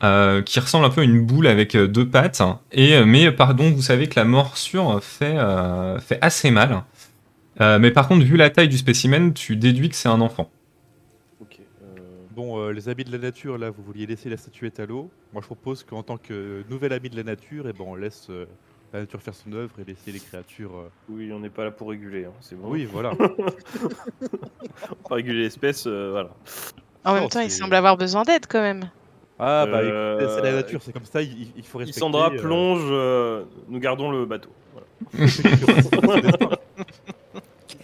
euh, 0.04 0.42
qui 0.42 0.60
ressemble 0.60 0.86
un 0.86 0.90
peu 0.90 1.02
à 1.02 1.04
une 1.04 1.26
boule 1.26 1.48
avec 1.48 1.78
deux 1.78 2.08
pattes. 2.08 2.42
Et, 2.72 3.02
mais 3.06 3.32
pardon, 3.32 3.70
vous 3.72 3.82
savez 3.84 4.10
que 4.10 4.20
la 4.20 4.26
morsure 4.26 5.02
fait, 5.02 5.38
euh, 5.38 6.00
fait 6.00 6.18
assez 6.22 6.52
mal. 6.52 6.84
Euh, 7.62 7.80
mais 7.80 7.92
par 7.92 8.08
contre, 8.08 8.26
vu 8.26 8.36
la 8.38 8.50
taille 8.50 8.68
du 8.70 8.78
spécimen, 8.78 9.34
tu 9.34 9.56
déduis 9.56 9.90
que 9.90 9.96
c'est 9.96 10.10
un 10.10 10.22
enfant. 10.22 10.50
Ok. 11.42 11.60
euh, 11.60 12.00
Bon, 12.36 12.60
euh, 12.60 12.72
les 12.72 12.90
amis 12.90 13.04
de 13.04 13.12
la 13.12 13.20
nature, 13.20 13.58
là, 13.58 13.70
vous 13.70 13.84
vouliez 13.84 14.06
laisser 14.08 14.30
la 14.30 14.38
statuette 14.38 14.80
à 14.80 14.86
l'eau. 14.86 15.10
Moi, 15.34 15.42
je 15.42 15.46
propose 15.48 15.84
qu'en 15.84 16.02
tant 16.04 16.18
que 16.18 16.64
nouvel 16.70 16.94
ami 16.94 17.10
de 17.10 17.16
la 17.16 17.24
nature, 17.24 17.66
eh 17.70 17.74
ben, 17.74 17.86
on 17.86 17.96
laisse 17.96 18.28
euh, 18.32 18.46
la 18.92 19.02
nature 19.02 19.22
faire 19.22 19.36
son 19.36 19.54
œuvre 19.54 19.72
et 19.80 19.84
laisser 19.84 20.12
les 20.12 20.20
créatures. 20.20 20.76
euh, 20.76 20.90
oui, 21.10 21.32
on 21.32 21.40
n'est 21.40 21.50
pas 21.50 21.64
là 21.64 21.72
pour 21.72 21.90
réguler, 21.90 22.26
hein, 22.26 22.32
c'est 22.42 22.56
bon. 22.60 22.70
Oui, 22.70 22.86
voilà. 22.92 23.12
On 25.06 25.10
va 25.10 25.16
réguler 25.16 25.44
l'espèce, 25.44 25.86
euh, 25.88 26.10
voilà. 26.12 26.30
En 27.06 27.14
même 27.14 27.30
temps, 27.30 27.42
il 27.42 27.52
semble 27.52 27.76
avoir 27.76 27.98
besoin 27.98 28.24
d'aide 28.24 28.46
quand 28.50 28.62
même. 28.62 28.90
Ah, 29.40 29.66
bah 29.70 29.80
Euh, 29.80 30.36
c'est 30.36 30.42
la 30.44 30.54
nature, 30.54 30.82
c'est 30.82 30.94
comme 30.94 31.06
ça, 31.06 31.22
il, 31.22 31.48
il 31.58 31.64
faut 31.64 31.78
respecter. 31.80 32.00
Isandra 32.00 32.32
euh, 32.32 32.38
plonge, 32.40 32.82
euh, 32.86 33.44
nous 33.68 33.80
gardons 33.80 34.10
le 34.12 34.26
bateau. 34.26 34.50
Voilà. 34.74 35.28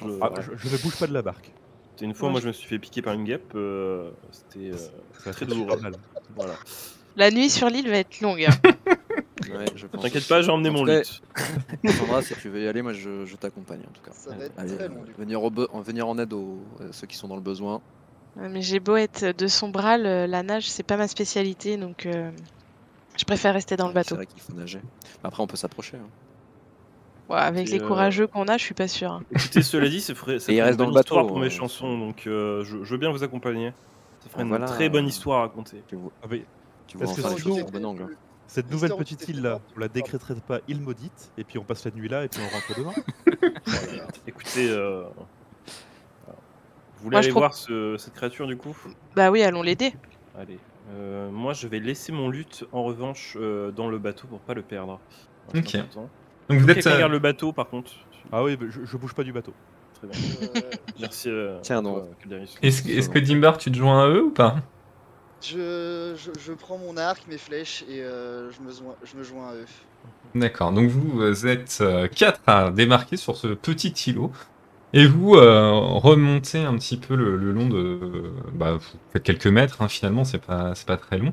Je- 0.02 0.10
Ah, 0.22 0.32
je, 0.42 0.52
je 0.68 0.76
ne 0.76 0.82
bouge 0.82 0.96
pas 0.98 1.08
de 1.08 1.14
la 1.14 1.22
barque. 1.22 1.52
Une 2.02 2.14
fois, 2.14 2.28
Ouais, 2.28 2.32
moi, 2.34 2.42
je- 2.42 2.48
me 2.48 2.54
suis 2.54 2.68
fait 2.68 2.80
piquer 2.80 3.02
par 3.02 3.14
une 3.14 3.26
guêpe. 3.26 3.52
euh, 3.56 4.12
C'était 4.32 4.72
euh, 4.72 5.32
très 5.34 5.46
douloureux. 5.46 5.80
mal. 5.82 5.94
Voilà. 6.36 6.54
La 7.18 7.30
nuit 7.32 7.50
sur 7.50 7.68
l'île 7.70 7.90
va 7.90 7.98
être 7.98 8.22
longue. 8.22 8.44
hein. 8.44 8.50
Ouais, 9.50 9.66
T'inquiète 10.02 10.28
pas, 10.28 10.42
j'ai 10.44 10.52
emmené 10.52 10.70
En 10.70 10.74
mon 10.74 10.86
cas, 10.86 10.98
lutte. 11.00 11.22
Sandra, 11.98 12.22
si 12.22 12.36
tu 12.36 12.50
veux 12.50 12.62
y 12.62 12.68
aller, 12.68 12.82
moi 12.84 12.94
je, 12.94 13.26
je 13.26 13.36
t'accompagne 13.36 13.80
en 13.80 13.92
tout 13.92 14.02
cas. 14.04 14.12
Ça 14.14 14.36
va 14.36 14.46
être 14.46 14.54
Allez, 14.60 14.76
très 14.76 14.84
euh, 14.86 14.90
long, 14.90 15.04
du 15.04 15.12
coup. 15.14 15.20
venir, 15.22 15.42
au 15.44 15.50
en- 15.72 15.82
venir 15.82 16.08
en 16.08 16.20
aide 16.20 16.34
aux, 16.34 16.60
à 16.80 16.92
ceux 16.92 17.08
qui 17.08 17.16
sont 17.18 17.28
dans 17.30 17.36
le 17.36 17.42
besoin. 17.42 17.82
Ouais, 18.36 18.48
Mais 18.50 18.62
j'ai 18.62 18.80
beau 18.80 18.96
être 18.96 19.26
de 19.36 19.48
son 19.48 19.70
bras, 19.70 19.98
le- 19.98 20.28
la 20.28 20.44
nage, 20.44 20.70
c'est 20.70 20.84
pas 20.84 20.98
ma 20.98 21.08
spécialité, 21.08 21.78
donc 21.78 22.06
euh, 22.06 22.30
je 23.18 23.24
préfère 23.26 23.54
rester 23.56 23.76
dans 23.76 23.86
le 23.88 23.92
C'est 23.92 23.96
bateau. 23.96 24.16
vrai 24.16 24.28
qu'il 24.28 24.42
faut 24.42 24.54
nager. 24.54 24.82
Après, 25.24 25.42
on 25.42 25.48
peut 25.48 25.58
s'approcher. 25.58 25.98
hein. 25.98 26.08
Ouais, 27.30 27.38
avec 27.38 27.68
Et, 27.68 27.72
les 27.72 27.80
euh, 27.80 27.88
courageux 27.88 28.28
qu'on 28.28 28.48
a, 28.48 28.58
je 28.58 28.64
suis 28.64 28.74
pas 28.74 28.88
sûre. 28.88 29.12
hein. 29.12 29.22
Écoutez, 29.32 29.62
cela 29.62 29.88
dit, 29.88 30.02
ça 30.02 30.16
ferait, 30.16 30.40
ça 30.40 30.52
Et 30.52 30.56
il 30.56 30.58
ferait 30.58 30.70
reste 30.70 30.80
une 30.80 30.86
dans 30.86 30.92
bateau, 30.92 31.02
histoire 31.02 31.28
pour 31.28 31.40
mes 31.40 31.46
euh, 31.46 31.50
chansons, 31.50 31.98
donc 31.98 32.26
euh, 32.28 32.64
je, 32.64 32.84
je 32.84 32.92
veux 32.92 32.98
bien 32.98 33.12
vous 33.12 33.24
accompagner. 33.24 33.72
Ça 34.24 34.30
ferait 34.30 34.42
Ah, 34.42 34.44
une 34.44 34.50
voilà. 34.50 34.66
très 34.66 34.90
bonne 34.90 35.08
histoire 35.08 35.40
à 35.40 35.42
raconter. 35.42 35.84
Tu 35.88 35.96
vois, 35.96 36.12
Ah, 36.22 36.28
mais 36.30 36.46
tu 36.88 36.98
vois 36.98 37.08
que 37.14 37.22
bon 37.72 37.86
angle. 37.86 38.18
cette 38.48 38.72
nouvelle 38.72 38.96
petite 38.96 39.28
île 39.28 39.42
là, 39.42 39.60
on 39.76 39.80
la 39.80 39.88
décréterait 39.88 40.36
pas 40.48 40.60
île 40.68 40.82
maudite, 40.82 41.32
et 41.38 41.44
puis 41.44 41.60
on 41.60 41.64
passe 41.64 41.86
la 41.86 41.92
nuit 41.92 42.10
là, 42.10 42.26
et 42.26 42.28
puis 42.28 42.42
on 42.42 42.50
rentre 42.50 42.80
demain 42.80 42.94
Écoutez, 44.28 44.68
euh, 44.70 45.04
vous 46.98 47.04
voulez 47.04 47.16
Moi, 47.16 47.20
aller 47.20 47.32
voir 47.32 47.54
ce- 47.54 47.96
cette 47.98 48.14
créature 48.14 48.48
du 48.48 48.58
coup? 48.58 48.76
Bah 49.16 49.32
oui, 49.32 49.42
allons 49.44 49.62
l'aider. 49.62 49.94
Allez. 50.36 50.58
Euh, 50.92 51.30
moi, 51.32 51.54
je 51.54 51.68
vais 51.68 51.80
laisser 51.80 52.12
mon 52.12 52.30
lutte 52.30 52.66
en 52.72 52.84
revanche 52.84 53.38
euh, 53.40 53.72
dans 53.72 53.90
le 53.90 54.00
bateau 54.00 54.28
pour 54.28 54.40
pas 54.40 54.54
le 54.54 54.64
perdre. 54.64 55.00
Ok. 55.54 55.78
Donc 56.50 56.60
vous 56.60 56.70
êtes. 56.70 56.86
Euh, 56.88 57.08
le 57.08 57.20
bateau 57.20 57.52
par 57.54 57.70
contre. 57.70 57.92
Ah 58.32 58.44
oui, 58.44 58.58
je, 58.70 58.86
je 58.86 58.98
bouge 58.98 59.14
pas 59.14 59.24
du 59.24 59.32
bateau. 59.32 59.54
Très 59.94 60.08
bien. 60.08 60.20
Euh, 60.56 60.62
Merci. 61.00 61.30
euh, 61.30 61.60
Tiens, 61.62 61.82
donc. 61.82 62.04
Calderis. 62.20 62.58
Est-ce 62.62 62.84
que, 62.84 62.90
est-ce 62.90 63.10
que 63.10 63.20
Dimbar, 63.20 63.58
tu 63.58 63.72
te 63.72 63.78
joins 63.78 64.04
à 64.04 64.08
eux 64.08 64.24
ou 64.26 64.32
pas? 64.32 64.58
Je, 65.42 66.16
je, 66.18 66.32
je 66.40 66.54
prends 66.54 66.78
mon 66.78 66.98
arc, 66.98 67.26
mes 67.30 67.38
flèches 67.38 67.84
et 67.88 68.02
euh, 68.02 68.52
je, 68.52 68.62
me 68.62 68.72
joins, 68.72 68.96
je 69.04 69.16
me 69.18 69.24
joins 69.24 69.50
à 69.50 69.54
eux. 69.56 69.66
D'accord, 70.36 70.72
donc 70.72 70.90
vous 70.90 71.48
êtes 71.48 71.82
4 72.16 72.42
à 72.48 72.72
démarquer 72.72 73.18
sur 73.18 73.36
ce 73.38 73.48
petit 73.48 73.90
îlot. 74.08 74.32
Et 74.92 75.06
vous 75.06 75.36
euh, 75.36 75.72
remontez 75.72 76.64
un 76.64 76.76
petit 76.76 76.98
peu 76.98 77.16
le, 77.16 77.36
long 77.52 77.68
de. 77.68 78.00
Bah, 78.54 78.74
vous 78.74 79.00
faites 79.14 79.22
quelques 79.22 79.48
mètres, 79.48 79.82
hein, 79.82 79.88
finalement, 79.88 80.24
c'est 80.24 80.44
pas, 80.44 80.74
pas 80.88 80.98
très 80.98 81.20
long. 81.20 81.32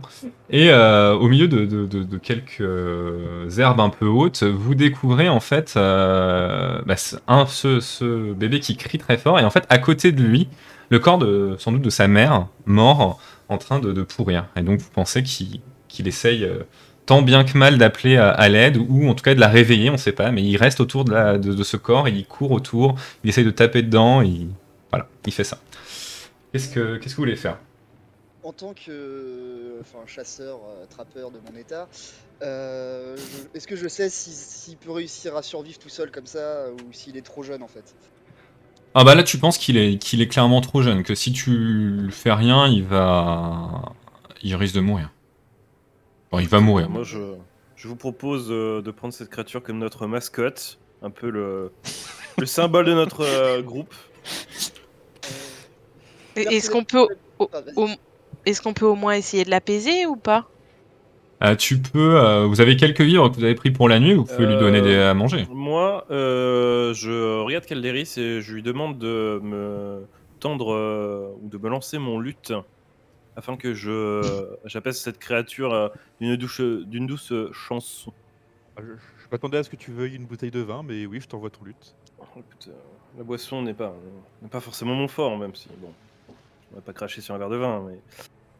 Et 0.50 0.70
euh, 0.70 1.14
au 1.14 1.28
milieu 1.28 1.48
de, 1.48 2.18
quelques 2.18 2.60
euh, 2.60 3.48
herbes 3.56 3.80
un 3.80 3.88
peu 3.88 4.06
hautes, 4.06 4.42
vous 4.42 4.74
découvrez 4.74 5.28
en 5.30 5.40
fait 5.40 5.72
bah, 5.74 6.96
ce- 6.96 8.32
bébé 8.34 8.60
qui 8.60 8.76
crie 8.76 8.98
très 8.98 9.16
fort. 9.16 9.40
Et 9.40 9.44
en 9.44 9.50
fait, 9.50 9.64
à 9.70 9.78
côté 9.78 10.12
de 10.12 10.22
lui, 10.22 10.48
le 10.90 10.98
corps 10.98 11.18
de, 11.18 11.56
sans 11.58 11.72
doute 11.72 11.82
de 11.82 11.90
sa 11.90 12.08
mère, 12.08 12.48
mort, 12.66 13.18
en 13.48 13.56
train 13.56 13.78
de, 13.78 14.02
pourrir. 14.02 14.46
Et 14.56 14.62
donc 14.62 14.80
vous 14.80 14.90
pensez 14.92 15.22
qu'il 15.22 16.06
essaye. 16.06 16.46
Euh, 17.10 17.18
tant 17.18 17.22
bien 17.22 17.44
que 17.44 17.56
mal 17.56 17.78
d'appeler 17.78 18.16
à, 18.16 18.30
à 18.30 18.48
l'aide 18.48 18.76
ou 18.76 19.08
en 19.08 19.14
tout 19.14 19.22
cas 19.24 19.34
de 19.34 19.40
la 19.40 19.48
réveiller, 19.48 19.90
on 19.90 19.96
sait 19.96 20.12
pas, 20.12 20.30
mais 20.30 20.42
il 20.42 20.56
reste 20.56 20.80
autour 20.80 21.04
de, 21.04 21.12
la- 21.12 21.38
de- 21.38 21.54
de 21.54 21.62
ce 21.64 21.76
corps, 21.76 22.08
il 22.08 22.26
court 22.26 22.52
autour, 22.52 22.96
il 23.24 23.30
essaye 23.30 23.44
de 23.44 23.50
taper 23.50 23.82
dedans, 23.82 24.22
il... 24.22 24.48
voilà, 24.90 25.08
il 25.26 25.32
fait 25.32 25.44
ça. 25.44 25.58
Qu'est-ce 26.52 26.68
que, 26.68 26.96
qu'est-ce 26.96 27.14
que 27.14 27.16
vous 27.16 27.22
voulez 27.22 27.36
faire? 27.36 27.58
En 28.42 28.52
tant 28.52 28.74
que 28.74 29.78
enfin, 29.80 30.06
chasseur, 30.06 30.60
euh, 30.64 30.86
trappeur 30.86 31.30
de 31.32 31.40
mon 31.40 31.56
état, 31.58 31.88
euh, 32.42 33.16
est-ce 33.54 33.66
que 33.66 33.76
je 33.76 33.88
sais 33.88 34.08
si- 34.08 34.32
s'il 34.32 34.76
peut 34.78 34.92
réussir 34.92 35.36
à 35.36 35.42
survivre 35.42 35.78
tout 35.78 35.88
seul 35.88 36.10
comme 36.12 36.26
ça 36.26 36.70
ou 36.72 36.92
s'il 36.92 37.16
est 37.16 37.22
trop 37.22 37.42
jeune 37.42 37.62
en 37.62 37.68
fait? 37.68 37.96
Ah 38.94 39.04
bah 39.04 39.14
là 39.14 39.22
tu 39.22 39.38
penses 39.38 39.58
qu'il 39.58 39.76
est, 39.76 39.98
qu'il 39.98 40.20
est 40.22 40.28
clairement 40.28 40.60
trop 40.60 40.82
jeune, 40.82 41.02
que 41.02 41.14
si 41.14 41.32
tu 41.32 42.08
fais 42.10 42.32
rien, 42.32 42.66
il 42.66 42.82
va... 42.84 43.82
il 44.42 44.54
risque 44.56 44.74
de 44.74 44.80
mourir. 44.80 45.10
Bon, 46.32 46.38
il 46.38 46.48
va 46.48 46.60
mourir. 46.60 46.88
Moi, 46.90 47.02
je, 47.04 47.18
je 47.76 47.88
vous 47.88 47.96
propose 47.96 48.48
euh, 48.50 48.82
de 48.82 48.90
prendre 48.90 49.14
cette 49.14 49.28
créature 49.30 49.62
comme 49.62 49.78
notre 49.78 50.06
mascotte, 50.06 50.78
un 51.02 51.10
peu 51.10 51.30
le, 51.30 51.72
le 52.38 52.46
symbole 52.46 52.84
de 52.86 52.94
notre 52.94 53.20
euh, 53.22 53.62
groupe. 53.62 53.94
Et- 56.36 56.42
Est-ce 56.42 56.70
qu'on 56.70 56.84
peut, 56.84 57.06
au- 57.38 57.50
Ah, 57.52 57.60
est-ce 58.44 58.60
qu'on 58.60 58.74
peut 58.74 58.86
au 58.86 58.94
moins 58.94 59.14
essayer 59.14 59.44
de 59.44 59.50
l'apaiser 59.50 60.06
ou 60.06 60.16
pas? 60.16 60.48
Euh, 61.42 61.54
tu 61.54 61.78
peux, 61.78 62.16
euh, 62.18 62.46
vous 62.46 62.60
avez 62.62 62.76
quelques 62.76 63.02
vivres 63.02 63.28
que 63.28 63.36
vous 63.36 63.44
avez 63.44 63.54
pris 63.54 63.70
pour 63.70 63.88
la 63.90 64.00
nuit, 64.00 64.14
vous 64.14 64.24
pouvez 64.24 64.46
lui 64.46 64.56
donner 64.56 64.78
Euh, 64.78 64.82
des, 64.82 64.96
à 64.96 65.12
manger. 65.14 65.46
Moi, 65.50 66.06
euh, 66.10 66.94
je 66.94 67.40
regarde 67.42 67.66
Calderis 67.66 68.14
et 68.16 68.40
je 68.40 68.54
lui 68.54 68.62
demande 68.62 68.98
de 68.98 69.38
me 69.42 70.06
tendre 70.40 70.72
euh, 70.74 71.28
ou 71.42 71.48
de 71.48 71.58
me 71.58 71.68
lancer 71.68 71.98
mon 71.98 72.18
lutte 72.18 72.52
afin 73.36 73.56
que 73.56 73.74
je 73.74 74.46
j'apaise 74.64 74.98
cette 75.00 75.18
créature 75.18 75.72
euh, 75.72 75.88
d'une 76.20 76.36
douce, 76.36 76.60
d'une 76.60 77.06
douce 77.06 77.32
chanson. 77.52 78.12
Ah, 78.76 78.80
Je, 78.82 78.92
je 78.94 79.26
m'attendais 79.30 79.58
à 79.58 79.62
ce 79.62 79.70
que 79.70 79.76
tu 79.76 79.92
veuilles 79.92 80.14
une 80.16 80.26
bouteille 80.26 80.50
de 80.50 80.60
vin, 80.60 80.82
mais 80.82 81.06
oui, 81.06 81.20
je 81.20 81.28
t'envoie 81.28 81.50
ton 81.50 81.64
lutte. 81.64 81.94
Oh, 82.18 82.24
écoute, 82.36 82.68
euh, 82.68 82.72
la 83.18 83.24
boisson 83.24 83.62
n'est 83.62 83.74
pas, 83.74 83.94
n'est 84.42 84.48
pas 84.48 84.60
forcément 84.60 84.94
mon 84.94 85.08
fort, 85.08 85.36
même 85.38 85.54
si 85.54 85.68
bon, 85.80 85.92
on 86.72 86.76
va 86.76 86.80
pas 86.82 86.92
cracher 86.92 87.20
sur 87.20 87.34
un 87.34 87.38
verre 87.38 87.50
de 87.50 87.56
vin, 87.56 87.84
mais. 87.88 87.98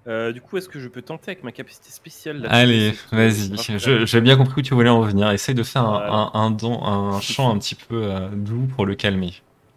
Euh, 0.08 0.30
du 0.30 0.40
coup, 0.40 0.56
est-ce 0.56 0.68
que 0.68 0.78
je 0.78 0.86
peux 0.86 1.02
tenter 1.02 1.32
avec 1.32 1.42
ma 1.42 1.50
capacité 1.50 1.90
spéciale 1.90 2.40
d'apaiser 2.40 2.60
Allez, 2.62 2.94
vas-y. 3.10 4.06
J'ai 4.06 4.20
bien 4.20 4.36
compris 4.36 4.60
où 4.60 4.62
tu 4.62 4.72
voulais 4.72 4.88
en 4.88 5.00
venir. 5.00 5.30
Essaye 5.32 5.54
de 5.56 5.64
faire 5.64 5.82
un, 5.82 5.98
Voilà. 5.98 6.12
un, 6.12 6.30
un 6.34 6.50
don- 6.52 6.80
un 6.84 7.20
chant 7.20 7.50
un 7.52 7.58
petit 7.58 7.74
peu 7.74 8.04
euh, 8.04 8.28
doux 8.28 8.68
pour 8.76 8.86
le 8.86 8.94
calmer. 8.94 9.32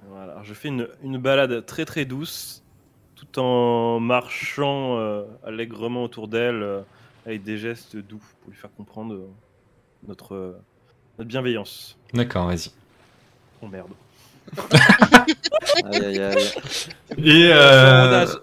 Voilà, 0.07 0.33
alors 0.33 0.43
je 0.43 0.53
fais 0.53 0.67
une, 0.67 0.87
une 1.01 1.17
balade 1.17 1.65
très 1.65 1.83
très 1.83 2.05
douce, 2.05 2.61
tout 3.32 3.39
en 3.39 3.99
marchant 3.99 4.97
euh, 4.97 5.23
allègrement 5.45 6.03
autour 6.03 6.27
d'elle, 6.27 6.61
euh, 6.63 6.82
avec 7.25 7.43
des 7.43 7.57
gestes 7.57 7.95
doux, 7.95 8.21
pour 8.41 8.51
lui 8.51 8.57
faire 8.57 8.69
comprendre 8.75 9.13
euh, 9.13 9.27
notre, 10.07 10.36
euh, 10.36 10.57
notre 11.17 11.30
bienveillance. 11.30 11.97
D'accord, 12.13 12.47
vas-y. 12.47 12.71
Oh 13.61 13.67
merde. 13.67 13.91
Aïe, 15.91 16.05
aïe, 16.05 16.19
aïe. 16.19 16.38
Et, 17.17 17.49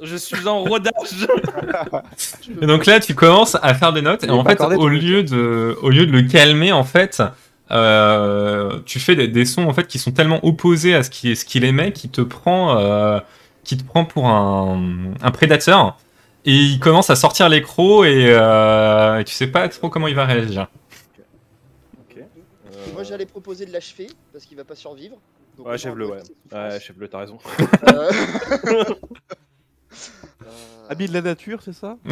Je 0.03 0.17
suis 0.17 0.47
en 0.47 0.65
euh, 0.65 0.69
rodage, 0.69 0.93
Je 1.03 1.17
suis 1.17 1.27
en 1.27 1.31
rodage 1.31 2.61
et 2.63 2.67
donc 2.67 2.87
là, 2.87 3.01
tu 3.01 3.15
commences 3.15 3.57
à 3.61 3.75
faire 3.75 3.93
des 3.93 4.03
notes, 4.03 4.23
et 4.25 4.27
Il 4.27 4.33
en 4.33 4.45
fait, 4.45 4.61
au 4.61 4.89
lieu, 4.89 5.23
de, 5.23 5.77
au 5.83 5.91
lieu 5.91 6.07
de 6.07 6.13
le 6.13 6.23
calmer, 6.23 6.73
en 6.73 6.85
fait, 6.85 7.23
euh, 7.71 8.79
tu 8.87 9.01
fais 9.01 9.17
des, 9.17 9.27
des 9.29 9.45
sons 9.45 9.65
en 9.67 9.73
fait 9.73 9.87
qui 9.87 9.99
sont 9.99 10.13
tellement 10.13 10.45
opposés 10.45 10.95
à 10.95 11.03
ce 11.03 11.11
qu'il 11.11 11.37
ce 11.37 11.45
qu'il 11.45 11.65
aimait, 11.65 11.93
qui 11.93 12.09
te 12.09 12.21
prend, 12.21 12.79
euh, 12.79 13.19
qui 13.67 13.77
te 13.77 13.85
prend 13.85 14.05
pour 14.05 14.29
un, 14.29 15.13
un 15.21 15.31
prédateur, 15.31 15.99
et 16.45 16.53
il 16.55 16.79
commence 16.79 17.11
à 17.11 17.17
sortir 17.17 17.49
les 17.49 17.61
crocs, 17.63 18.07
et, 18.07 18.27
euh, 18.31 19.19
et 19.19 19.25
tu 19.25 19.35
sais 19.35 19.49
pas 19.49 19.69
trop 19.69 19.91
comment 19.91 20.09
il 20.09 20.15
va 20.15 20.25
réagir. 20.25 20.69
Euh, 22.17 22.23
Moi 22.95 23.03
j'allais 23.03 23.27
proposer 23.27 23.67
de 23.67 23.73
l'achever 23.73 24.07
parce 24.33 24.45
qu'il 24.47 24.57
va 24.57 24.65
pas 24.65 24.75
survivre. 24.77 25.17
Donc, 25.57 25.67
Ouais, 25.67 25.75
achève-le, 25.75 26.07
ouais. 26.07 26.23
Ouais, 26.53 26.79
chef 26.81 26.97
bleu, 26.97 27.09
t'as 27.09 27.21
raison. 27.21 27.39
Euh, 27.89 28.11
euh, 28.67 28.85
Ami 30.89 31.09
de 31.09 31.13
la 31.13 31.23
nature, 31.23 31.61
c'est 31.63 31.73
ça? 31.73 31.97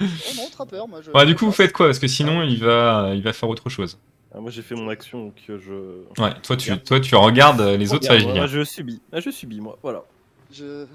Oh 0.00 0.34
non, 0.36 0.48
trappeur, 0.50 0.86
moi 0.86 1.00
je. 1.02 1.10
Ouais, 1.10 1.26
du 1.26 1.34
coup, 1.34 1.44
vous 1.46 1.52
faites 1.52 1.72
quoi? 1.72 1.86
Parce 1.86 1.98
que 1.98 2.06
sinon, 2.06 2.42
il 2.42 2.62
va, 2.62 3.10
il 3.14 3.22
va 3.22 3.32
faire 3.32 3.48
autre 3.48 3.68
chose. 3.68 3.98
Ah, 4.34 4.40
moi 4.40 4.50
j'ai 4.50 4.62
fait 4.62 4.74
mon 4.76 4.88
action, 4.88 5.24
donc 5.26 5.34
euh, 5.50 5.58
je. 5.58 6.22
Ouais, 6.22 6.32
toi, 6.42 6.56
tu, 6.56 6.78
toi, 6.78 7.00
tu 7.00 7.14
regardes 7.16 7.60
les 7.60 7.92
autres 7.92 8.08
Regarde, 8.08 8.36
moi, 8.36 8.46
je 8.46 8.62
subis. 8.64 9.00
Ah, 9.12 9.18
je 9.20 9.30
subis, 9.30 9.60
moi, 9.60 9.76
voilà. 9.82 10.04
Je, 10.52 10.86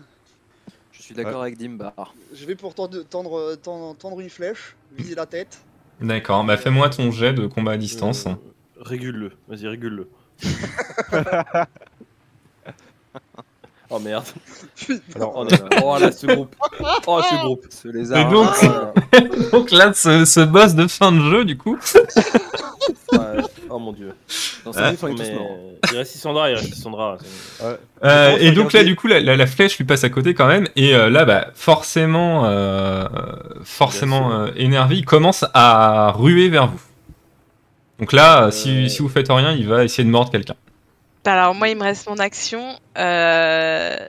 Je 0.93 1.01
suis 1.01 1.13
d'accord 1.15 1.41
avec 1.41 1.57
Dimbar. 1.57 2.13
je 2.33 2.45
vais 2.45 2.55
pour 2.55 2.73
tendre, 2.73 3.03
tendre, 3.03 3.55
tendre, 3.55 3.95
tendre 3.97 4.19
une 4.21 4.29
flèche, 4.29 4.75
viser 4.97 5.15
la 5.15 5.25
tête. 5.25 5.61
D'accord, 6.01 6.43
bah 6.43 6.57
fais-moi 6.57 6.89
ton 6.89 7.11
jet 7.11 7.33
de 7.33 7.47
combat 7.47 7.73
à 7.73 7.77
distance. 7.77 8.25
Euh, 8.27 8.33
Régule-le, 8.81 9.31
vas-y, 9.47 9.67
régule-le. 9.67 10.09
oh 13.89 13.99
merde. 13.99 14.23
Alors, 15.15 15.33
Oh. 15.35 15.47
Oh, 15.83 15.97
là, 15.99 16.11
ce 16.11 16.25
groupe. 16.27 16.55
Oh, 17.07 17.21
ce 17.29 17.35
groupe. 17.35 17.65
Ce 17.69 17.87
lézard. 17.87 18.17
Et 18.19 18.25
donc- 18.31 18.63
euh, 18.63 19.49
Donc 19.51 19.71
là, 19.71 19.93
ce, 19.93 20.25
ce 20.25 20.39
boss 20.41 20.75
de 20.75 20.87
fin 20.87 21.11
de 21.11 21.19
jeu, 21.21 21.45
du 21.45 21.57
coup. 21.57 21.77
Ouais. 23.11 23.19
Oh 23.69 23.79
mon 23.79 23.91
dieu. 23.93 24.13
dans 24.63 24.71
vie, 24.71 24.97
mais... 25.17 25.37
Il 25.91 25.97
reste 25.97 26.15
Sandra, 26.17 26.49
il 26.49 26.55
reste 26.55 26.75
Sandra. 26.75 27.17
ouais. 27.63 27.77
Euh, 28.03 28.37
et 28.39 28.51
donc 28.51 28.73
là, 28.73 28.83
du 28.83 28.95
coup, 28.95 29.07
la, 29.07 29.19
la- 29.19 29.35
la 29.35 29.47
flèche 29.47 29.77
lui 29.77 29.85
passe 29.85 30.03
à 30.03 30.09
côté 30.09 30.33
quand 30.33 30.47
même. 30.47 30.67
Et 30.75 30.95
euh, 30.95 31.09
là, 31.09 31.25
bah, 31.25 31.47
forcément, 31.55 32.45
euh, 32.45 33.05
forcément 33.63 34.31
euh, 34.33 34.47
énervé, 34.55 34.95
il 34.97 35.05
commence 35.05 35.45
à 35.53 36.11
ruer 36.15 36.49
vers 36.49 36.67
vous. 36.67 36.79
Donc 37.99 38.11
là, 38.13 38.45
Euh. 38.47 38.51
si, 38.51 38.89
si 38.89 39.01
vous 39.01 39.09
faites 39.09 39.27
rien, 39.29 39.51
il 39.51 39.67
va 39.67 39.83
essayer 39.83 40.03
de 40.03 40.09
mordre 40.09 40.31
quelqu'un. 40.31 40.55
Bah 41.25 41.33
Alors 41.33 41.55
moi, 41.55 41.69
il 41.69 41.75
me 41.75 41.83
reste 41.83 42.07
mon 42.07 42.17
action. 42.17 42.79
Euh, 42.97 44.07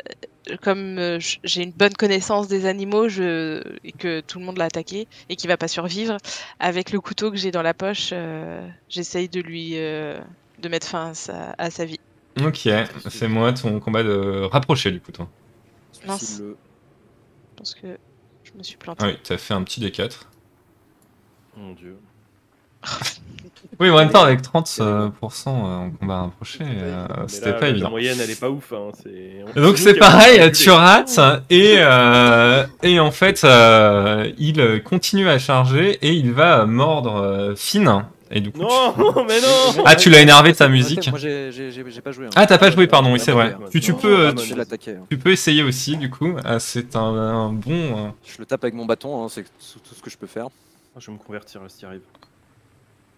comme 0.63 0.99
euh, 0.99 1.19
j'ai 1.43 1.63
une 1.63 1.73
bonne 1.73 1.95
connaissance 1.95 2.47
des 2.47 2.67
animaux 2.67 3.09
je... 3.09 3.63
et 3.85 3.93
que 3.93 4.21
tout 4.21 4.39
le 4.39 4.45
monde 4.45 4.59
l'a 4.59 4.67
attaqué 4.67 5.09
et 5.29 5.37
qu'il 5.37 5.49
va 5.49 5.57
pas 5.57 5.67
survivre, 5.67 6.19
avec 6.61 6.93
le 6.93 7.01
couteau 7.01 7.31
que 7.31 7.37
j'ai 7.37 7.51
dans 7.51 7.63
la 7.63 7.75
poche, 7.75 8.11
euh, 8.13 8.69
j'essaye 8.89 9.29
de 9.29 9.41
lui 9.41 9.73
euh, 9.75 10.21
de 10.61 10.69
mettre 10.69 10.87
fin 10.87 11.11
à 11.11 11.15
sa, 11.15 11.55
à 11.59 11.71
sa 11.71 11.85
vie. 11.85 12.01
Ok, 12.45 12.69
fais-moi 13.09 13.55
ton 13.55 13.81
combat 13.81 14.03
de 14.03 14.43
rapproché, 14.53 14.91
du 14.91 15.01
coup, 15.01 15.11
toi. 15.11 15.29
Mince. 16.07 16.43
Je 16.43 16.55
pense 17.57 17.75
que 17.75 17.99
je 18.45 18.53
me 18.57 18.63
suis 18.63 18.77
plantée. 18.77 19.05
Ah 19.05 19.09
oui, 19.09 19.19
t'as 19.23 19.39
fait 19.39 19.55
un 19.55 19.63
petit 19.63 19.81
D4. 19.81 20.27
Mon 21.57 21.73
dieu. 21.73 21.97
Oui, 23.79 23.91
en 23.91 23.97
même 23.97 24.09
temps, 24.11 24.23
avec 24.23 24.41
30% 24.41 24.81
euh, 24.81 25.09
en 25.49 25.91
combat 25.91 26.21
rapproché, 26.23 26.61
euh, 26.65 27.07
c'était 27.27 27.53
pas 27.53 27.61
la 27.63 27.69
évident. 27.69 27.91
moyenne, 27.91 28.17
elle 28.23 28.31
est 28.31 28.41
pas 28.41 28.49
ouf. 28.49 28.73
Hein. 28.73 28.89
Donc 29.55 29.77
c'est 29.77 29.95
pareil, 29.95 30.51
tu 30.53 30.71
rates 30.71 31.21
et, 31.51 31.75
euh, 31.79 32.65
et 32.83 32.99
en 33.01 33.11
fait 33.11 33.45
euh, 33.45 34.31
il 34.39 34.83
continue 34.83 35.29
à 35.29 35.39
charger 35.39 35.99
et 36.01 36.13
il 36.15 36.33
va 36.33 36.65
mordre 36.65 37.17
euh, 37.17 37.55
Finn. 37.55 38.05
Et 38.31 38.41
du 38.41 38.51
coup, 38.51 38.59
tu- 38.61 38.65
Non, 38.65 39.25
mais 39.29 39.41
non 39.41 39.83
Ah, 39.85 39.95
tu 39.95 40.09
l'as 40.11 40.21
énervé 40.21 40.51
de 40.53 40.57
ta 40.57 40.69
musique. 40.69 41.11
Moi, 41.11 41.19
j'ai 41.21 42.01
pas 42.03 42.11
joué. 42.13 42.27
hein. 42.27 42.31
Ah, 42.35 42.47
t'as 42.47 42.59
pas 42.59 42.71
joué, 42.73 42.87
pardon, 42.89 43.13
oui, 43.13 43.19
Ah, 43.21 43.25
c'est 43.25 43.33
bah, 43.33 43.51
vrai. 43.51 43.57
Tu, 43.71 43.81
tu 43.81 43.93
peux, 43.95 44.17
ah, 44.17 44.31
euh, 44.31 44.33
tu, 44.33 44.91
hein. 44.91 44.95
tu 45.09 45.17
peux 45.19 45.31
essayer 45.31 45.63
aussi, 45.63 45.97
du 45.97 46.11
coup. 46.11 46.35
Ah, 46.45 46.59
c'est 46.59 46.97
un, 46.97 47.01
un 47.01 47.53
bon. 47.53 47.71
euh, 47.73 48.09
Je 48.27 48.39
le 48.39 48.47
tape 48.47 48.65
avec 48.65 48.75
mon 48.75 48.85
bâton, 48.85 49.23
hein, 49.25 49.29
c'est 49.31 49.45
tout 49.45 49.95
ce 49.95 50.03
que 50.03 50.11
je 50.11 50.17
peux 50.17 50.27
faire. 50.27 50.49
Je 50.99 51.07
vais 51.07 51.13
me 51.13 51.19
convertir 51.19 51.61
là, 51.63 51.69
s'il 51.69 51.87
arrive. 51.87 52.01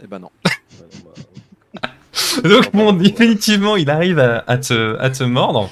Et 0.02 0.06
ben 0.06 0.18
non. 0.18 0.30
Donc 2.44 2.72
bon, 2.72 2.92
définitivement, 2.92 3.76
il 3.76 3.90
arrive 3.90 4.18
à, 4.18 4.44
à 4.46 4.58
te, 4.58 4.96
à 4.98 5.10
te 5.10 5.24
mordre. 5.24 5.70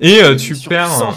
Et 0.00 0.22
euh, 0.22 0.36
tu 0.36 0.54
perds. 0.56 0.88
cent. 0.88 1.12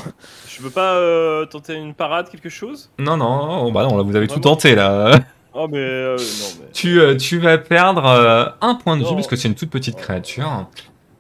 Je 0.48 0.62
peux 0.62 0.70
pas 0.70 0.94
euh, 0.96 1.46
tenter 1.46 1.74
une 1.76 1.94
parade, 1.94 2.30
quelque 2.30 2.50
chose? 2.50 2.90
Non, 3.00 3.18
non, 3.18 3.72
bah 3.72 3.84
non, 3.84 3.98
là, 3.98 4.04
vous 4.04 4.16
avez 4.16 4.28
tout 4.28 4.36
Vraiment 4.36 4.56
tenté 4.56 4.76
là. 4.76 5.20
Oh, 5.54 5.68
mais 5.70 5.78
euh, 5.80 6.18
non, 6.18 6.24
mais. 6.62 6.66
Tu, 6.74 7.00
euh, 7.00 7.16
tu 7.16 7.40
vas 7.40 7.58
perdre 7.58 8.06
euh, 8.06 8.46
un 8.62 8.76
point 8.76 8.96
de 8.98 9.04
vie 9.04 9.10
Non. 9.10 9.16
parce 9.16 9.28
que 9.28 9.36
c'est 9.36 9.48
une 9.48 9.56
toute 9.56 9.70
petite 9.70 9.96
créature. 9.96 10.68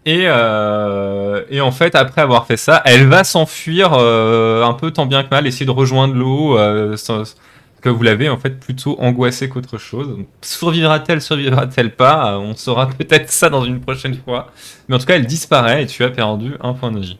Et, 0.06 0.24
euh, 0.26 1.44
et 1.50 1.62
en 1.62 1.72
fait, 1.72 1.96
après 1.96 2.22
avoir 2.22 2.46
fait 2.46 2.58
ça, 2.58 2.82
elle 2.86 3.08
va 3.08 3.24
s'enfuir 3.24 3.94
euh, 3.94 4.64
un 4.64 4.74
peu 4.74 4.92
tant 4.92 5.06
bien 5.08 5.24
que 5.24 5.30
mal, 5.30 5.48
essayer 5.48 5.66
de 5.66 5.72
rejoindre 5.72 6.14
l'eau, 6.14 6.58
euh, 6.58 6.96
sans- 6.98 7.24
que 7.86 7.90
vous 7.90 8.02
l'avez 8.02 8.30
en 8.30 8.38
fait 8.38 8.60
plutôt 8.60 9.00
angoissé 9.00 9.48
qu'autre 9.48 9.78
chose. 9.78 10.18
Survivra-t-elle, 10.42 11.22
survivra-t-elle 11.22 11.96
pas? 11.96 12.34
Euh, 12.34 12.38
On 12.40 12.56
saura 12.56 12.88
peut-être 12.98 13.30
ça 13.30 13.48
dans 13.50 13.64
une 13.64 13.80
prochaine 13.80 14.16
fois. 14.16 14.48
Mais 14.88 14.96
en 14.96 15.00
tout 15.00 15.06
cas, 15.06 15.16
elle 15.16 15.28
disparaît 15.28 15.84
et 15.84 15.86
tu 15.86 16.04
as 16.04 16.10
perdu 16.10 16.54
un 16.62 16.74
point 16.74 16.92
de 16.92 17.00
vie. 17.00 17.20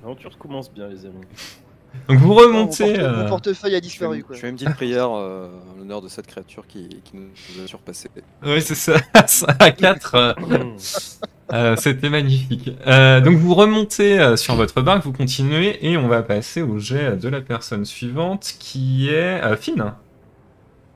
L'aventure 0.00 0.38
commence 0.38 0.72
bien, 0.72 0.86
les 0.86 1.04
amis. 1.04 1.16
Donc 2.08 2.18
vous 2.18 2.28
Mon, 2.28 2.34
remontez. 2.34 2.84
porte- 2.94 2.98
euh, 2.98 3.22
mon 3.22 3.28
portefeuille 3.28 3.74
a 3.74 3.76
Je 3.78 3.82
fais, 3.82 3.88
disparu 3.88 4.22
quoi. 4.24 4.36
je 4.36 4.40
fais 4.40 4.48
une 4.48 4.56
petite 4.56 4.74
prière 4.74 5.10
euh, 5.12 5.48
en 5.74 5.78
l'honneur 5.78 6.00
de 6.02 6.08
cette 6.08 6.26
créature 6.26 6.66
qui, 6.66 6.88
qui 7.04 7.16
nous 7.16 7.64
a 7.64 7.66
surpassé. 7.66 8.08
Oui, 8.44 8.60
c'est 8.62 8.74
ça. 8.74 8.94
à 9.58 9.70
4. 9.70 10.36
C'était 11.78 12.10
magnifique. 12.10 12.70
Euh, 12.86 13.20
donc 13.20 13.36
vous 13.36 13.54
remontez 13.54 14.18
euh, 14.18 14.36
sur 14.36 14.56
votre 14.56 14.80
barque, 14.82 15.04
vous 15.04 15.12
continuez 15.12 15.78
et 15.86 15.96
on 15.96 16.08
va 16.08 16.22
passer 16.22 16.62
au 16.62 16.78
jet 16.78 17.16
de 17.16 17.28
la 17.28 17.40
personne 17.40 17.84
suivante 17.84 18.54
qui 18.58 19.08
est 19.10 19.42
euh, 19.44 19.56
Finn. 19.56 19.92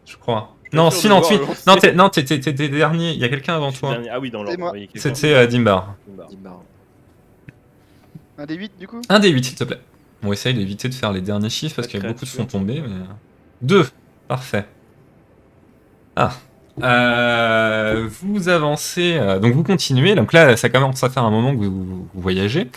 Je 0.07 0.16
crois. 0.16 0.55
Non, 0.72 0.90
Finn 0.90 1.12
en. 1.12 1.20
Non, 1.66 2.09
t'es 2.11 2.22
dernier. 2.68 3.12
Il 3.12 3.18
y 3.18 3.24
a 3.24 3.28
quelqu'un 3.28 3.57
avant 3.57 3.72
toi. 3.72 3.92
dernier. 3.92 4.09
Ah 4.11 4.18
oui, 4.20 4.30
dans 4.30 4.42
l'ordre. 4.42 4.72
C'était 4.96 5.34
euh, 5.34 5.46
Dimbar. 5.46 5.94
Dimbar. 6.09 6.28
Dimbar. 6.28 6.61
Un 8.38 8.46
des 8.46 8.55
8 8.55 8.72
du 8.78 8.88
coup? 8.88 9.01
Un 9.09 9.18
des 9.18 9.28
8, 9.30 9.44
s'il 9.44 9.55
te 9.57 9.64
plaît. 9.64 9.78
On 10.23 10.33
essaye 10.33 10.55
d'éviter 10.55 10.89
de 10.89 10.95
faire 10.95 11.12
les 11.12 11.21
derniers 11.23 11.51
chiffres 11.51 11.77
parce 11.77 11.89
qu'il 11.89 12.03
y 12.03 12.05
a 12.05 12.09
beaucoup 12.09 12.25
de 12.25 12.31
sont 12.31 12.45
tombés. 12.47 12.81
Mais... 12.83 13.05
Deux. 13.62 13.87
Parfait. 14.29 14.66
Ah. 16.16 16.33
Euh, 16.83 18.09
vous 18.23 18.49
avancez, 18.49 19.16
euh, 19.16 19.39
donc 19.39 19.53
vous 19.55 19.62
continuez. 19.64 20.14
Donc 20.14 20.33
là, 20.33 20.57
ça 20.57 20.68
commence 20.68 21.03
à 21.03 21.11
faire 21.11 21.25
un 21.25 21.31
moment 21.31 21.53
que 21.53 21.64
vous, 21.64 21.85
vous- 21.85 22.09
vous 22.14 22.21
voyagez. 22.21 22.68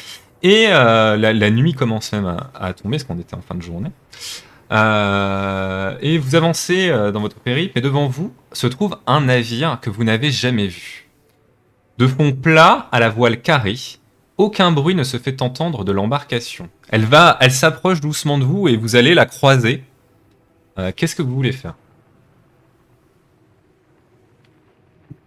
Et 0.41 0.65
euh, 0.69 1.15
la, 1.15 1.31
la 1.33 1.49
nuit 1.51 1.73
commence 1.73 2.11
même 2.11 2.25
à, 2.25 2.51
à 2.53 2.73
tomber, 2.73 2.97
parce 2.97 3.03
qu'on 3.05 3.17
était 3.19 3.35
en 3.35 3.41
fin 3.41 3.55
de 3.55 3.61
journée. 3.61 3.91
Euh, 4.71 5.95
et 6.01 6.17
vous 6.17 6.35
avancez 6.35 6.89
euh, 6.89 7.11
dans 7.11 7.21
votre 7.21 7.37
périple, 7.37 7.77
et 7.77 7.81
devant 7.81 8.07
vous 8.07 8.33
se 8.51 8.67
trouve 8.67 8.97
un 9.07 9.21
navire 9.21 9.79
que 9.81 9.89
vous 9.89 10.03
n'avez 10.03 10.31
jamais 10.31 10.67
vu. 10.67 11.07
De 11.97 12.07
fond 12.07 12.31
plat 12.31 12.87
à 12.91 12.99
la 12.99 13.09
voile 13.09 13.39
carrée, 13.41 13.77
aucun 14.37 14.71
bruit 14.71 14.95
ne 14.95 15.03
se 15.03 15.17
fait 15.17 15.41
entendre 15.41 15.83
de 15.83 15.91
l'embarcation. 15.91 16.69
Elle 16.89 17.05
va, 17.05 17.37
elle 17.39 17.51
s'approche 17.51 18.01
doucement 18.01 18.37
de 18.37 18.43
vous 18.43 18.67
et 18.67 18.77
vous 18.77 18.95
allez 18.95 19.13
la 19.13 19.25
croiser. 19.25 19.83
Euh, 20.77 20.91
Qu'est-ce 20.95 21.15
que 21.15 21.21
vous 21.21 21.35
voulez 21.35 21.51
faire? 21.51 21.75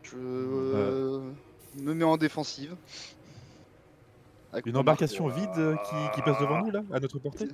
Je 0.02 0.16
euh, 0.16 1.20
me 1.80 1.94
mets 1.94 2.04
en 2.04 2.16
défensive. 2.16 2.74
Une 4.64 4.76
embarcation 4.76 5.28
vide 5.28 5.50
euh, 5.58 5.76
qui, 5.76 5.96
qui 6.14 6.22
passe 6.22 6.40
devant 6.40 6.64
nous, 6.64 6.70
là, 6.70 6.80
à 6.92 6.98
notre 6.98 7.18
portée? 7.18 7.48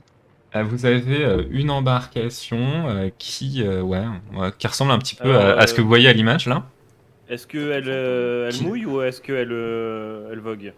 Vous 0.55 0.85
avez 0.85 1.47
une 1.51 1.71
embarcation 1.71 3.11
qui, 3.17 3.67
ouais, 3.67 4.05
qui 4.59 4.67
ressemble 4.67 4.93
un 4.93 4.99
petit 4.99 5.15
peu 5.15 5.35
à, 5.35 5.57
à 5.59 5.67
ce 5.67 5.73
que 5.73 5.81
vous 5.81 5.89
voyez 5.89 6.11
à 6.11 6.13
l'image 6.13 6.47
là. 6.47 6.67
Est-ce 7.27 7.47
qu'elle 7.47 7.89
elle 7.89 8.63
mouille 8.63 8.85
ou 8.85 9.01
est-ce 9.01 9.23
qu'elle 9.23 9.51
elle 10.31 10.41
vogue? 10.41 10.75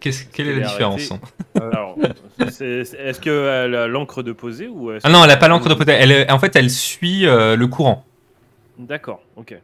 Quelle 0.00 0.12
est 0.12 0.38
elle 0.38 0.58
la 0.60 0.66
est 0.66 0.68
différence 0.68 1.12
c'est- 2.50 2.64
est-ce 2.98 3.20
qu'elle 3.20 3.74
a 3.74 3.86
l'encre 3.86 4.22
de 4.22 4.32
poser 4.32 4.66
ou 4.68 4.90
Ah 5.02 5.10
non, 5.10 5.24
elle 5.24 5.30
a 5.30 5.36
pas 5.36 5.48
l'encre 5.48 5.68
de. 5.74 5.90
Elle, 5.90 6.10
est- 6.12 6.30
en 6.30 6.38
fait, 6.38 6.56
elle 6.56 6.70
suit 6.70 7.26
euh, 7.26 7.56
le 7.56 7.66
courant. 7.66 8.04
D'accord, 8.78 9.22
ok. 9.36 9.54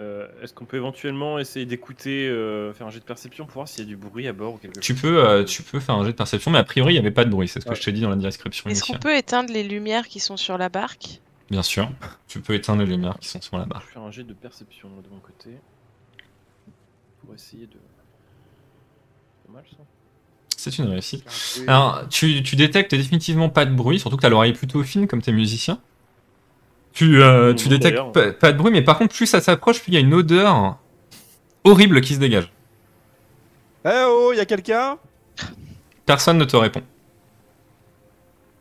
Euh, 0.00 0.26
est-ce 0.42 0.54
qu'on 0.54 0.64
peut 0.64 0.78
éventuellement 0.78 1.38
essayer 1.38 1.66
d'écouter, 1.66 2.26
euh, 2.26 2.72
faire 2.72 2.86
un 2.86 2.90
jet 2.90 3.00
de 3.00 3.04
perception 3.04 3.44
pour 3.44 3.52
voir 3.54 3.68
s'il 3.68 3.84
y 3.84 3.86
a 3.86 3.88
du 3.90 3.96
bruit 3.98 4.26
à 4.28 4.32
bord 4.32 4.54
ou 4.54 4.56
quelque 4.56 4.80
Tu 4.80 4.94
chose 4.94 5.02
peux, 5.02 5.28
euh, 5.28 5.44
tu 5.44 5.62
peux 5.62 5.78
faire 5.78 5.94
un 5.96 6.04
jet 6.06 6.12
de 6.12 6.16
perception, 6.16 6.50
mais 6.50 6.58
a 6.58 6.64
priori, 6.64 6.94
il 6.94 6.96
n'y 6.96 7.00
avait 7.00 7.10
pas 7.10 7.26
de 7.26 7.30
bruit. 7.30 7.48
C'est 7.48 7.60
ce 7.60 7.66
que 7.66 7.70
Ouais. 7.70 7.76
je 7.76 7.82
t'ai 7.82 7.92
dit 7.92 8.00
dans 8.00 8.08
la 8.08 8.16
description 8.16 8.70
Est-ce 8.70 8.82
qu'on 8.84 8.98
peut 8.98 9.14
éteindre 9.14 9.52
les 9.52 9.62
lumières 9.62 10.08
qui 10.08 10.18
sont 10.20 10.38
sur 10.38 10.56
la 10.56 10.70
barque? 10.70 11.20
Bien 11.50 11.62
sûr, 11.62 11.90
tu 12.28 12.40
peux 12.40 12.54
éteindre 12.54 12.82
les 12.82 12.88
lumières 12.90 13.18
qui 13.20 13.28
sont 13.28 13.42
sur 13.42 13.58
la 13.58 13.64
Je 13.64 13.68
barre. 13.68 13.82
vais 13.86 13.92
faire 13.92 14.02
un 14.02 14.10
jet 14.10 14.24
de 14.24 14.32
perception 14.32 14.88
de 14.88 15.08
mon 15.12 15.20
côté. 15.20 15.50
Pour 17.24 17.34
essayer 17.34 17.66
de. 17.66 17.76
C'est 20.56 20.76
une 20.78 20.88
réussite. 20.88 21.24
Alors, 21.66 22.02
tu, 22.10 22.42
tu 22.42 22.54
détectes 22.56 22.94
définitivement 22.94 23.48
pas 23.48 23.64
de 23.64 23.74
bruit, 23.74 23.98
surtout 23.98 24.16
que 24.16 24.20
tu 24.20 24.26
as 24.26 24.30
l'oreille 24.30 24.52
plutôt 24.52 24.82
fine 24.82 25.06
comme 25.06 25.22
t'es 25.22 25.32
musicien. 25.32 25.78
Tu, 26.92 27.22
euh, 27.22 27.54
tu 27.54 27.68
détectes 27.68 28.12
pas, 28.12 28.32
pas 28.32 28.52
de 28.52 28.58
bruit, 28.58 28.70
mais 28.72 28.82
par 28.82 28.98
contre, 28.98 29.14
plus 29.14 29.26
ça 29.26 29.40
s'approche, 29.40 29.80
plus 29.80 29.92
il 29.92 29.94
y 29.94 29.96
a 29.96 30.00
une 30.00 30.12
odeur 30.12 30.76
horrible 31.64 32.00
qui 32.02 32.14
se 32.14 32.18
dégage. 32.20 32.52
Eh 33.86 34.04
oh, 34.06 34.32
y 34.34 34.40
a 34.40 34.44
quelqu'un? 34.44 34.98
Personne 36.04 36.36
ne 36.36 36.44
te 36.44 36.56
répond. 36.56 36.82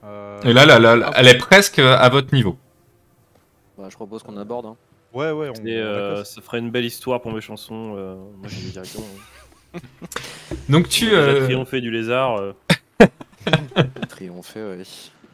Euh, 0.05 0.39
Et 0.43 0.53
là, 0.53 0.65
là, 0.65 0.79
là, 0.79 1.11
elle 1.15 1.27
est 1.27 1.37
presque 1.37 1.79
à 1.79 2.07
votre 2.09 2.33
niveau. 2.33 2.57
Bah, 3.77 3.87
je 3.89 3.95
propose 3.95 4.23
qu'on 4.23 4.37
aborde. 4.37 4.67
hein. 4.67 4.75
Ouais, 5.13 5.31
ouais, 5.31 5.49
on. 5.49 5.65
Euh, 5.65 6.23
ça 6.23 6.41
ferait 6.41 6.59
une 6.59 6.69
belle 6.69 6.85
histoire 6.85 7.19
pour 7.19 7.31
mes 7.33 7.41
chansons. 7.41 7.95
euh, 7.97 8.15
moi 8.37 8.47
j'y 8.47 8.61
vais 8.61 8.71
directement. 8.71 9.05
Donc 10.69 10.89
tu, 10.89 11.09
euh, 11.13 11.45
triomphé 11.45 11.81
du 11.81 11.91
lézard. 11.91 12.37
euh, 12.37 12.53
Triomphé, 14.09 14.59
ouais. 14.59 14.83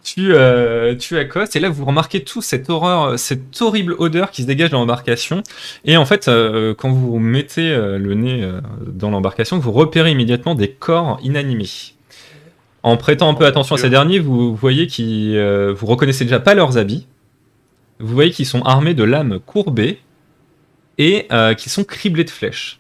tu, 0.04 0.34
euh, 0.34 0.96
tu 0.96 1.18
accostes, 1.18 1.56
et 1.56 1.60
là 1.60 1.70
vous 1.70 1.86
remarquez 1.86 2.24
tout 2.24 2.42
cette 2.42 2.70
horreur, 2.70 3.18
cette 3.18 3.62
horrible 3.62 3.96
odeur 3.98 4.32
qui 4.32 4.44
se 4.44 4.48
dégage 4.48 4.70
de 4.70 4.76
l'embarcation. 4.76 5.42
Et 5.86 5.98
en 5.98 6.06
fait, 6.06 6.28
euh, 6.28 6.74
quand 6.76 6.92
vous 6.92 7.18
mettez 7.20 7.72
euh, 7.72 7.98
le 7.98 8.14
nez 8.14 8.44
euh, 8.44 8.62
dans 8.86 9.10
l'embarcation, 9.10 9.58
vous 9.58 9.72
repérez 9.72 10.12
immédiatement 10.12 10.54
des 10.56 10.70
corps 10.72 11.20
inanimés. 11.24 11.70
En 12.84 12.98
prêtant 12.98 13.30
un 13.30 13.34
peu 13.34 13.46
Oh, 13.46 13.48
attention 13.48 13.76
à 13.76 13.80
ces 13.80 13.90
derniers, 13.90 14.20
vous 14.20 14.54
voyez 14.56 14.86
qu'ils, 14.86 15.36
euh, 15.36 15.74
vous 15.76 15.88
reconnaissez 15.88 16.24
déjà 16.26 16.40
pas 16.40 16.54
leurs 16.54 16.78
habits. 16.78 17.08
Vous 18.00 18.14
voyez 18.14 18.30
qu'ils 18.32 18.46
sont 18.46 18.62
armés 18.62 18.94
de 18.94 19.04
lames 19.04 19.40
courbées 19.40 20.00
et 21.00 21.26
euh, 21.32 21.56
qu'ils 21.56 21.72
sont 21.72 21.84
criblés 21.84 22.26
de 22.26 22.30
flèches. 22.30 22.80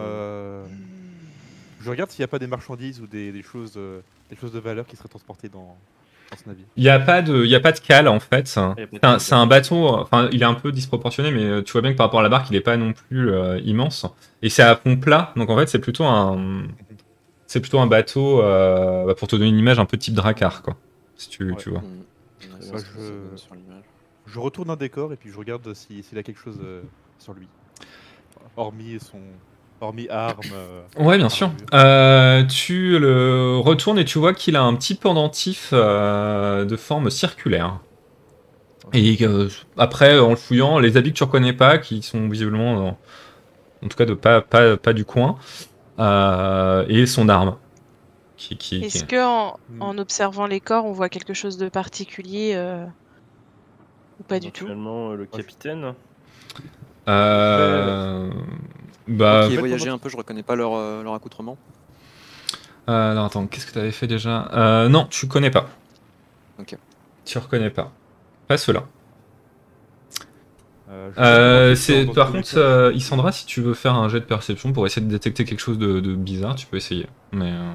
Euh, 0.00 0.64
Je 1.80 1.90
regarde 1.90 2.10
s'il 2.10 2.20
n'y 2.20 2.24
a 2.24 2.28
pas 2.28 2.38
des 2.38 2.46
marchandises 2.46 3.00
ou 3.00 3.06
des, 3.06 3.32
des 3.32 3.42
choses, 3.42 3.74
euh, 3.76 4.00
des 4.30 4.36
choses 4.36 4.52
de 4.52 4.58
valeur 4.58 4.86
qui 4.86 4.96
seraient 4.96 5.08
transportées 5.08 5.48
dans, 5.48 5.76
dans 6.30 6.36
ce 6.36 6.48
navire. 6.48 6.66
Il 6.76 6.82
n'y 6.82 6.88
a 6.88 6.98
pas 7.00 7.22
de, 7.22 7.44
il 7.44 7.54
a 7.54 7.60
pas 7.60 7.72
de 7.72 7.80
cale 7.80 8.06
en 8.08 8.20
fait. 8.20 8.46
C'est 8.48 8.60
un, 9.32 9.46
bateau. 9.46 9.88
Enfin, 9.88 10.28
il 10.32 10.42
est 10.42 10.46
un 10.46 10.54
peu 10.54 10.72
disproportionné, 10.72 11.30
mais 11.30 11.44
euh, 11.44 11.62
tu 11.62 11.72
vois 11.72 11.80
bien 11.82 11.92
que 11.92 11.96
par 11.96 12.06
rapport 12.06 12.20
à 12.20 12.22
la 12.22 12.28
barque, 12.28 12.48
il 12.50 12.56
est 12.56 12.60
pas 12.60 12.76
non 12.76 12.92
plus 12.92 13.30
euh, 13.30 13.58
immense. 13.60 14.06
Et 14.42 14.48
c'est 14.50 14.62
à 14.62 14.76
fond 14.76 14.96
plat, 14.96 15.32
donc 15.36 15.48
en 15.50 15.56
fait, 15.56 15.68
c'est 15.68 15.78
plutôt 15.80 16.04
un, 16.04 16.64
c'est 17.46 17.60
plutôt 17.60 17.80
un 17.80 17.86
bateau 17.86 18.42
euh, 18.42 19.06
bah, 19.06 19.14
pour 19.14 19.26
te 19.28 19.36
donner 19.36 19.48
une 19.48 19.58
image 19.58 19.78
un 19.78 19.86
peu 19.86 19.96
type 19.96 20.14
dracar, 20.14 20.62
quoi. 20.62 20.76
Si 21.16 21.28
tu, 21.28 21.50
Ouais. 21.50 21.56
tu 21.56 21.70
vois. 21.70 21.80
Mm. 21.80 21.84
Ouais, 21.84 22.48
Bah, 22.72 22.78
ça, 22.78 22.84
je- 24.26 24.38
retourne 24.38 24.70
un 24.70 24.76
décor 24.76 25.12
et 25.12 25.16
puis 25.16 25.30
je 25.30 25.36
regarde 25.36 25.74
si- 25.74 26.02
s'il 26.04 26.16
a 26.16 26.22
quelque 26.22 26.38
chose 26.40 26.58
euh, 26.62 26.82
sur 27.18 27.34
lui. 27.34 27.48
Hormis 28.56 28.98
son. 29.00 29.18
Hormis 29.80 30.08
armes. 30.08 30.38
euh, 30.52 30.82
Ouais, 30.98 31.16
bien 31.16 31.28
sûr. 31.28 31.50
Euh, 31.72 32.44
tu 32.44 32.98
le 32.98 33.58
retournes 33.58 33.98
et 33.98 34.04
tu 34.04 34.18
vois 34.18 34.34
qu'il 34.34 34.56
a 34.56 34.62
un 34.62 34.74
petit 34.74 34.94
pendentif 34.94 35.70
euh, 35.72 36.64
de 36.64 36.76
forme 36.76 37.10
circulaire. 37.10 37.78
Et 38.92 39.16
euh, 39.22 39.48
après, 39.76 40.18
en 40.18 40.30
le 40.30 40.36
fouillant, 40.36 40.78
les 40.78 40.96
habits 40.96 41.12
que 41.12 41.18
tu 41.18 41.24
reconnais 41.24 41.52
pas, 41.52 41.78
qui 41.78 42.02
sont 42.02 42.28
visiblement, 42.28 42.88
en, 42.88 42.98
en 43.84 43.88
tout 43.88 43.96
cas, 43.96 44.04
de 44.04 44.14
pas, 44.14 44.40
pas, 44.40 44.76
pas 44.76 44.92
du 44.92 45.04
coin, 45.04 45.36
euh, 45.98 46.84
et 46.88 47.06
son 47.06 47.28
arme. 47.28 47.56
Qui, 48.36 48.56
qui, 48.56 48.80
qui- 48.80 48.86
Est-ce 48.86 49.04
que 49.04 49.22
en, 49.22 49.58
Hmm. 49.68 49.82
en 49.82 49.98
observant 49.98 50.46
les 50.46 50.60
corps, 50.60 50.84
on 50.86 50.92
voit 50.92 51.08
quelque 51.08 51.34
chose 51.34 51.56
de 51.56 51.68
particulier 51.68 52.52
euh, 52.54 52.84
ou 54.18 54.24
pas 54.24 54.40
du 54.40 54.50
tout? 54.50 54.66
Euh, 54.66 55.14
le 55.14 55.26
capitaine. 55.26 55.94
Euh, 57.08 58.30
bah, 59.10 59.44
qui 59.46 59.52
ai 59.52 59.54
fait, 59.56 59.60
voyagé 59.60 59.88
un 59.90 59.98
peu, 59.98 60.08
je 60.08 60.16
reconnais 60.16 60.42
pas 60.42 60.56
leur, 60.56 60.74
euh, 60.74 61.02
leur 61.02 61.14
accoutrement. 61.14 61.56
euh, 62.88 63.12
alors 63.12 63.26
attends, 63.26 63.46
qu'est-ce 63.46 63.66
que 63.66 63.72
tu 63.72 63.78
avais 63.78 63.92
fait 63.92 64.06
déjà? 64.06 64.48
Euh, 64.52 64.88
Non, 64.88 65.06
tu 65.10 65.28
connais 65.28 65.50
pas. 65.50 65.68
Ok. 66.58 66.76
Tu 67.24 67.38
reconnais 67.38 67.70
pas. 67.70 67.92
Pas 68.48 68.56
ceux-là. 68.56 68.84
Euh, 70.90 71.10
Euh, 71.18 71.74
c'est 71.76 72.04
par 72.06 72.32
contre, 72.32 72.56
euh, 72.56 72.92
Isandra, 72.94 73.30
si 73.32 73.46
tu 73.46 73.60
veux 73.60 73.74
faire 73.74 73.94
un 73.94 74.08
jet 74.08 74.20
de 74.20 74.24
perception 74.24 74.72
pour 74.72 74.86
essayer 74.86 75.04
de 75.06 75.10
détecter 75.10 75.44
quelque 75.44 75.60
chose 75.60 75.78
de, 75.78 76.00
de 76.00 76.14
bizarre, 76.14 76.56
tu 76.56 76.66
peux 76.66 76.76
essayer. 76.76 77.06
Mais 77.32 77.52
euh, 77.52 77.72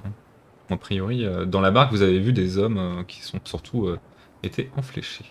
a 0.69 0.77
priori, 0.77 1.25
euh, 1.25 1.45
dans 1.45 1.61
la 1.61 1.71
barque, 1.71 1.91
vous 1.91 2.01
avez 2.01 2.19
vu 2.19 2.33
des 2.33 2.57
hommes 2.57 2.77
euh, 2.77 3.03
qui 3.03 3.21
sont 3.21 3.39
surtout 3.45 3.87
euh, 3.87 3.99
été 4.43 4.69
enfléchés. 4.75 5.25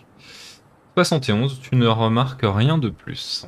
71, 0.97 1.59
tu 1.61 1.75
ne 1.75 1.87
remarques 1.87 2.41
rien 2.43 2.77
de 2.77 2.89
plus. 2.89 3.45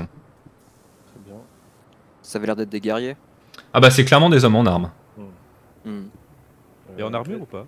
Ça 2.27 2.39
avait 2.39 2.47
l'air 2.47 2.57
d'être 2.57 2.67
des 2.69 2.81
guerriers. 2.81 3.15
Ah 3.73 3.79
bah 3.79 3.89
c'est 3.89 4.03
clairement 4.03 4.29
des 4.29 4.43
hommes 4.43 4.57
en 4.57 4.65
armes. 4.65 4.91
Hmm. 5.85 6.07
Et 6.97 7.03
en 7.03 7.13
armure 7.13 7.41
ou 7.41 7.45
pas? 7.45 7.65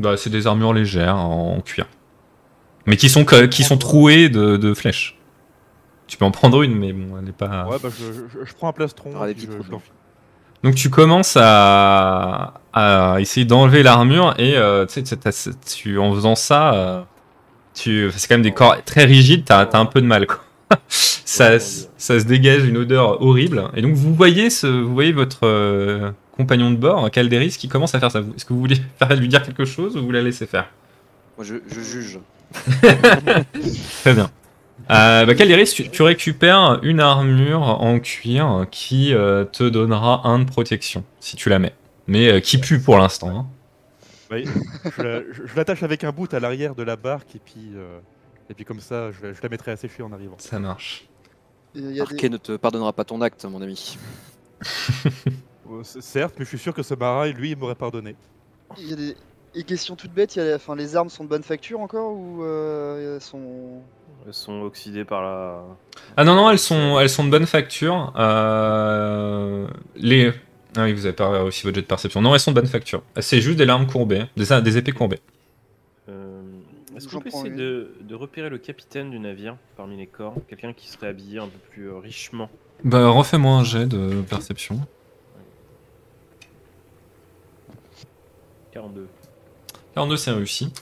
Bah 0.00 0.16
c'est 0.16 0.30
des 0.30 0.48
armures 0.48 0.72
légères 0.72 1.14
en, 1.16 1.60
cuir. 1.60 1.86
Mais 2.86 2.96
qui 2.96 3.08
sont, 3.08 3.24
que- 3.24 3.46
qui 3.46 3.62
sont 3.62 3.78
trouées 3.78 4.28
de, 4.30 4.56
de 4.56 4.74
flèches. 4.74 5.16
Tu 6.08 6.16
peux 6.16 6.24
en 6.24 6.32
prendre 6.32 6.62
une, 6.62 6.74
mais 6.74 6.92
bon, 6.92 7.18
elle 7.22 7.28
est 7.28 7.32
pas. 7.32 7.66
Ouais, 7.66 7.76
bah 7.80 7.88
je, 7.96 8.12
je- 8.12 8.44
je 8.44 8.54
prends 8.54 8.68
un 8.68 8.72
plastron. 8.72 9.12
Ah, 9.20 9.26
je-. 9.36 9.46
Donc 10.64 10.74
tu 10.74 10.90
commences 10.90 11.36
à, 11.40 12.54
à 12.72 13.20
essayer 13.20 13.46
d'enlever 13.46 13.84
l'armure 13.84 14.34
et 14.38 14.56
euh, 14.56 14.86
tu 14.86 15.04
sais, 15.06 15.16
t'as- 15.16 15.50
tu, 15.72 15.98
en 15.98 16.12
faisant 16.14 16.34
ça, 16.34 16.74
euh, 16.74 17.02
tu, 17.74 18.10
c'est 18.16 18.26
quand 18.26 18.34
même 18.34 18.42
des 18.42 18.50
corps 18.52 18.82
très 18.84 19.04
rigides, 19.04 19.44
t'as 19.44 19.60
as 19.60 19.78
un 19.78 19.86
peu 19.86 20.00
de 20.00 20.06
mal. 20.06 20.26
Quoi. 20.26 20.40
ça, 20.88 21.50
Ouais, 21.50 21.56
s- 21.56 21.88
ça 21.98 22.18
se 22.20 22.24
dégage 22.24 22.64
une 22.64 22.76
odeur 22.78 23.22
horrible. 23.22 23.64
Et 23.74 23.82
donc 23.82 23.94
vous 23.94 24.14
voyez, 24.14 24.50
ce, 24.50 24.66
vous 24.66 24.92
voyez 24.92 25.12
votre 25.12 25.40
euh, 25.46 26.10
compagnon 26.32 26.70
de 26.70 26.76
bord, 26.76 27.10
Calderis, 27.10 27.56
qui 27.58 27.68
commence 27.68 27.94
à 27.94 28.00
faire 28.00 28.10
ça. 28.10 28.20
Est-ce 28.20 28.44
que 28.44 28.52
vous 28.52 28.60
voulez 28.60 28.76
faire, 28.98 29.14
lui 29.16 29.28
dire 29.28 29.42
quelque 29.42 29.64
chose 29.64 29.96
ou 29.96 30.04
vous 30.04 30.10
la 30.10 30.22
laissez 30.22 30.46
faire? 30.46 30.68
Moi, 31.36 31.44
je, 31.46 31.54
je 31.70 31.80
juge. 31.80 32.18
Très 34.02 34.14
bien. 34.14 34.30
Euh, 34.90 35.26
bah, 35.26 35.34
Calderis, 35.34 35.72
tu, 35.74 35.88
tu 35.90 36.02
récupères 36.02 36.80
une 36.82 37.00
armure 37.00 37.60
en 37.62 37.98
cuir 38.00 38.66
qui 38.70 39.12
euh, 39.12 39.44
te 39.44 39.68
donnera 39.68 40.26
un 40.26 40.38
de 40.38 40.44
protection 40.44 41.04
si 41.20 41.36
tu 41.36 41.48
la 41.50 41.58
mets. 41.58 41.74
Mais 42.06 42.28
euh, 42.28 42.40
qui 42.40 42.58
pue 42.58 42.80
pour 42.80 42.96
l'instant. 42.98 43.28
hein. 43.30 43.46
Je 44.30 45.02
la- 45.02 45.20
je- 45.32 45.42
je 45.46 45.56
l'attache 45.56 45.82
avec 45.82 46.04
un 46.04 46.12
bout 46.12 46.32
à 46.34 46.40
l'arrière 46.40 46.74
de 46.74 46.82
la 46.82 46.96
barque 46.96 47.34
et 47.34 47.40
puis, 47.44 47.70
euh, 47.76 47.98
et 48.50 48.54
puis 48.54 48.64
comme 48.64 48.80
ça, 48.80 49.10
je, 49.12 49.22
la- 49.26 49.32
je 49.32 49.40
la 49.42 49.48
mettrai 49.48 49.70
à 49.72 49.76
sécher 49.76 50.02
en 50.02 50.12
arrivant. 50.12 50.36
Ça 50.38 50.58
marche. 50.58 51.06
Et 51.74 51.80
Il 51.80 51.92
y, 51.96 52.00
a 52.00 52.02
Arquet 52.04 52.28
des... 52.28 52.30
ne 52.30 52.36
te 52.38 52.56
pardonnera 52.56 52.92
pas 52.92 53.04
ton 53.04 53.20
acte, 53.20 53.44
mon 53.44 53.62
ami. 53.62 53.98
Euh, 55.70 55.82
Certes, 55.84 56.34
mais 56.38 56.46
je 56.46 56.48
suis 56.48 56.58
sûr 56.58 56.72
que 56.72 56.82
ce 56.82 56.94
marin, 56.94 57.26
lui, 57.30 57.50
il 57.50 57.56
m'aurait 57.58 57.74
pardonné. 57.74 58.16
il 58.78 58.88
y 58.88 58.92
a 58.94 58.96
des... 58.96 59.16
Et 59.54 59.64
question 59.64 59.96
toute 59.96 60.12
bête, 60.12 60.34
il 60.36 60.42
y 60.42 60.50
a... 60.50 60.56
enfin, 60.56 60.74
les 60.74 60.96
armes 60.96 61.10
sont 61.10 61.24
de 61.24 61.28
bonne 61.28 61.42
facture 61.42 61.80
encore 61.80 62.12
ou 62.12 62.42
euh, 62.42 63.16
elles 63.16 63.20
sont... 63.20 63.82
Elles 64.26 64.32
sont 64.34 64.62
oxydées 64.62 65.04
par 65.04 65.22
la. 65.22 65.62
Ah 66.16 66.24
non, 66.24 66.34
non, 66.34 66.50
elles 66.50 66.58
sont, 66.58 66.98
elles 66.98 67.08
sont 67.10 67.24
de 67.24 67.30
bonne 67.30 67.46
facture. 67.46 68.12
Euh, 68.16 69.66
les... 69.94 70.32
Ah 70.76 70.84
oui, 70.84 70.92
vous 70.94 71.04
avez 71.06 71.14
pas 71.14 71.28
réussi 71.30 71.64
votre 71.64 71.74
jet 71.76 71.82
de 71.82 71.86
perception. 71.86 72.20
Non, 72.22 72.32
elles 72.34 72.40
sont 72.40 72.50
de 72.52 72.56
bonne 72.60 72.66
facture. 72.66 73.02
C'est 73.20 73.40
juste 73.42 73.58
des 73.58 73.64
larmes 73.66 73.86
courbées, 73.86 74.24
des, 74.36 74.60
des 74.62 74.76
épées 74.78 74.92
courbées. 74.92 75.20
Est-ce 76.98 77.06
qu'on 77.06 77.12
J'en 77.12 77.20
peut 77.20 77.28
essayer 77.28 77.50
de, 77.50 77.92
de 78.00 78.14
repérer 78.14 78.50
le 78.50 78.58
capitaine 78.58 79.10
du 79.10 79.18
navire 79.20 79.56
parmi 79.76 79.96
les 79.96 80.06
corps? 80.06 80.34
Quelqu'un 80.48 80.72
qui 80.72 80.88
serait 80.88 81.06
habillé 81.06 81.38
un 81.38 81.46
peu 81.46 81.58
plus 81.70 81.88
euh, 81.88 81.98
richement. 81.98 82.50
Bah, 82.82 83.08
refais-moi 83.08 83.52
un 83.52 83.64
jet 83.64 83.86
de 83.86 84.20
perception. 84.28 84.80
42. 88.72 89.06
42, 89.94 90.16
c'est 90.16 90.32
réussi. 90.32 90.72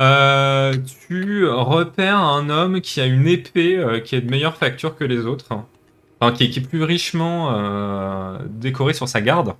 Euh, 0.00 0.76
tu 1.08 1.46
repères 1.48 2.18
un 2.18 2.50
homme 2.50 2.80
qui 2.82 3.00
a 3.00 3.06
une 3.06 3.26
épée 3.26 3.76
euh, 3.76 4.00
qui 4.00 4.14
est 4.14 4.20
de 4.20 4.30
meilleure 4.30 4.56
facture 4.56 4.94
que 4.94 5.04
les 5.04 5.24
autres. 5.26 5.46
Enfin, 5.50 6.32
qui 6.32 6.44
est, 6.44 6.50
qui 6.50 6.58
est 6.58 6.62
plus 6.62 6.84
richement 6.84 7.50
euh, 7.52 8.38
décoré 8.46 8.92
sur 8.92 9.08
sa 9.08 9.20
garde. 9.22 9.54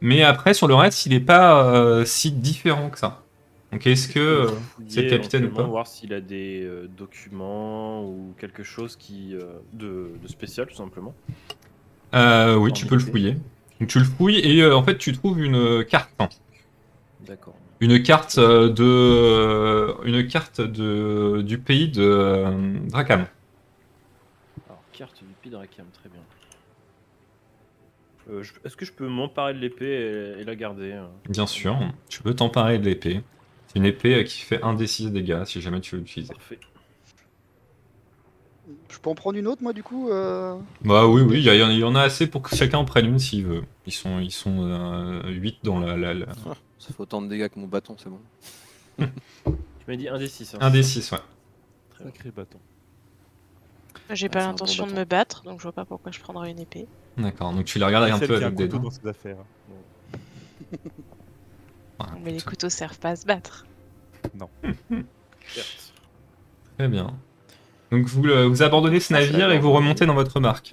Mais 0.00 0.22
après, 0.22 0.54
sur 0.54 0.66
le 0.66 0.74
reste, 0.74 1.06
il 1.06 1.10
n'est 1.10 1.20
pas 1.20 1.64
euh, 1.64 2.04
si 2.04 2.32
différent 2.32 2.90
que 2.90 2.98
ça. 2.98 3.22
Donc, 3.72 3.86
est-ce 3.86 4.08
que. 4.08 4.18
euh, 4.18 4.50
c'est 4.88 5.02
le 5.02 5.10
capitaine 5.10 5.44
ou 5.44 5.50
pas 5.50 5.62
Voir 5.62 5.86
s'il 5.86 6.12
a 6.12 6.20
des 6.20 6.62
euh, 6.64 6.88
documents 6.88 8.04
ou 8.04 8.34
quelque 8.38 8.62
chose 8.62 8.96
qui 8.96 9.34
euh, 9.34 9.44
de, 9.72 10.10
de 10.20 10.28
spécial 10.28 10.66
tout 10.66 10.74
simplement. 10.74 11.14
Euh, 12.14 12.56
oui, 12.56 12.72
tu 12.72 12.86
peux 12.86 12.96
le 12.96 13.00
fouiller. 13.00 13.36
Donc 13.78 13.88
tu 13.88 13.98
le 13.98 14.04
fouilles 14.04 14.40
et 14.40 14.66
en 14.66 14.82
fait 14.82 14.98
tu 14.98 15.12
trouves 15.12 15.40
une 15.40 15.84
carte. 15.84 16.10
D'accord. 17.26 17.54
Une 17.80 18.02
carte 18.02 18.38
de 18.38 19.94
une 20.04 20.26
carte 20.26 20.60
de 20.60 21.42
du 21.42 21.58
pays 21.58 21.88
de 21.88 22.44
Drakam. 22.88 23.26
Alors 24.68 24.82
carte 24.92 25.22
du 25.24 25.34
Pidrakam, 25.42 25.86
très 25.92 26.08
bien. 26.08 26.20
Euh, 28.30 28.42
je- 28.42 28.52
Est-ce 28.64 28.76
que 28.76 28.84
je 28.84 28.92
peux 28.92 29.08
m'emparer 29.08 29.54
de 29.54 29.58
l'épée 29.58 30.34
et, 30.38 30.40
et 30.40 30.44
la 30.44 30.56
garder 30.56 30.92
euh 30.92 31.06
Bien 31.28 31.46
sûr, 31.46 31.78
tu 32.08 32.22
peux 32.22 32.34
t'emparer 32.34 32.78
de 32.78 32.84
l'épée. 32.84 33.22
C'est 33.70 33.78
une 33.78 33.84
épée 33.84 34.16
euh, 34.16 34.24
qui 34.24 34.40
fait 34.40 34.60
1 34.62 34.74
des 34.74 34.88
6 34.88 35.12
dégâts 35.12 35.44
si 35.44 35.60
jamais 35.60 35.80
tu 35.80 35.94
veux 35.94 36.00
l'utiliser. 36.00 36.32
Parfait. 36.34 36.58
Je 38.88 38.98
peux 38.98 39.10
en 39.10 39.14
prendre 39.14 39.38
une 39.38 39.46
autre 39.46 39.62
moi 39.62 39.72
du 39.72 39.84
coup 39.84 40.10
euh... 40.10 40.56
Bah 40.82 41.06
oui, 41.06 41.22
oui, 41.22 41.38
il 41.40 41.44
y, 41.54 41.84
en 41.84 41.94
a 41.94 42.02
assez 42.02 42.26
pour 42.26 42.42
que 42.42 42.54
chacun 42.56 42.78
en 42.78 42.84
prenne 42.84 43.06
une 43.06 43.20
s'il 43.20 43.46
veut. 43.46 43.62
Ils 43.86 43.92
sont, 43.92 44.18
ils 44.18 44.32
sont 44.32 45.22
8 45.28 45.58
dans 45.62 45.78
la. 45.78 45.96
la, 45.96 46.14
la- 46.14 46.26
Ça 46.78 46.88
fait 46.88 47.00
autant 47.00 47.22
de 47.22 47.28
dégâts 47.28 47.48
que 47.48 47.60
mon 47.60 47.68
bâton, 47.68 47.94
c'est 47.96 48.10
bon. 48.10 48.20
Tu 49.44 49.86
m'as 49.86 49.96
dit 49.96 50.08
1 50.08 50.18
des 50.18 50.28
6. 50.28 50.56
1 50.60 50.70
des 50.70 50.82
6, 50.82 51.12
ouais. 51.12 51.18
Sacré 52.02 52.30
bâton. 52.32 52.58
J'ai 54.10 54.26
Ah, 54.26 54.30
pas 54.30 54.40
bon 54.40 54.46
l'intention 54.48 54.86
de 54.88 54.92
me 54.92 55.04
battre, 55.04 55.42
donc 55.44 55.58
je 55.58 55.62
vois 55.62 55.72
pas 55.72 55.84
pourquoi 55.84 56.10
je 56.10 56.18
prendrais 56.20 56.50
une 56.50 56.58
épée. 56.58 56.86
D'accord, 57.16 57.52
donc 57.52 57.64
tu 57.66 57.78
les 57.78 57.84
regardes 57.84 58.04
avec 58.04 58.16
un 58.22 58.26
peu 58.26 58.36
avec 58.36 58.54
des 58.56 58.66
dents. 58.68 58.78
dans 58.80 58.90
ses 58.90 59.06
affaires. 59.06 59.36
Mais 62.22 62.32
les 62.32 62.40
couteaux 62.40 62.68
servent 62.68 62.98
pas 62.98 63.10
à 63.10 63.16
se 63.16 63.26
battre. 63.26 63.66
Certes. 65.48 65.92
Très 66.78 66.88
bien. 66.88 67.14
Donc 67.90 68.06
vous, 68.06 68.24
euh, 68.26 68.46
vous 68.46 68.62
abandonnez 68.62 69.00
ce 69.00 69.12
navire 69.12 69.50
et 69.50 69.58
vous 69.58 69.72
remontez 69.72 70.06
dans 70.06 70.14
votre 70.14 70.38
barque. 70.40 70.72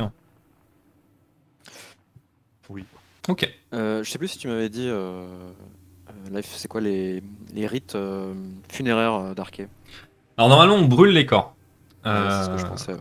Oui. 2.70 2.86
Ok. 3.28 3.50
Euh, 3.74 4.04
je 4.04 4.10
sais 4.12 4.18
plus 4.20 4.28
si 4.30 4.38
tu 4.38 4.48
m'avais 4.48 4.70
dit, 4.70 4.88
euh, 4.88 5.26
euh, 6.10 6.30
Life, 6.32 6.54
c'est 6.56 6.68
quoi 6.68 6.82
les, 6.82 7.24
les 7.54 7.68
rites 7.68 7.96
euh, 7.96 8.34
funéraires 8.72 9.14
euh, 9.16 9.34
d'Arkay? 9.34 9.68
Alors 10.38 10.50
normalement 10.50 10.76
on 10.76 10.86
brûle 10.86 11.12
les 11.14 11.26
corps. 11.26 11.56
Ouais, 12.06 12.12
C'est 12.30 12.44
ce 12.46 12.50
que 12.52 12.58
je 12.58 12.66
Euh, 12.66 12.70
pensais. 12.70 12.94
ouais. 12.94 13.00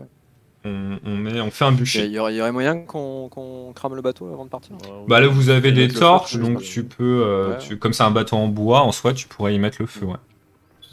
On, 0.67 0.99
on 1.05 1.17
met, 1.17 1.41
on 1.41 1.51
fait 1.51 1.65
un 1.65 1.71
Il 1.71 1.75
y, 1.75 1.79
bûcher. 1.79 2.07
y 2.09 2.19
aurait, 2.19 2.35
il 2.35 2.37
y 2.37 2.41
aurait 2.41 2.53
moyen 2.53 2.79
qu'on 2.81 3.73
crame 3.75 3.95
le 3.95 4.03
bateau 4.03 4.27
avant 4.33 4.45
de 4.45 4.51
partir 4.51 4.73
Ouais. 4.77 5.05
Bah 5.09 5.21
là 5.21 5.29
vous 5.29 5.49
avez 5.49 5.73
des 5.73 5.89
feu, 5.89 5.99
torches, 6.01 6.37
donc 6.37 6.63
tu 6.63 6.85
peux, 6.85 7.23
euh, 7.25 7.53
Ouais. 7.53 7.59
tu- 7.59 7.79
comme 7.79 7.93
c'est 7.93 8.03
un 8.03 8.11
bateau 8.11 8.37
en 8.37 8.49
bois, 8.49 8.81
en 8.83 8.93
soi 8.93 9.13
tu 9.15 9.27
pourrais 9.29 9.55
y 9.55 9.59
mettre 9.59 9.79
le 9.81 9.87
feu. 9.87 10.07
Ouais. 10.07 10.17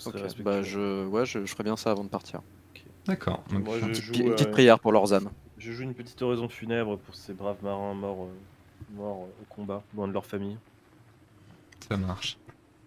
Ok, 0.05 0.13
respectueux. 0.15 0.43
bah 0.43 0.61
je, 0.63 1.05
ouais, 1.07 1.25
je, 1.25 1.45
je 1.45 1.51
ferais 1.51 1.63
bien 1.63 1.77
ça 1.77 1.91
avant 1.91 2.03
de 2.03 2.09
partir. 2.09 2.41
D'accord. 3.05 3.43
Donc, 3.51 3.65
Moi, 3.65 3.75
je 3.81 3.87
Petite, 3.87 4.03
joue, 4.03 4.29
euh, 4.29 4.51
prière 4.51 4.79
pour 4.79 4.91
leurs 4.93 5.13
âmes. 5.13 5.29
Je 5.57 5.71
joue 5.71 5.83
une 5.83 5.93
petite 5.93 6.21
oraison 6.21 6.47
funèbre 6.49 6.97
pour 6.97 7.15
ces 7.15 7.33
braves 7.33 7.61
marins 7.63 7.93
morts, 7.93 8.23
euh, 8.29 8.95
morts 8.97 9.23
euh, 9.27 9.41
au 9.41 9.53
combat, 9.53 9.81
loin 9.95 10.07
de 10.07 10.13
leur 10.13 10.25
famille. 10.25 10.57
ça 11.89 11.97
marche. 11.97 12.37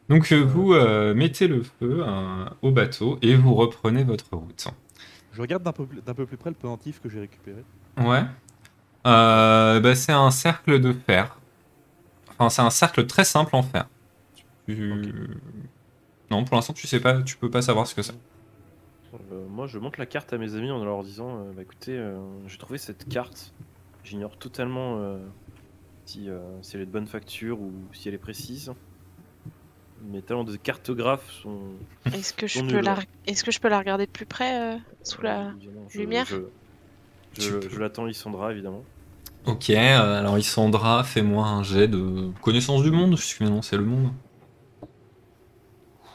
Donc 0.08 0.30
euh, 0.32 0.40
vous 0.42 0.72
euh, 0.72 1.14
mettez 1.14 1.48
le 1.48 1.62
feu 1.62 2.00
euh, 2.06 2.44
au 2.62 2.70
bateau 2.70 3.18
et 3.22 3.34
vous 3.34 3.54
reprenez 3.54 4.04
votre 4.04 4.26
route. 4.36 4.68
Je 5.36 5.42
regarde 5.42 5.62
d'un 5.62 5.72
peu, 5.72 5.84
plus- 5.84 6.00
d'un 6.00 6.14
peu 6.14 6.24
plus 6.24 6.38
près 6.38 6.48
le 6.48 6.56
pendentif 6.56 6.98
que 7.02 7.10
j'ai 7.10 7.20
récupéré. 7.20 7.62
Ouais. 7.98 8.22
Euh, 9.06 9.80
bah, 9.80 9.94
c'est 9.94 10.12
un 10.12 10.30
cercle 10.30 10.80
de 10.80 10.94
fer. 10.94 11.36
Enfin, 12.30 12.48
c'est 12.48 12.62
un 12.62 12.70
cercle 12.70 13.06
très 13.06 13.24
simple 13.24 13.54
en 13.54 13.62
fer. 13.62 13.86
Tu- 14.66 15.28
Non, 16.30 16.42
pour 16.44 16.56
l'instant, 16.56 16.72
tu 16.72 16.86
sais 16.86 17.00
pas, 17.00 17.22
tu 17.22 17.36
peux 17.36 17.50
pas 17.50 17.60
savoir 17.60 17.86
ce 17.86 17.94
que 17.94 18.00
c'est. 18.00 18.14
Euh, 19.30 19.46
moi, 19.48 19.66
je 19.66 19.78
montre 19.78 19.98
la 19.98 20.06
carte 20.06 20.32
à 20.32 20.38
mes 20.38 20.54
amis 20.54 20.70
en 20.70 20.82
leur 20.82 21.02
disant 21.02 21.40
euh, 21.40 21.52
bah, 21.54 21.62
écoutez, 21.62 21.96
euh, 21.96 22.18
j'ai 22.46 22.56
trouvé 22.58 22.78
cette 22.78 23.06
carte. 23.08 23.52
J'ignore 24.04 24.38
totalement 24.38 24.98
euh, 25.00 25.18
si, 26.06 26.30
euh, 26.30 26.40
si 26.62 26.76
elle 26.76 26.82
est 26.82 26.86
de 26.86 26.92
bonne 26.92 27.06
facture 27.06 27.60
ou 27.60 27.72
si 27.92 28.08
elle 28.08 28.14
est 28.14 28.18
précise. 28.18 28.72
Mes 30.10 30.22
talents 30.22 30.44
de 30.44 30.56
cartographe 30.56 31.30
sont. 31.42 31.58
Est-ce 32.12 32.32
que 32.32 32.46
je 32.46 32.58
Sont 32.58 32.66
peux 32.66 32.76
nuls. 32.76 32.84
la, 32.84 32.98
est-ce 33.26 33.42
que 33.44 33.50
je 33.50 33.60
peux 33.60 33.68
la 33.68 33.78
regarder 33.78 34.06
de 34.06 34.10
plus 34.10 34.26
près 34.26 34.74
euh, 34.74 34.76
sous 35.02 35.22
la. 35.22 35.52
lumière 35.94 36.26
Je, 37.38 37.78
l'attends, 37.78 38.04
Lissandra, 38.04 38.52
évidemment. 38.52 38.84
Ok, 39.44 39.70
euh, 39.70 40.18
alors 40.18 40.38
Isandra, 40.38 41.04
fais-moi 41.04 41.46
un 41.46 41.62
jet 41.62 41.86
de 41.88 42.30
connaissance 42.42 42.82
du 42.82 42.90
monde, 42.90 43.16
puisque 43.16 43.40
maintenant 43.40 43.62
c'est 43.62 43.76
le 43.76 43.84
monde. 43.84 44.10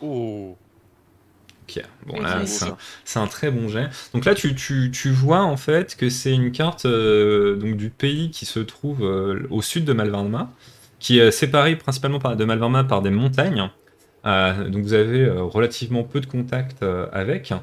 Oh 0.02 0.58
Ok, 1.70 1.82
bon 2.06 2.20
là, 2.20 2.46
c'est 2.46 2.48
ça. 2.48 2.68
un, 2.68 2.78
c'est 3.06 3.20
un 3.20 3.28
très 3.28 3.50
bon 3.52 3.70
jet. 3.70 3.90
Donc 4.14 4.26
là, 4.26 4.36
tu, 4.36 4.56
tu, 4.56 4.92
tu 4.92 5.10
vois 5.10 5.42
en 5.44 5.56
fait 5.58 5.96
que 5.96 6.10
c'est 6.10 6.34
une 6.34 6.52
carte 6.52 6.86
euh, 6.86 7.56
donc, 7.56 7.78
du 7.78 7.90
pays 7.90 8.30
qui 8.32 8.46
se 8.46 8.60
trouve 8.60 9.04
euh, 9.06 9.48
au 9.50 9.62
sud 9.62 9.86
de 9.86 9.94
Malvarma, 9.94 10.52
qui 11.00 11.20
est 11.20 11.32
séparé 11.32 11.78
principalement 11.78 12.20
par, 12.20 12.36
de 12.36 12.44
Malvarma 12.46 12.84
par 12.84 13.02
des 13.02 13.10
montagnes. 13.12 13.70
Euh, 14.26 14.70
donc 14.70 14.84
vous 14.84 14.94
avez 14.94 15.22
euh, 15.22 15.42
relativement 15.44 16.04
peu 16.04 16.20
de 16.20 16.26
contact 16.26 16.84
euh, 16.84 17.08
avec. 17.12 17.54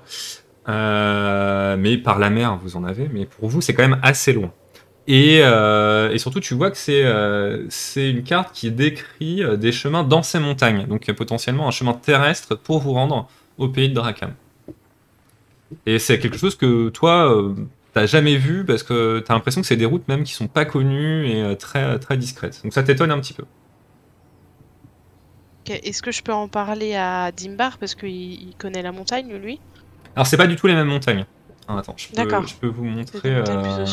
Mais 0.66 1.96
par 1.98 2.18
la 2.18 2.30
mer, 2.30 2.58
vous 2.62 2.76
en 2.76 2.84
avez. 2.84 3.08
Mais 3.08 3.26
pour 3.26 3.48
vous, 3.48 3.60
c'est 3.60 3.74
quand 3.74 3.86
même 3.86 4.00
assez 4.02 4.32
loin. 4.32 4.52
Et, 5.06 5.40
surtout, 6.18 6.40
tu 6.40 6.54
vois 6.54 6.70
que 6.70 6.76
c'est 6.76 8.10
une 8.10 8.22
carte 8.22 8.54
qui 8.54 8.70
décrit 8.70 9.42
des 9.56 9.72
chemins 9.72 10.04
dans 10.04 10.22
ces 10.22 10.38
montagnes. 10.38 10.86
Donc 10.86 11.10
potentiellement 11.12 11.68
un 11.68 11.70
chemin 11.70 11.94
terrestre 11.94 12.54
pour 12.54 12.80
vous 12.80 12.92
rendre 12.92 13.28
au 13.56 13.68
pays 13.68 13.88
de 13.88 13.94
Drakam. 13.94 14.32
Et 15.86 15.98
c'est 15.98 16.18
quelque 16.18 16.38
chose 16.38 16.56
que 16.56 16.88
toi, 16.88 17.34
euh, 17.34 17.54
t'as 17.92 18.06
jamais 18.06 18.36
vu 18.36 18.64
parce 18.64 18.82
que 18.82 19.20
t'as 19.20 19.34
l'impression 19.34 19.60
que 19.60 19.66
c'est 19.66 19.76
des 19.76 19.84
routes 19.84 20.08
même 20.08 20.24
qui 20.24 20.32
sont 20.32 20.48
pas 20.48 20.64
connues 20.64 21.26
et 21.28 21.56
très, 21.56 21.98
très 21.98 22.16
discrètes. 22.16 22.60
Donc 22.62 22.72
ça 22.72 22.82
t'étonne 22.82 23.10
un 23.10 23.20
petit 23.20 23.34
peu. 23.34 23.44
Est-ce 25.70 26.02
que 26.02 26.10
je 26.12 26.22
peux 26.22 26.32
en 26.32 26.48
parler 26.48 26.94
à 26.94 27.32
Dimbar 27.32 27.78
parce 27.78 27.94
qu'il 27.94 28.10
il 28.10 28.54
connaît 28.56 28.82
la 28.82 28.92
montagne 28.92 29.34
lui? 29.36 29.60
Alors 30.14 30.26
c'est 30.26 30.36
pas 30.36 30.46
du 30.46 30.56
tout 30.56 30.66
les 30.66 30.74
mêmes 30.74 30.88
montagnes. 30.88 31.24
Ah, 31.66 31.78
attends, 31.78 31.94
je 31.96 32.06
peux, 32.06 32.16
D'accord. 32.16 32.44
je 32.46 32.54
peux 32.54 32.66
vous 32.66 32.84
montrer. 32.84 33.30
euh. 33.34 33.84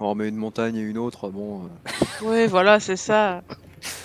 On 0.00 0.10
remet 0.10 0.28
une 0.28 0.36
montagne 0.36 0.76
et 0.76 0.80
une 0.80 0.98
autre, 0.98 1.30
bon. 1.30 1.64
euh, 1.64 1.68
Oui, 2.22 2.46
voilà, 2.46 2.80
c'est 2.80 2.96
ça. 2.96 3.42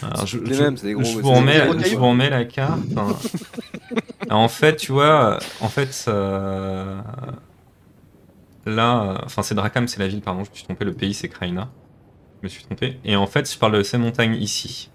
alors, 0.01 0.26
je, 0.26 0.38
les 0.38 0.53
je- 0.53 0.63
mêmes, 0.63 0.78
c'est 0.78 0.88
des 0.88 0.93
gros. 0.93 1.03
je 1.03 1.17
vous 1.19 1.30
des 1.30 1.34
remets, 1.34 1.59
gros 1.61 1.73
je 1.84 1.95
vous 1.95 2.05
remets 2.07 2.30
la 2.30 2.45
carte. 2.45 2.97
hein. 2.97 3.15
en 4.30 4.47
fait, 4.47 4.76
tu 4.78 4.91
vois, 4.91 5.39
en 5.59 5.69
fait, 5.69 6.05
euh, 6.07 7.01
là, 8.65 9.21
enfin, 9.26 9.43
c'est 9.43 9.55
Drakam, 9.55 9.88
c'est 9.88 9.99
la 9.99 10.07
ville, 10.07 10.21
pardon, 10.21 10.43
je 10.43 10.49
me 10.49 10.55
suis 10.55 10.63
trompé. 10.63 10.86
Le 10.86 10.93
pays, 10.93 11.13
c'est 11.13 11.30
Kraina. 11.30 11.69
Je 12.41 12.47
me 12.47 12.49
suis 12.49 12.63
trompé. 12.63 12.99
Et 13.05 13.15
en 13.15 13.28
fait, 13.28 13.51
je 13.51 13.57
parle 13.59 13.73
de 13.78 13.84
ces 13.84 13.97
montagnes 13.97 14.36
ici. 14.36 14.91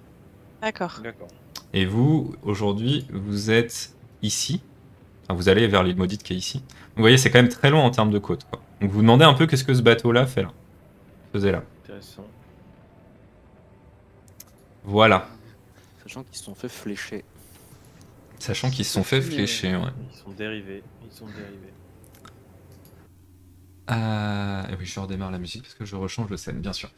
D'accord. 0.62 1.02
D'accord. 1.02 1.30
Et 1.72 1.86
vous, 1.86 2.34
aujourd'hui, 2.42 3.06
vous 3.12 3.50
êtes 3.50 3.94
ici. 4.22 4.62
Enfin, 5.24 5.34
vous 5.34 5.48
allez 5.48 5.66
vers 5.68 5.82
l'île 5.82 5.96
maudite 5.96 6.22
qui 6.22 6.32
est 6.32 6.36
ici. 6.36 6.64
Vous 6.96 7.02
voyez, 7.02 7.16
c'est 7.16 7.30
quand 7.30 7.38
même 7.38 7.48
très 7.48 7.70
loin 7.70 7.82
en 7.82 7.90
termes 7.90 8.10
de 8.10 8.18
côte. 8.18 8.44
quoi. 8.50 8.60
Donc 8.80 8.90
vous 8.90 8.96
vous 8.96 9.02
demandez 9.02 9.24
un 9.24 9.34
peu 9.34 9.46
qu'est-ce 9.46 9.64
que 9.64 9.74
ce 9.74 9.82
bateau-là 9.82 10.26
fait 10.26 10.42
là. 10.42 10.52
Faisait 11.32 11.52
là. 11.52 11.62
Intéressant. 11.84 12.26
Voilà. 14.82 15.28
Sachant 16.02 16.24
qu'ils 16.24 16.38
se 16.38 16.44
sont 16.44 16.54
fait 16.54 16.68
flécher. 16.68 17.24
Sachant 18.38 18.70
qu'ils 18.70 18.84
se 18.84 18.92
sont 18.94 19.04
fait 19.04 19.20
flécher. 19.20 19.76
Ouais. 19.76 19.90
Ils 20.12 20.16
sont 20.16 20.30
dérivés. 20.30 20.82
Ils 21.04 21.12
sont 21.12 21.26
dérivés. 21.26 21.74
Euh, 23.90 24.62
et 24.68 24.74
oui, 24.78 24.86
je 24.86 24.98
redémarre 24.98 25.30
la 25.30 25.38
musique 25.38 25.62
parce 25.62 25.74
que 25.74 25.84
je 25.84 25.96
rechange 25.96 26.28
de 26.28 26.36
scène, 26.36 26.60
bien 26.60 26.72
sûr. 26.72 26.90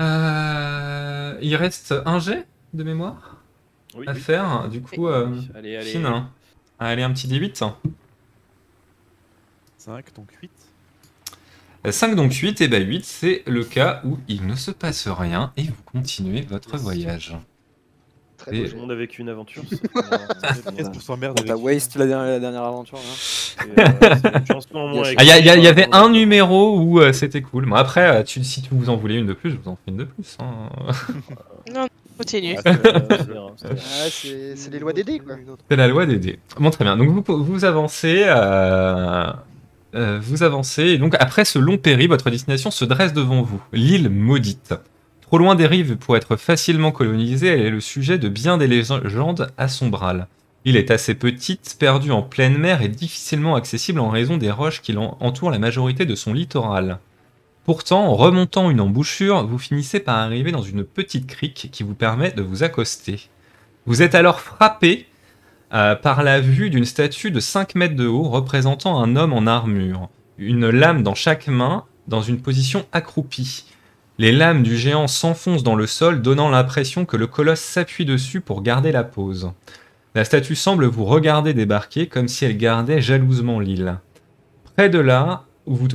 Euh, 0.00 1.38
il 1.40 1.56
reste 1.56 1.94
un 2.04 2.18
jet 2.18 2.46
de 2.74 2.84
mémoire? 2.84 3.37
Oui, 3.98 4.04
à 4.08 4.12
oui. 4.12 4.20
faire. 4.20 4.68
Du 4.68 4.80
coup, 4.80 5.08
euh, 5.08 5.28
Allez, 5.54 5.76
allez. 5.76 5.96
Hein. 5.96 6.30
allez, 6.78 7.02
un 7.02 7.10
petit 7.12 7.26
D8. 7.28 7.72
5, 9.78 10.14
donc 10.14 10.30
8. 10.42 10.50
5 11.90 12.14
donc 12.16 12.32
8, 12.34 12.60
et 12.60 12.68
bah 12.68 12.78
8 12.78 13.04
c'est 13.04 13.42
le 13.46 13.64
cas 13.64 14.02
où 14.04 14.18
il 14.28 14.46
ne 14.46 14.54
se 14.56 14.70
passe 14.70 15.06
rien 15.08 15.52
et 15.56 15.62
vous 15.62 15.82
continuez 15.84 16.42
votre 16.42 16.72
Yes. 16.74 16.82
voyage. 16.82 17.36
Très 18.36 18.54
Et- 18.54 18.62
beau 18.64 18.68
Tout 18.68 18.74
le 18.74 18.80
monde 18.82 18.90
a 18.92 18.94
vécu 18.96 19.22
une 19.22 19.28
aventure. 19.30 19.62
Bon, 19.94 21.34
t'as 21.34 21.54
waste 21.56 21.96
la 21.96 22.06
dernière, 22.06 22.30
la 22.32 22.40
dernière 22.40 22.62
aventure 22.64 22.98
C'est, 23.16 23.56
euh, 23.78 23.84
en 24.74 24.88
moins 24.88 25.02
Ah, 25.16 25.24
Il 25.24 25.28
y, 25.28 25.30
il 25.40 25.46
y 25.46 25.58
il 25.58 25.64
y 25.64 25.68
avait 25.68 25.88
un 25.92 26.06
euh, 26.06 26.10
numéro 26.10 26.78
où 26.78 27.00
euh, 27.00 27.12
c'était 27.12 27.42
cool. 27.42 27.66
Bon, 27.66 27.76
après, 27.76 28.06
euh, 28.18 28.22
tu- 28.22 28.44
si 28.44 28.60
tu 28.60 28.68
vous 28.72 28.90
en 28.90 28.96
voulez 28.96 29.14
une 29.16 29.26
de 29.26 29.32
plus, 29.32 29.50
je 29.52 29.56
vous 29.56 29.68
en 29.70 29.76
fais 29.76 29.90
une 29.90 29.96
de 29.98 30.04
plus. 30.04 30.36
hein. 30.40 30.68
Continue. 32.18 32.56
Ah, 32.64 32.72
c'est. 34.10 34.54
Ah, 34.56 34.70
les 34.72 34.78
lois 34.78 34.92
des 34.92 35.04
dés, 35.04 35.18
quoi. 35.20 35.36
La 35.70 35.88
loi 35.88 36.04
des 36.06 36.18
dés. 36.18 36.38
Bon, 36.58 36.70
très 36.70 36.84
bien. 36.84 36.96
Donc, 36.96 37.08
vous, 37.08 37.44
vous 37.44 37.64
avancez. 37.64 38.24
euh, 38.26 39.32
euh, 39.94 40.18
vous 40.22 40.42
avancez. 40.42 40.82
Et 40.84 40.98
donc, 40.98 41.14
après 41.18 41.44
ce 41.44 41.58
long 41.58 41.78
péri, 41.78 42.06
votre 42.06 42.28
destination 42.30 42.70
se 42.70 42.84
dresse 42.84 43.12
devant 43.12 43.42
vous. 43.42 43.60
L'île 43.72 44.10
maudite. 44.10 44.74
Trop 45.22 45.38
loin 45.38 45.54
des 45.54 45.66
rives 45.66 45.96
pour 45.96 46.16
être 46.16 46.36
facilement 46.36 46.90
colonisée, 46.90 47.48
elle 47.48 47.60
est 47.60 47.70
le 47.70 47.80
sujet 47.80 48.18
de 48.18 48.28
bien 48.28 48.56
des 48.58 48.66
légendes 48.66 49.50
à 49.58 49.68
Sombral. 49.68 50.26
L'île 50.64 50.76
est 50.76 50.90
assez 50.90 51.14
petite, 51.14 51.76
perdue 51.78 52.10
en 52.12 52.22
pleine 52.22 52.56
mer 52.58 52.80
et 52.82 52.88
difficilement 52.88 53.54
accessible 53.54 54.00
en 54.00 54.08
raison 54.08 54.38
des 54.38 54.50
roches 54.50 54.80
qui 54.80 54.92
l'en- 54.92 55.16
entourent 55.20 55.50
la 55.50 55.58
majorité 55.58 56.06
de 56.06 56.14
son 56.14 56.32
littoral. 56.32 56.98
Pourtant, 57.68 58.14
remontant 58.14 58.70
une 58.70 58.80
embouchure, 58.80 59.46
vous 59.46 59.58
finissez 59.58 60.00
par 60.00 60.16
arriver 60.16 60.52
dans 60.52 60.62
une 60.62 60.84
petite 60.84 61.26
crique 61.26 61.68
qui 61.70 61.82
vous 61.82 61.92
permet 61.92 62.30
de 62.30 62.40
vous 62.40 62.62
accoster. 62.62 63.28
Vous 63.84 64.00
êtes 64.00 64.14
alors 64.14 64.40
frappé 64.40 65.06
euh, 65.74 65.94
par 65.94 66.22
la 66.22 66.40
vue 66.40 66.70
d'une 66.70 66.86
statue 66.86 67.30
de 67.30 67.40
5 67.40 67.74
mètres 67.74 67.94
de 67.94 68.06
haut 68.06 68.22
représentant 68.22 68.98
un 68.98 69.16
homme 69.16 69.34
en 69.34 69.46
armure, 69.46 70.08
une 70.38 70.70
lame 70.70 71.02
dans 71.02 71.14
chaque 71.14 71.46
main, 71.46 71.84
dans 72.06 72.22
une 72.22 72.40
position 72.40 72.86
accroupie. 72.92 73.66
Les 74.16 74.32
lames 74.32 74.62
du 74.62 74.78
géant 74.78 75.06
s'enfoncent 75.06 75.62
dans 75.62 75.76
le 75.76 75.86
sol, 75.86 76.22
donnant 76.22 76.48
l'impression 76.48 77.04
que 77.04 77.18
le 77.18 77.26
colosse 77.26 77.60
s'appuie 77.60 78.06
dessus 78.06 78.40
pour 78.40 78.62
garder 78.62 78.92
la 78.92 79.04
pose. 79.04 79.52
La 80.14 80.24
statue 80.24 80.56
semble 80.56 80.86
vous 80.86 81.04
regarder 81.04 81.52
débarquer 81.52 82.06
comme 82.06 82.28
si 82.28 82.46
elle 82.46 82.56
gardait 82.56 83.02
jalousement 83.02 83.60
l'île. 83.60 83.98
Près 84.74 84.88
de 84.88 85.00
là, 85.00 85.44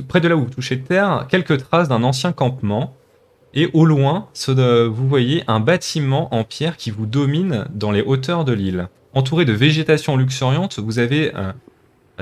près 0.08 0.20
de 0.20 0.28
là 0.28 0.36
où 0.36 0.40
vous 0.44 0.50
touchez 0.50 0.80
terre, 0.80 1.26
quelques 1.28 1.58
traces 1.58 1.88
d'un 1.88 2.02
ancien 2.02 2.32
campement, 2.32 2.94
et 3.54 3.70
au 3.72 3.84
loin, 3.84 4.28
de- 4.48 4.84
vous 4.84 5.08
voyez 5.08 5.44
un 5.46 5.60
bâtiment 5.60 6.34
en 6.34 6.44
pierre 6.44 6.76
qui 6.76 6.90
vous 6.90 7.06
domine 7.06 7.66
dans 7.72 7.90
les 7.92 8.02
hauteurs 8.02 8.44
de 8.44 8.52
l'île. 8.52 8.88
Entouré 9.12 9.44
de 9.44 9.52
végétation 9.52 10.16
luxuriante, 10.16 10.78
vous 10.80 10.98
avez 10.98 11.32
euh, 11.36 11.52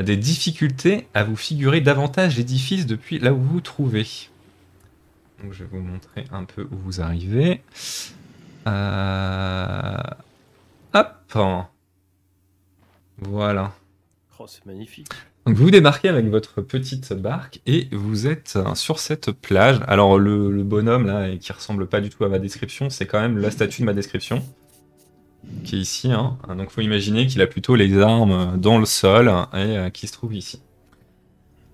des 0.03 0.17
difficultés 0.17 1.07
à 1.15 1.25
vous 1.25 1.37
figurer 1.37 1.81
davantage 1.81 2.37
l'édifice 2.37 2.85
depuis 2.87 3.19
là 3.19 3.33
où 3.33 3.39
vous 3.39 3.49
vous 3.55 3.61
trouvez. 3.63 4.07
Donc 5.43 5.53
je 5.55 5.65
vais 5.65 5.71
vous 5.73 5.81
montrer 5.83 6.25
un 6.33 6.45
peu 6.45 6.63
où 6.65 6.77
vous 6.85 7.01
arrivez. 7.01 7.63
Euh, 8.67 9.97
Hop 10.95 11.39
Voilà. 13.19 13.73
Oh, 14.39 14.47
c'est 14.47 14.67
magnifique. 14.67 15.09
Donc 15.47 15.57
vous 15.57 15.71
débarquez 15.71 16.09
avec 16.09 16.27
votre 16.27 16.61
petite 16.63 17.13
barque 17.13 17.61
et 17.67 17.89
vous 17.91 18.27
êtes 18.27 18.55
euh, 18.57 18.75
sur 18.75 18.99
cette 19.01 19.33
plage. 19.33 19.81
Alors 19.89 20.19
le, 20.19 20.63
bonhomme 20.63 21.07
là, 21.07 21.29
et 21.29 21.39
qui 21.39 21.53
ressemble 21.53 21.87
pas 21.87 22.01
du 22.01 22.11
tout 22.11 22.25
à 22.25 22.29
ma 22.29 22.39
description, 22.39 22.91
c'est 22.91 23.07
quand 23.07 23.21
même 23.21 23.39
la 23.39 23.51
statue 23.51 23.81
de 23.83 23.87
ma 23.87 23.95
description 23.95 24.43
qui 25.65 25.77
est 25.77 25.81
ici. 25.81 26.13
Hein. 26.13 26.39
Donc 26.57 26.71
faut 26.71 26.81
imaginer 26.81 27.27
qu'il 27.27 27.43
a 27.43 27.47
plutôt 27.47 27.75
les 27.75 27.99
armes 27.99 28.57
dans 28.59 28.79
le 28.79 28.87
sol 28.87 29.29
et 29.29 29.57
euh, 29.57 29.91
qui 29.91 30.07
se 30.07 30.13
trouve 30.13 30.35
ici. 30.35 30.63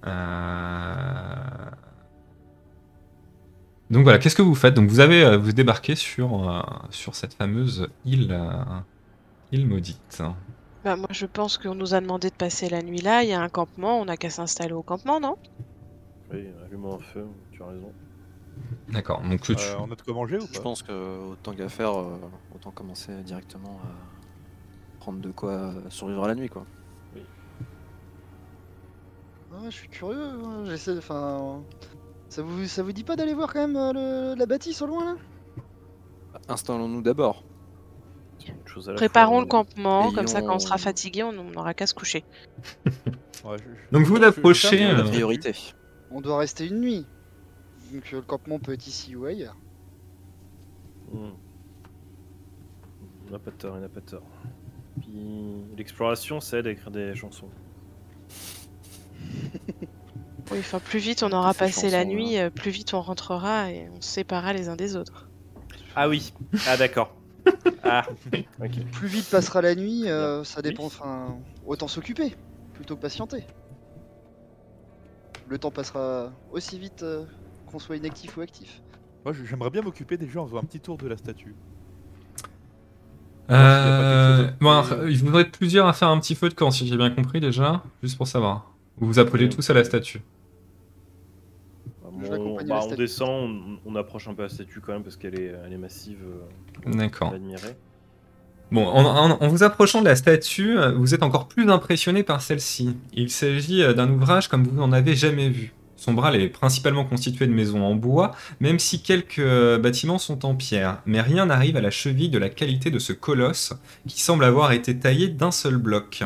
Euh, 0.07 1.35
Donc 3.91 4.03
voilà, 4.03 4.19
qu'est-ce 4.19 4.37
que 4.37 4.43
vous 4.43 4.55
faites? 4.55 4.75
Donc 4.75 4.89
vous 4.91 5.01
avez 5.01 5.25
euh, 5.25 5.39
vous 5.39 5.53
débarquez 5.53 5.95
sur 5.95 6.51
euh, 6.51 6.61
sur 6.91 7.15
cette 7.15 7.35
fameuse 7.35 7.89
île 8.05 8.29
euh, 8.31 8.81
île 9.53 9.67
maudite. 9.67 10.23
Bah, 10.89 10.97
moi, 10.97 11.09
je 11.11 11.27
pense 11.27 11.59
qu'on 11.59 11.75
nous 11.75 11.93
a 11.93 12.01
demandé 12.01 12.31
de 12.31 12.35
passer 12.35 12.71
la 12.71 12.81
nuit 12.81 13.03
là. 13.03 13.23
Il 13.23 13.29
y 13.29 13.35
a 13.35 13.41
un 13.43 13.51
campement. 13.51 14.01
On 14.01 14.07
n'a 14.07 14.17
qu'à 14.17 14.31
s'installer 14.31 14.73
au 14.73 14.81
campement, 14.83 15.21
non? 15.21 15.37
Oui, 16.33 16.47
allume 16.65 16.87
un 16.87 16.99
feu, 16.99 17.27
tu 17.53 17.63
as 17.63 17.67
raison. 17.67 17.93
D'accord. 18.89 19.21
Donc 19.21 19.43
tu- 19.43 19.53
Euh, 19.53 19.77
on 19.81 19.93
a 19.93 19.95
de 19.95 20.01
quoi 20.01 20.15
manger 20.15 20.39
ou 20.39 20.47
Je 20.47 20.55
pas? 20.55 20.61
pense 20.63 20.83
que 20.83 21.33
autant 21.33 21.53
qu'à 21.53 21.69
faire, 21.69 21.91
euh, 21.95 22.17
autant 22.55 22.71
commencer 22.71 23.13
directement 23.23 23.79
à 23.85 24.99
prendre 25.01 25.19
de 25.21 25.31
quoi 25.31 25.51
euh, 25.51 25.91
survivre 25.91 26.25
à 26.25 26.29
la 26.29 26.35
nuit 26.35 26.49
quoi. 26.49 26.65
Ah, 29.53 29.65
je 29.67 29.71
suis 29.77 29.89
curieux. 29.89 30.25
hein, 30.25 30.65
J'essaie. 30.65 30.97
Enfin. 30.97 31.61
Ça 32.31 32.41
vous, 32.43 32.65
ça 32.67 32.83
vous 32.83 32.93
dit 32.93 33.05
pas 33.05 33.15
d'aller 33.17 33.35
voir 33.35 33.53
quand 33.53 33.61
même 33.69 33.77
euh, 33.77 33.93
le- 34.33 34.39
la 34.39 34.47
bâtisse 34.47 34.81
au 34.81 34.87
loin 34.87 35.05
là? 35.05 35.15
Installons-nous 36.49 37.03
d'abord. 37.03 37.45
Une 38.49 38.69
chose 38.69 38.89
à 38.89 38.93
la 38.93 38.97
Préparons 38.97 39.35
fois, 39.35 39.41
le 39.43 39.47
campement. 39.47 40.11
Et 40.11 40.15
Comme 40.15 40.27
ça, 40.27 40.41
quand 40.43 40.55
on 40.57 40.59
sera 40.59 40.79
fatigué, 40.79 41.23
on 41.23 41.33
n'aura 41.33 41.75
qu'à 41.75 41.87
se 41.87 41.95
coucher. 41.95 42.25
Ouais, 43.45 43.57
je- 43.59 43.63
je- 43.63 43.93
Donc 43.93 44.05
vous 44.05 44.17
je- 44.17 44.21
je- 44.23 44.27
approchez, 44.27 44.79
je- 44.79 44.83
euh, 44.85 44.97
La 44.97 45.05
priorité. 45.05 45.55
On 46.11 46.21
doit 46.21 46.39
rester 46.39 46.67
une 46.67 46.81
nuit. 46.81 47.07
Donc 47.93 48.03
euh, 48.13 48.17
le 48.17 48.23
campement 48.23 48.59
peut 48.59 48.73
être 48.73 48.87
ici 48.89 49.15
ou 49.15 49.27
ailleurs. 49.27 49.57
Hmm. 51.13 51.31
On 53.29 53.33
n'a 53.33 53.39
pas 53.39 53.51
de 53.53 53.57
tort, 53.57 53.75
on 53.77 53.81
n'a 53.81 53.89
pas 53.89 54.01
de 54.01 54.07
tort. 54.07 54.23
Puis 55.01 55.13
l'exploration, 55.77 56.41
ça 56.41 56.59
aide 56.59 56.67
à 56.67 56.71
écrire 56.71 56.91
des 56.91 57.15
chansons. 57.15 57.49
Oui, 60.51 60.59
enfin, 60.61 60.79
plus 60.81 60.99
vite 60.99 61.23
on 61.23 61.31
aura 61.33 61.53
passé 61.53 61.91
la 61.91 62.07
nuit, 62.07 62.39
euh, 62.39 62.49
plus 62.49 62.71
vite 62.71 62.95
on 62.95 63.03
rentrera 63.03 63.71
et 63.71 63.91
on 63.95 64.01
se 64.01 64.09
séparera 64.09 64.55
les 64.55 64.71
uns 64.71 64.77
des 64.77 64.97
autres. 64.97 65.29
Ah 65.95 66.09
oui, 66.09 66.33
ah 66.67 66.79
d'accord. 66.79 67.15
Ah, 67.85 68.05
ok. 68.63 68.85
Plus 68.93 69.09
vite 69.09 69.29
passera 69.31 69.63
la 69.63 69.75
nuit, 69.75 70.09
euh, 70.09 70.45
ça 70.45 70.63
dépend. 70.63 70.85
Enfin, 70.85 71.37
autant 71.67 71.89
s'occuper 71.89 72.35
plutôt 72.75 72.97
que 72.97 73.01
patienter. 73.03 73.45
Le 75.49 75.59
temps 75.59 75.71
passera 75.71 76.33
aussi 76.53 76.79
vite 76.79 77.03
euh, 77.03 77.25
qu'on 77.67 77.79
soit 77.79 77.97
inactif 77.97 78.37
ou 78.37 78.41
actif. 78.43 78.83
Moi, 79.25 79.33
je- 79.33 79.45
j'aimerais 79.45 79.71
bien 79.71 79.83
m'occuper 79.83 80.17
des 80.17 80.29
gens 80.29 80.45
en 80.45 80.47
faisant 80.47 80.59
un 80.59 80.65
petit 80.65 80.81
tour 80.81 80.97
de 80.99 81.09
la 81.09 81.17
statue. 81.17 81.55
Euh, 83.51 84.37
quelque 84.37 84.49
chose 84.51 84.57
bon, 84.61 84.71
alors, 84.71 85.09
il 85.09 85.19
voudrait 85.19 85.43
être 85.43 85.53
plusieurs 85.57 85.87
à 85.87 85.93
faire 85.95 86.09
un 86.09 86.19
petit 86.21 86.35
feu 86.35 86.51
de 86.51 86.55
camp, 86.55 86.71
si 86.71 86.87
j'ai 86.87 86.97
bien 86.99 87.11
compris 87.11 87.41
déjà, 87.41 87.83
juste 88.03 88.19
pour 88.19 88.27
savoir. 88.27 88.75
Vous 88.99 89.07
vous 89.07 89.19
appelez 89.19 89.49
tous 89.49 89.69
à 89.71 89.75
la 89.75 89.85
statue. 89.85 90.21
Bah, 92.21 92.37
Je 92.61 92.67
bah, 92.67 92.81
on 92.83 92.89
descend, 92.97 93.79
on, 93.87 93.93
on 93.93 93.97
approche 93.97 94.29
un 94.29 94.35
peu 94.35 94.43
la 94.43 94.49
statue 94.49 94.81
quand 94.81 94.93
même 94.93 95.03
parce 95.03 95.17
qu'elle 95.17 95.39
est, 95.39 95.53
elle 95.67 95.73
est 95.73 95.79
massive. 95.79 96.19
euh, 96.25 96.91
D'accord. 96.93 97.33
Bon, 98.71 98.87
en, 98.87 99.05
en- 99.05 99.43
en 99.43 99.49
vous 99.49 99.63
approchant 99.63 100.01
de 100.01 100.07
la 100.07 100.17
statue, 100.17 100.77
vous 100.97 101.15
êtes 101.15 101.23
encore 101.23 101.49
plus 101.49 101.71
impressionné 101.71 102.23
par 102.23 102.43
celle-ci. 102.43 102.97
Il 103.15 103.31
s'agit 103.31 103.83
euh, 103.83 103.95
d'un 103.95 104.11
ouvrage 104.11 104.49
comme 104.49 104.65
vous 104.65 104.75
n'en 104.75 104.93
avez 104.93 105.15
jamais 105.17 105.49
vu. 105.49 105.73
Son 105.97 106.13
bras 106.13 106.33
est 106.37 106.49
principalement 106.49 107.05
constitué 107.05 107.47
de 107.49 107.53
maisons 107.53 107.83
en 107.83 107.95
bois, 107.97 108.33
même 108.61 108.79
si 108.79 109.03
quelques 109.03 109.39
euh, 109.41 109.79
bâtiments 109.79 110.19
sont 110.19 110.45
en 110.45 110.55
pierre. 110.55 111.01
Mais 111.07 111.21
rien 111.21 111.47
n'arrive 111.47 111.77
à 111.77 111.81
la 111.81 111.91
cheville 111.91 112.29
de 112.29 112.39
la 112.39 112.51
qualité 112.51 112.91
de 112.91 112.99
ce 113.01 113.13
colosse 113.13 113.73
qui 114.07 114.21
semble 114.21 114.45
avoir 114.45 114.73
été 114.73 114.97
taillé 114.99 115.29
d'un 115.29 115.51
seul 115.51 115.77
bloc. 115.77 116.23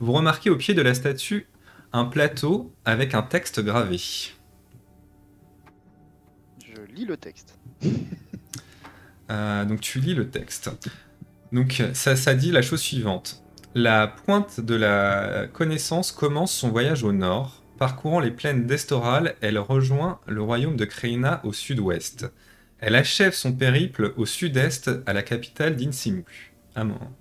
Vous 0.00 0.12
remarquez 0.12 0.50
au 0.50 0.56
pied 0.56 0.74
de 0.74 0.82
la 0.82 0.94
statue 0.94 1.46
un 1.92 2.06
plateau 2.06 2.72
avec 2.84 3.14
un 3.14 3.22
texte 3.22 3.60
gravé. 3.60 4.00
Lis 6.94 7.04
le 7.04 7.16
texte. 7.16 7.58
Euh, 9.30 9.64
donc 9.64 9.80
tu 9.80 10.00
lis 10.00 10.14
le 10.14 10.28
texte. 10.28 10.70
Donc 11.50 11.82
ça, 11.94 12.34
dit 12.34 12.52
la 12.52 12.60
chose 12.60 12.82
suivante. 12.82 13.42
La 13.74 14.06
pointe 14.06 14.60
de 14.60 14.74
la 14.74 15.46
connaissance 15.50 16.12
commence 16.12 16.52
son 16.52 16.68
voyage 16.68 17.04
au 17.04 17.12
nord. 17.12 17.62
Parcourant 17.78 18.20
les 18.20 18.30
plaines 18.30 18.66
d'Estoral, 18.66 19.34
elle 19.40 19.58
rejoint 19.58 20.20
le 20.26 20.42
royaume 20.42 20.76
de 20.76 20.84
Kreina 20.84 21.40
au 21.42 21.54
sud-ouest. 21.54 22.30
Elle 22.80 22.94
achève 22.96 23.32
son 23.32 23.54
périple 23.54 24.12
au 24.18 24.26
sud-est 24.26 24.90
à 25.06 25.14
la 25.14 25.22
capitale 25.22 25.74
d'Insimu. 25.74 26.26
Un 26.76 26.84
moment. 26.84 27.16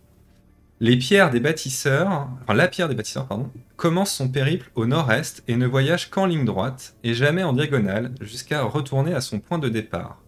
Les 0.79 0.97
pierres 0.97 1.29
des 1.29 1.39
bâtisseurs, 1.39 2.27
enfin 2.41 2.53
la 2.53 2.67
pierre 2.67 2.89
des 2.89 2.95
bâtisseurs, 2.95 3.27
pardon, 3.27 3.49
commence 3.77 4.11
son 4.13 4.27
périple 4.29 4.69
au 4.75 4.85
nord-est 4.85 5.43
et 5.47 5.55
ne 5.55 5.67
voyage 5.67 6.09
qu'en 6.09 6.25
ligne 6.25 6.45
droite 6.45 6.95
et 7.03 7.13
jamais 7.13 7.43
en 7.43 7.53
diagonale 7.53 8.13
jusqu'à 8.21 8.63
retourner 8.63 9.13
à 9.13 9.21
son 9.21 9.39
point 9.39 9.59
de 9.59 9.69
départ. 9.69 10.21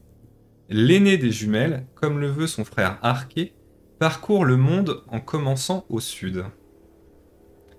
L'aîné 0.69 1.17
des 1.17 1.31
jumelles, 1.31 1.85
comme 1.95 2.19
le 2.19 2.27
veut 2.27 2.47
son 2.47 2.63
frère 2.63 2.97
Arché, 3.01 3.53
parcourt 3.99 4.45
le 4.45 4.57
monde 4.57 5.03
en 5.07 5.19
commençant 5.19 5.85
au 5.89 5.99
sud. 5.99 6.45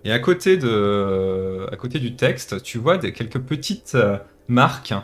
Et 0.04 0.12
à 0.12 0.18
côté, 0.18 0.56
de, 0.56 1.66
à 1.72 1.76
côté 1.76 1.98
du 1.98 2.14
texte, 2.14 2.62
tu 2.62 2.78
vois 2.78 2.96
des, 2.96 3.12
quelques 3.12 3.40
petites 3.40 3.96
euh, 3.96 4.18
marques 4.46 4.94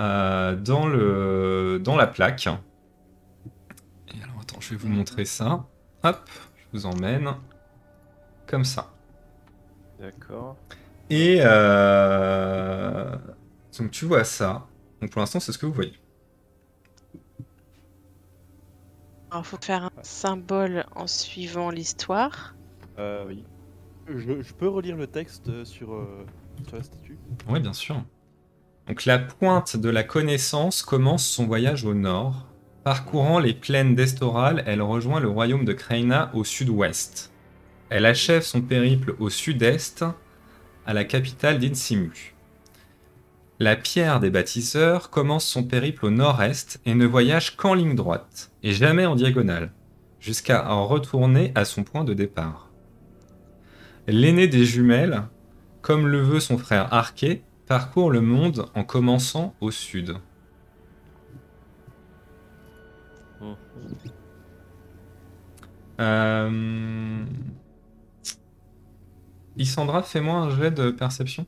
euh, 0.00 0.56
dans, 0.56 0.86
le, 0.86 1.80
dans 1.82 1.96
la 1.96 2.06
plaque. 2.06 2.46
Et 2.46 4.22
alors, 4.22 4.36
attends, 4.40 4.60
je 4.60 4.70
vais 4.70 4.76
vous 4.76 4.88
montrer 4.88 5.26
ça. 5.26 5.66
Hop, 6.02 6.30
vous 6.76 6.86
emmène. 6.86 7.34
Comme 8.46 8.64
ça. 8.64 8.92
D'accord. 9.98 10.56
Et 11.10 11.38
euh, 11.40 13.16
donc 13.78 13.90
tu 13.90 14.04
vois 14.04 14.24
ça. 14.24 14.66
Donc 15.00 15.10
pour 15.10 15.20
l'instant, 15.20 15.40
c'est 15.40 15.52
ce 15.52 15.58
que 15.58 15.66
vous 15.66 15.72
voyez. 15.72 15.94
Alors, 19.30 19.44
faut 19.44 19.58
faire 19.60 19.84
un 19.84 19.90
symbole 20.02 20.86
en 20.94 21.06
suivant 21.06 21.70
l'histoire. 21.70 22.54
Euh, 22.98 23.24
oui. 23.26 23.44
Je, 24.08 24.40
je 24.40 24.54
peux 24.54 24.68
relire 24.68 24.96
le 24.96 25.06
texte 25.08 25.48
euh, 25.48 25.64
sur, 25.64 25.94
euh, 25.94 26.24
sur 26.66 26.76
la 26.76 26.82
statue 26.82 27.18
Oui, 27.48 27.60
bien 27.60 27.72
sûr. 27.72 28.02
Donc 28.86 29.04
la 29.04 29.18
pointe 29.18 29.76
de 29.76 29.88
la 29.90 30.04
connaissance 30.04 30.82
commence 30.82 31.26
son 31.26 31.46
voyage 31.46 31.84
au 31.84 31.92
nord. 31.92 32.46
Parcourant 32.86 33.40
les 33.40 33.52
plaines 33.52 33.96
d'Estoral, 33.96 34.62
elle 34.64 34.80
rejoint 34.80 35.18
le 35.18 35.26
royaume 35.26 35.64
de 35.64 35.72
Kreina 35.72 36.30
au 36.34 36.44
sud-ouest. 36.44 37.32
Elle 37.90 38.06
achève 38.06 38.42
son 38.42 38.62
périple 38.62 39.16
au 39.18 39.28
sud-est, 39.28 40.04
à 40.86 40.94
la 40.94 41.02
capitale 41.02 41.58
d'Insimu. 41.58 42.36
La 43.58 43.74
pierre 43.74 44.20
des 44.20 44.30
bâtisseurs 44.30 45.10
commence 45.10 45.44
son 45.44 45.64
périple 45.64 46.06
au 46.06 46.10
nord-est 46.10 46.80
et 46.86 46.94
ne 46.94 47.06
voyage 47.06 47.56
qu'en 47.56 47.74
ligne 47.74 47.96
droite, 47.96 48.52
et 48.62 48.72
jamais 48.72 49.04
en 49.04 49.16
diagonale, 49.16 49.72
jusqu'à 50.20 50.70
en 50.70 50.86
retourner 50.86 51.50
à 51.56 51.64
son 51.64 51.82
point 51.82 52.04
de 52.04 52.14
départ. 52.14 52.70
L'aîné 54.06 54.46
des 54.46 54.64
jumelles, 54.64 55.24
comme 55.82 56.06
le 56.06 56.20
veut 56.20 56.38
son 56.38 56.56
frère 56.56 56.94
Arché, 56.94 57.42
parcourt 57.66 58.12
le 58.12 58.20
monde 58.20 58.66
en 58.76 58.84
commençant 58.84 59.56
au 59.60 59.72
sud. 59.72 60.18
Euh... 66.00 67.24
Isandra, 69.56 70.02
fais-moi 70.02 70.34
un 70.34 70.50
jet 70.50 70.70
de 70.70 70.90
perception. 70.90 71.46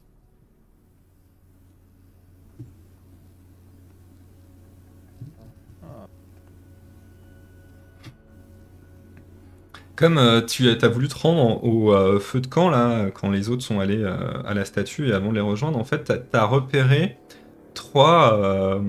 Comme 9.98 10.16
euh, 10.16 10.40
tu 10.42 10.68
as 10.68 10.88
voulu 10.88 11.08
te 11.08 11.18
rendre 11.18 11.64
au 11.64 11.92
euh, 11.92 12.20
feu 12.20 12.40
de 12.40 12.46
camp, 12.46 12.70
là, 12.70 13.10
quand 13.10 13.30
les 13.30 13.48
autres 13.48 13.62
sont 13.62 13.80
allés 13.80 14.00
euh, 14.00 14.16
à 14.44 14.54
la 14.54 14.64
statue 14.64 15.08
et 15.08 15.12
avant 15.12 15.30
de 15.30 15.34
les 15.34 15.40
rejoindre, 15.40 15.76
en 15.76 15.82
fait, 15.82 16.04
tu 16.04 16.36
as, 16.36 16.44
repéré 16.44 17.16
trois, 17.74 18.80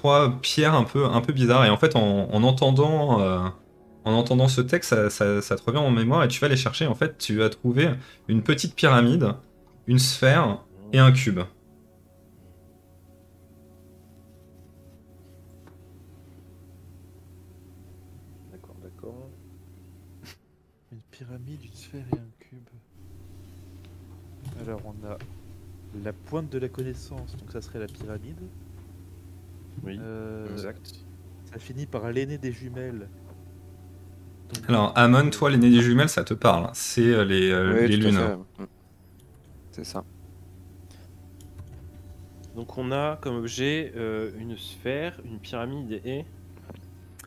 trois 0.00 0.40
pierres 0.40 0.74
un 0.74 0.84
peu, 0.84 1.04
un 1.06 1.20
peu 1.20 1.32
bizarres. 1.32 1.64
Et 1.66 1.70
en 1.70 1.76
fait, 1.78 1.96
en, 1.96 2.28
en 2.32 2.42
entendant, 2.42 3.20
euh, 3.20 3.38
en 4.04 4.12
entendant 4.14 4.48
ce 4.48 4.60
texte, 4.62 4.90
ça, 4.90 5.10
ça- 5.10 5.42
ça 5.42 5.56
te 5.56 5.62
revient 5.62 5.78
en 5.78 5.90
mémoire 5.90 6.24
et 6.24 6.28
tu 6.28 6.40
vas 6.40 6.48
les 6.48 6.56
chercher. 6.56 6.86
En 6.86 6.94
fait, 6.94 7.18
tu 7.18 7.42
as 7.42 7.50
trouvé 7.50 7.90
une 8.28 8.42
petite 8.42 8.74
pyramide, 8.74 9.34
une 9.86 9.98
sphère 9.98 10.64
et 10.92 10.98
un 10.98 11.12
cube. 11.12 11.40
D'accord, 18.50 18.76
d'accord. 18.82 19.32
Une 20.92 21.02
pyramide, 21.10 21.64
une 21.64 21.72
sphère 21.74 22.06
et 22.14 22.18
un 22.18 22.30
cube. 22.38 22.68
Alors 24.60 24.80
on 24.84 25.04
a 25.04 25.16
la 25.94 26.12
pointe 26.12 26.50
de 26.50 26.58
la 26.58 26.68
connaissance, 26.68 27.36
donc 27.36 27.52
ça 27.52 27.62
serait 27.62 27.78
la 27.80 27.88
pyramide. 27.88 28.50
Oui, 29.82 29.98
Euh, 30.00 30.50
exact. 30.52 30.92
Ça 31.52 31.58
finit 31.58 31.86
par 31.86 32.10
l'aîné 32.12 32.38
des 32.38 32.52
jumelles. 32.52 33.08
Donc, 34.54 34.64
Alors, 34.68 34.92
Amon, 34.96 35.30
toi, 35.30 35.50
l'aîné 35.50 35.70
des 35.70 35.80
jumelles, 35.80 36.08
ça 36.08 36.24
te 36.24 36.34
parle. 36.34 36.66
hein. 36.66 36.70
C'est 36.74 37.02
euh, 37.02 37.24
les, 37.24 37.50
euh, 37.50 37.82
Oui, 37.82 37.88
les 37.88 37.98
tout 37.98 38.06
à 38.06 38.10
lunes. 38.10 38.18
fait. 38.56 38.62
Mm. 38.62 38.66
C'est 39.72 39.84
ça. 39.84 40.04
Donc 42.56 42.76
on 42.76 42.90
a 42.90 43.16
comme 43.22 43.36
objet 43.36 43.92
euh, 43.94 44.32
une 44.38 44.56
sphère, 44.56 45.20
une 45.24 45.38
pyramide 45.38 45.92
et 46.04 46.24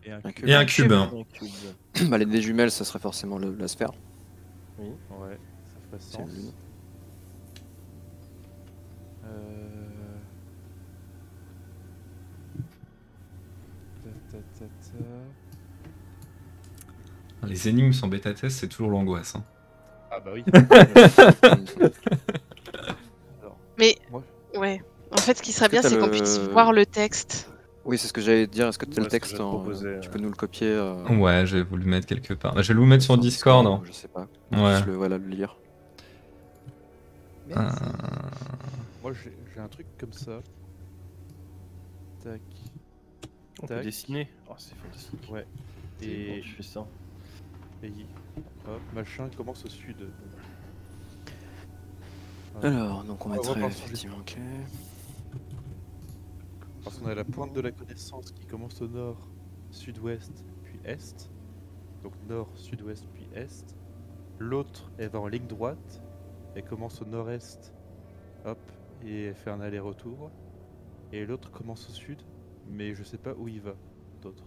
Et 0.06 0.12
un 0.12 0.22
cube. 0.22 0.47
Et 0.49 0.54
un 0.54 0.66
cube. 0.66 0.91
un 0.91 1.24
cube. 1.32 1.49
bah, 2.10 2.18
les 2.18 2.26
des 2.26 2.41
jumelles, 2.41 2.72
ça 2.72 2.84
serait 2.84 2.99
forcément 2.99 3.38
le- 3.38 3.56
la 3.56 3.70
sphère. 3.70 3.91
Oui. 4.78 4.88
Ouais, 5.12 5.38
ça 5.91 5.97
C'est 5.99 6.18
ferait 6.18 6.26
sens. 6.28 6.54
Euh... 9.26 9.30
Ta, 14.04 14.10
ta, 14.32 14.38
ta, 14.60 14.66
ta. 14.66 14.82
Les 17.45 17.67
énigmes 17.67 17.91
sans 17.91 18.07
bêta-test, 18.07 18.57
c'est 18.59 18.67
toujours 18.69 18.89
l'angoisse. 18.89 19.35
hein. 19.35 19.43
Ah 20.11 20.19
bah 20.19 20.31
oui. 20.33 20.43
Alors, 23.41 23.57
Mais 23.77 23.97
moi, 24.11 24.23
ouais. 24.57 24.81
En 25.11 25.17
fait, 25.17 25.37
ce 25.37 25.41
qui 25.43 25.51
serait 25.51 25.67
bien, 25.69 25.81
c'est 25.81 25.97
qu'on 25.97 26.05
le- 26.05 26.11
puisse 26.11 26.39
voir 26.39 26.71
le 26.71 26.85
texte. 26.85 27.49
Oui, 27.85 27.97
c'est 27.97 28.07
ce 28.07 28.13
que 28.13 28.21
j'allais 28.21 28.47
te 28.47 28.53
dire. 28.53 28.67
Est-ce 28.69 28.79
que 28.79 28.85
tu 28.85 28.93
as 28.93 28.97
Ouais, 28.99 29.03
le 29.03 29.09
texte 29.09 29.39
en- 29.41 29.49
proposer, 29.59 29.97
Tu 30.01 30.09
peux 30.09 30.19
nous 30.19 30.29
le 30.29 30.35
copier 30.35 30.69
euh, 30.69 31.03
Ouais, 31.17 31.45
je 31.45 31.57
vais 31.57 31.63
vous 31.63 31.75
le 31.75 31.83
mettre 31.85 32.07
quelque 32.07 32.33
part. 32.33 32.55
Bah, 32.55 32.61
je 32.61 32.69
vais 32.69 32.75
vous 32.75 32.83
le 32.83 32.87
mettre 32.89 33.03
sur 33.03 33.17
Discord. 33.17 33.67
hein. 33.67 33.81
Je 33.83 33.91
sais 33.91 34.07
pas. 34.07 34.27
Ouais. 34.53 34.79
Je 34.79 34.85
le, 34.85 34.95
voilà, 34.95 35.17
le 35.17 35.27
lire. 35.27 35.57
Merci. 37.49 37.77
Euh, 37.83 37.87
moi 39.01 39.11
j'ai 39.21 39.33
j'ai 39.53 39.59
un 39.59 39.67
truc 39.67 39.85
comme 39.99 40.13
ça. 40.13 40.39
Tac. 42.23 42.39
On 43.64 43.68
peut 43.68 43.82
dessiner. 43.82 44.30
Oh, 44.49 44.53
c'est 44.57 44.76
fantastique. 44.76 45.32
Ouais. 45.32 45.47
Et 46.01 46.41
tu 46.43 46.49
fais 46.49 46.64
ça. 46.64 46.86
et 47.82 47.91
hop, 48.68 48.82
machin 48.93 49.30
commence 49.38 49.64
au 49.64 49.70
sud. 49.70 50.09
Voilà. 52.55 52.84
Alors, 52.84 53.03
donc 53.05 53.26
on 53.26 53.30
On 53.30 53.32
va 53.32 53.38
mettrait 53.38 53.68
effectivement. 53.68 54.18
ok. 54.18 54.38
Parce 56.84 56.97
qu'on 56.99 57.07
a 57.07 57.16
la 57.16 57.24
pointe 57.24 57.53
de 57.53 57.61
la 57.61 57.72
connaissance 57.72 58.32
qui 58.32 58.45
commence 58.45 58.82
au 58.82 58.88
nord, 58.89 59.30
sud-ouest, 59.72 60.43
puis 60.66 60.80
est. 60.84 61.32
Donc 62.03 62.11
nord, 62.28 62.49
sud-ouest, 62.55 63.07
puis 63.14 63.28
est. 63.34 63.78
L'autre, 64.39 64.91
elle 64.97 65.09
va 65.09 65.20
en 65.22 65.28
ligne 65.28 65.47
droite. 65.47 66.01
Elle 66.55 66.66
commence 66.66 67.01
au 67.01 67.05
nord-est. 67.05 67.74
Hop. 68.45 68.59
Et 69.05 69.26
elle 69.28 69.36
fait 69.36 69.51
un 69.51 69.61
aller-retour. 69.61 70.32
Et 71.14 71.26
l'autre 71.26 71.49
commence 71.49 71.89
au 71.89 71.93
sud. 71.93 72.22
Mais 72.66 72.95
je 72.95 73.03
sais 73.03 73.18
pas 73.18 73.34
où 73.38 73.47
il 73.47 73.61
va. 73.61 73.76
D'autre. 74.22 74.45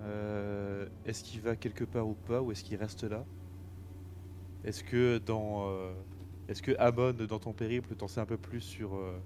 Euh, 0.00 0.88
est-ce 1.04 1.24
qu'il 1.24 1.40
va 1.40 1.56
quelque 1.56 1.84
part 1.84 2.06
ou 2.08 2.14
pas 2.14 2.40
Ou 2.42 2.52
est-ce 2.52 2.64
qu'il 2.64 2.76
reste 2.76 3.04
là? 3.04 3.26
Est-ce 4.64 4.84
que 4.84 5.18
dans. 5.18 5.68
euh, 5.70 5.92
est-ce 6.48 6.62
que 6.62 6.72
Amon, 6.78 7.12
dans 7.12 7.38
ton 7.40 7.52
périple, 7.54 7.94
t'en 7.96 8.08
sais 8.08 8.20
un 8.20 8.26
peu 8.26 8.38
plus 8.38 8.60
sur. 8.60 8.94
euh, 8.94 9.18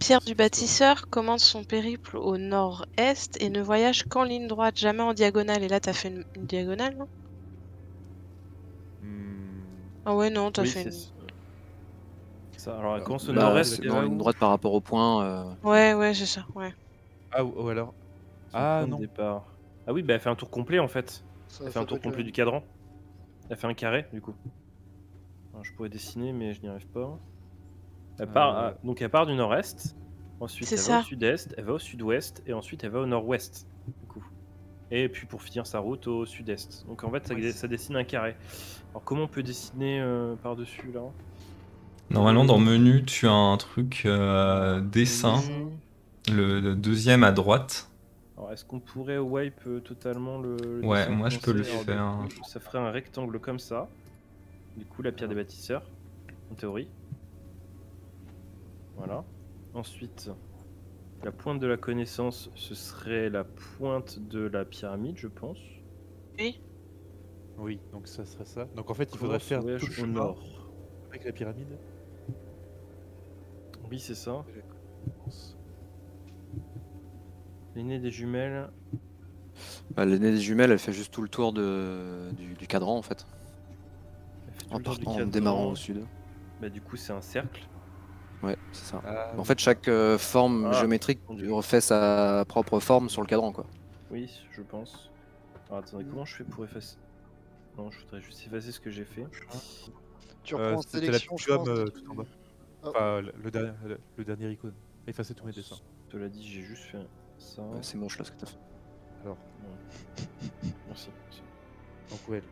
Pierre 0.00 0.22
du 0.22 0.34
bâtisseur 0.34 1.08
commence 1.08 1.44
son 1.44 1.62
périple 1.62 2.16
au 2.16 2.36
nord-est 2.36 3.40
et 3.40 3.48
ne 3.48 3.62
voyage 3.62 4.02
qu'en 4.08 4.24
ligne 4.24 4.48
droite, 4.48 4.76
jamais 4.76 5.04
en 5.04 5.14
diagonale. 5.14 5.62
Et 5.62 5.68
là, 5.68 5.78
t'as 5.78 5.92
fait 5.92 6.08
une, 6.08 6.24
une 6.34 6.46
diagonale, 6.46 6.96
non? 6.96 7.06
Hmm, 9.02 9.62
Ah 10.04 10.16
ouais, 10.16 10.28
non, 10.30 10.50
t'as 10.50 10.64
Oui, 10.64 10.66
fait 10.66 10.82
c'est 10.82 10.90
une... 10.90 11.06
ça. 12.60 12.78
Alors 12.78 12.96
elle 12.96 13.02
commence 13.02 13.28
au 13.28 13.32
Bah, 13.32 13.42
nord-est. 13.42 13.76
c'est 13.76 13.86
dans 13.86 14.00
va 14.00 14.06
une 14.06 14.18
droite 14.18 14.36
par 14.38 14.50
rapport 14.50 14.72
au 14.72 14.80
point. 14.80 15.24
euh, 15.24 15.44
Ouais, 15.62 15.94
ouais, 15.94 16.14
c'est 16.14 16.26
ça, 16.26 16.44
ouais. 16.54 16.74
Ah, 17.32 17.44
ou, 17.44 17.52
ou 17.64 17.68
alors. 17.68 17.94
Ah, 18.52 18.84
non. 18.88 18.98
départ. 18.98 19.44
Ah 19.86 19.92
oui, 19.92 20.02
bah 20.02 20.14
elle 20.14 20.20
fait 20.20 20.30
un 20.30 20.34
tour 20.34 20.50
complet 20.50 20.78
en 20.78 20.88
fait. 20.88 21.24
Ça, 21.48 21.60
Elle 21.64 21.66
fait 21.66 21.72
ça 21.74 21.80
un 21.80 21.84
tour 21.84 21.96
être 21.98 22.02
complet 22.02 22.18
le- 22.18 22.24
du 22.24 22.32
cadran. 22.32 22.62
Elle 23.50 23.56
fait 23.56 23.66
un 23.66 23.74
carré 23.74 24.06
du 24.12 24.20
coup. 24.20 24.34
Alors, 25.52 25.64
je 25.64 25.72
pourrais 25.74 25.88
dessiner, 25.88 26.32
mais 26.32 26.52
je 26.52 26.60
n'y 26.62 26.68
arrive 26.68 26.86
pas. 26.88 27.18
Elle 28.18 28.28
part, 28.28 28.56
Euh. 28.58 28.70
ah, 28.72 28.78
donc 28.84 29.00
elle 29.02 29.10
part 29.10 29.26
du 29.26 29.34
nord-est. 29.34 29.96
Ensuite, 30.40 30.68
C'est 30.68 30.74
elle 30.76 30.80
va 30.82 30.86
ça. 30.86 31.00
au 31.00 31.02
sud-est, 31.02 31.54
elle 31.58 31.64
va 31.64 31.72
au 31.72 31.78
sud-ouest, 31.78 32.42
et 32.46 32.52
ensuite 32.52 32.84
elle 32.84 32.90
va 32.90 33.00
au 33.00 33.06
nord-ouest. 33.06 33.66
Du 33.86 34.06
coup. 34.06 34.24
Et 34.90 35.08
puis 35.08 35.26
pour 35.26 35.42
finir 35.42 35.66
sa 35.66 35.80
route 35.80 36.06
au 36.06 36.24
sud-est. 36.26 36.86
Donc 36.86 37.02
en 37.04 37.10
fait, 37.10 37.26
ça, 37.26 37.34
Ouais, 37.34 37.52
ça 37.52 37.66
dessine 37.68 37.96
un 37.96 38.04
carré. 38.04 38.36
Alors 38.90 39.02
comment 39.04 39.22
on 39.24 39.28
peut 39.28 39.42
dessiner 39.42 40.00
euh, 40.00 40.34
par-dessus 40.36 40.92
là? 40.92 41.00
Normalement, 42.10 42.44
dans 42.44 42.58
menu, 42.58 43.04
tu 43.04 43.26
as 43.26 43.32
un 43.32 43.56
truc 43.56 44.02
euh, 44.06 44.80
dessin, 44.80 45.42
le, 46.30 46.60
le 46.60 46.74
deuxième 46.74 47.22
à 47.24 47.32
droite. 47.32 47.90
Alors 48.36 48.52
est-ce 48.52 48.64
qu'on 48.64 48.80
pourrait 48.80 49.18
wipe 49.18 49.66
euh, 49.66 49.80
totalement 49.80 50.38
le. 50.38 50.56
le 50.56 50.80
Ouais, 50.86 51.00
dessin 51.00 51.10
moi, 51.10 51.28
je 51.28 51.38
peux 51.38 51.52
le 51.52 51.62
du 51.62 51.64
faire. 51.64 52.18
coup, 52.28 52.44
Ça 52.44 52.60
ferait 52.60 52.78
un 52.78 52.90
rectangle 52.90 53.38
comme 53.40 53.58
ça. 53.58 53.88
Du 54.76 54.86
coup, 54.86 55.02
la 55.02 55.12
pierre 55.12 55.28
des 55.28 55.34
bâtisseurs, 55.34 55.82
en 56.50 56.54
théorie. 56.54 56.88
Voilà. 58.96 59.24
Ensuite, 59.74 60.30
la 61.22 61.32
pointe 61.32 61.60
de 61.60 61.66
la 61.66 61.76
connaissance, 61.76 62.50
ce 62.54 62.74
serait 62.74 63.30
la 63.30 63.44
pointe 63.44 64.18
de 64.20 64.40
la 64.40 64.64
pyramide, 64.64 65.16
je 65.18 65.28
pense. 65.28 65.58
Oui, 67.58 67.80
donc 67.92 68.06
ça 68.06 68.24
serait 68.24 68.44
ça. 68.44 68.66
Donc 68.76 68.90
en 68.90 68.94
fait, 68.94 69.10
il 69.12 69.18
faudrait 69.18 69.40
faire 69.40 69.60
tout 69.60 69.66
le 69.66 69.74
au 69.74 69.90
chemin 69.90 70.06
nord? 70.06 70.42
avec 71.10 71.24
la 71.24 71.32
pyramide. 71.32 71.78
Oui, 73.90 73.98
c'est 73.98 74.14
ça. 74.14 74.44
L'aîné 77.74 77.98
des 77.98 78.10
jumelles. 78.10 78.68
Bah, 79.94 80.04
L'aînée 80.04 80.30
des 80.32 80.40
jumelles, 80.40 80.70
elle 80.72 80.78
fait 80.78 80.92
juste 80.92 81.12
tout 81.12 81.22
le 81.22 81.28
tour 81.28 81.52
de, 81.52 82.30
du, 82.36 82.54
du 82.54 82.66
cadran 82.66 82.96
en 82.96 83.02
fait. 83.02 83.26
En, 84.70 84.80
partant- 84.80 85.12
en 85.12 85.26
démarrant 85.26 85.70
au 85.70 85.76
sud. 85.76 86.04
Bah, 86.60 86.68
du 86.68 86.80
coup, 86.80 86.96
c'est 86.96 87.12
un 87.12 87.20
cercle. 87.20 87.62
Ouais, 88.42 88.56
c'est 88.72 88.84
ça. 88.92 89.02
Ah, 89.04 89.32
En 89.36 89.44
fait, 89.44 89.58
chaque 89.58 89.88
euh, 89.88 90.18
forme 90.18 90.66
Ah, 90.66 90.72
géométrique 90.72 91.20
refait 91.50 91.80
sa 91.80 92.44
propre 92.46 92.78
forme 92.80 93.08
sur 93.08 93.22
le 93.22 93.26
cadran 93.26 93.52
quoi. 93.52 93.66
Oui, 94.10 94.30
je 94.52 94.62
pense. 94.62 95.10
Alors, 95.68 95.82
attendez, 95.84 96.04
comment 96.10 96.24
je 96.24 96.34
fais 96.34 96.44
pour 96.44 96.64
effacer? 96.64 96.96
Non, 97.76 97.90
je 97.90 98.00
voudrais 98.00 98.20
juste 98.20 98.46
effacer 98.46 98.72
ce 98.72 98.80
que 98.80 98.90
j'ai 98.90 99.04
fait. 99.04 99.24
Tu 100.44 100.54
euh, 100.54 100.58
reprends 100.58 100.78
en 100.78 100.82
c'était 100.82 100.96
la 100.98 101.12
sélection, 101.12 101.34
petite 101.36 101.48
je 101.48 101.54
pense. 101.54 101.66
gomme 101.66 101.74
des 101.74 101.80
euh, 101.80 101.84
trucs. 101.86 102.04
tout 102.04 102.10
en 102.12 102.14
bas. 102.14 102.24
Oh. 102.82 102.88
Enfin, 102.88 103.20
le, 103.20 103.32
le 103.42 103.50
dernier, 103.50 103.72
le, 103.84 103.98
le 104.16 104.24
dernier 104.24 104.50
icône. 104.52 104.74
Effacer 105.06 105.34
tous 105.34 105.46
mes 105.46 105.52
dessins. 105.52 105.76
Cela 106.12 106.28
dit, 106.28 106.46
j'ai 106.46 106.62
juste 106.62 106.84
fait 106.84 106.98
ça. 107.38 107.62
Ouais, 107.62 107.78
c'est 107.82 107.96
moche 107.98 108.18
là 108.18 108.24
ce 108.24 108.32
que 108.32 108.38
t'as 108.38 108.46
fait. 108.46 108.58
Alors, 109.24 109.36
Merci. 110.86 111.10
merci. 111.24 111.42
donc 112.10 112.28
ouais. 112.28 112.42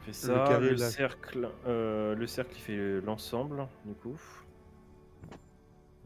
J'ai 0.00 0.12
fait 0.12 0.12
ça, 0.12 0.32
le, 0.42 0.48
carré, 0.48 0.74
là. 0.76 0.90
cercle, 0.90 1.48
euh, 1.66 2.14
le 2.14 2.26
cercle 2.26 2.52
il 2.56 2.60
fait 2.60 3.00
l'ensemble, 3.00 3.66
du 3.84 3.94
coup. 3.94 4.20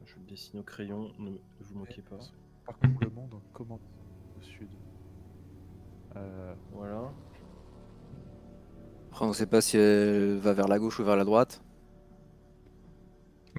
Je 0.06 0.14
le 0.16 0.22
dessine 0.26 0.60
au 0.60 0.62
crayon, 0.62 1.10
ne 1.18 1.30
vous 1.60 1.78
moquez 1.78 2.02
pas. 2.02 2.18
Parcours-le-monde 2.64 3.34
en 3.34 3.42
comment 3.52 3.80
au 4.38 4.40
sud. 4.42 4.68
Euh, 6.16 6.54
Voilà. 6.72 7.12
Après, 9.10 9.24
on 9.26 9.32
sait 9.32 9.46
pas 9.46 9.60
si 9.60 9.76
elle 9.76 10.38
va 10.38 10.52
vers 10.52 10.68
la 10.68 10.78
gauche 10.78 11.00
ou 11.00 11.04
vers 11.04 11.16
la 11.16 11.24
droite. 11.24 11.62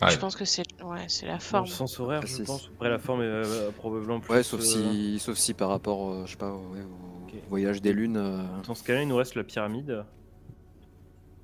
Ouais. 0.02 0.12
Je 0.12 0.18
pense 0.20 0.36
que 0.36 0.46
c'est 0.46 0.64
ouais, 0.84 1.06
c'est 1.10 1.26
la 1.26 1.34
Dans 1.34 1.40
forme. 1.40 1.66
le 1.66 1.70
sens 1.72 2.00
horaire, 2.00 2.22
Ah, 2.24 2.28
je 2.28 2.44
pense. 2.44 2.70
Après, 2.76 2.90
la 2.90 3.00
forme 3.00 3.22
est 3.22 3.26
euh, 3.26 3.72
probablement 3.72 4.20
plus. 4.20 4.34
Ouais, 4.34 4.44
sauf 4.44 4.62
euh, 4.62 4.64
si, 4.64 5.20
sauf 5.20 5.38
si 5.38 5.54
par 5.54 5.70
rapport, 5.70 6.12
euh, 6.12 6.26
je 6.26 6.32
sais 6.32 6.38
pas, 6.38 6.52
ouais, 6.54 6.82
au 6.82 7.26
Ok. 7.26 7.34
voyage 7.50 7.82
des 7.82 7.92
lunes. 7.94 8.18
euh, 8.18 8.42
Dans 8.66 8.76
ce 8.76 8.84
cas-là, 8.84 9.02
il 9.02 9.08
nous 9.10 9.18
reste 9.18 9.36
la 9.36 9.44
pyramide. 9.44 10.06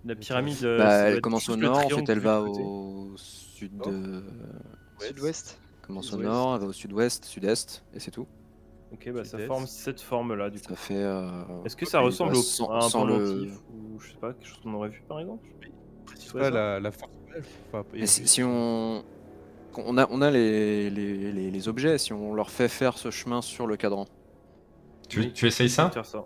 La 0.06 0.16
pyramide. 0.16 0.64
euh, 0.64 0.78
bah, 0.78 0.94
elle 1.10 1.22
commence 1.22 1.50
au 1.50 1.56
nord, 1.58 1.78
ensuite 1.78 1.90
triangle 2.06 2.12
elle 2.12 2.20
va 2.20 2.42
au 2.44 3.14
sud 3.18 3.72
Oh. 3.86 3.92
Sud-ouest. 5.00 5.60
Elle 5.82 5.88
commence 5.88 6.14
au 6.14 6.18
nord, 6.18 6.56
elle 6.56 6.62
va 6.62 6.68
au 6.68 6.74
sud-ouest, 6.74 7.26
sud-est, 7.26 7.84
et 7.94 8.00
c'est 8.00 8.12
tout. 8.12 8.28
Ok, 8.94 9.12
bah 9.12 9.26
ça 9.26 9.38
forme 9.40 9.66
cette 9.68 10.00
forme-là, 10.00 10.50
du 10.50 10.60
coup. 10.62 10.70
Ça 10.70 10.76
fait. 10.76 10.96
euh, 10.96 11.44
Est-ce 11.66 11.76
que 11.76 11.86
ça 11.86 12.00
ressemble 12.00 12.32
bah, 12.34 12.38
au, 12.38 12.42
sans- 12.42 12.70
à 12.70 12.78
un 12.78 12.90
sans 12.90 13.04
le- 13.04 13.52
ou 13.74 14.00
je 14.00 14.12
sais 14.12 14.18
pas, 14.22 14.34
quelque 14.34 14.48
chose 14.48 14.60
qu'on 14.64 14.74
aurait 14.76 14.90
vu 14.90 15.04
par 15.08 15.20
exemple? 15.20 15.44
C'est 16.16 16.34
Ouais, 16.36 16.42
pas 16.42 16.50
la, 16.52 16.80
la 16.80 16.80
l'elfe, 16.80 16.98
enfin, 17.74 17.84
si, 18.06 18.44
on. 18.44 19.04
On 19.78 19.98
a, 19.98 20.08
on 20.10 20.22
a 20.22 20.32
les, 20.32 20.90
les, 20.90 21.32
les- 21.34 21.52
les 21.52 21.68
objets, 21.68 21.98
si 21.98 22.14
on 22.14 22.34
leur 22.34 22.50
fait 22.50 22.70
faire 22.70 22.98
ce 22.98 23.12
chemin 23.12 23.42
sur 23.42 23.68
le 23.68 23.76
cadran. 23.76 24.06
Tu, 25.10 25.34
tu 25.34 25.48
essayes 25.48 25.70
ça 25.70 25.90
Faire 25.90 26.06
ça. 26.06 26.24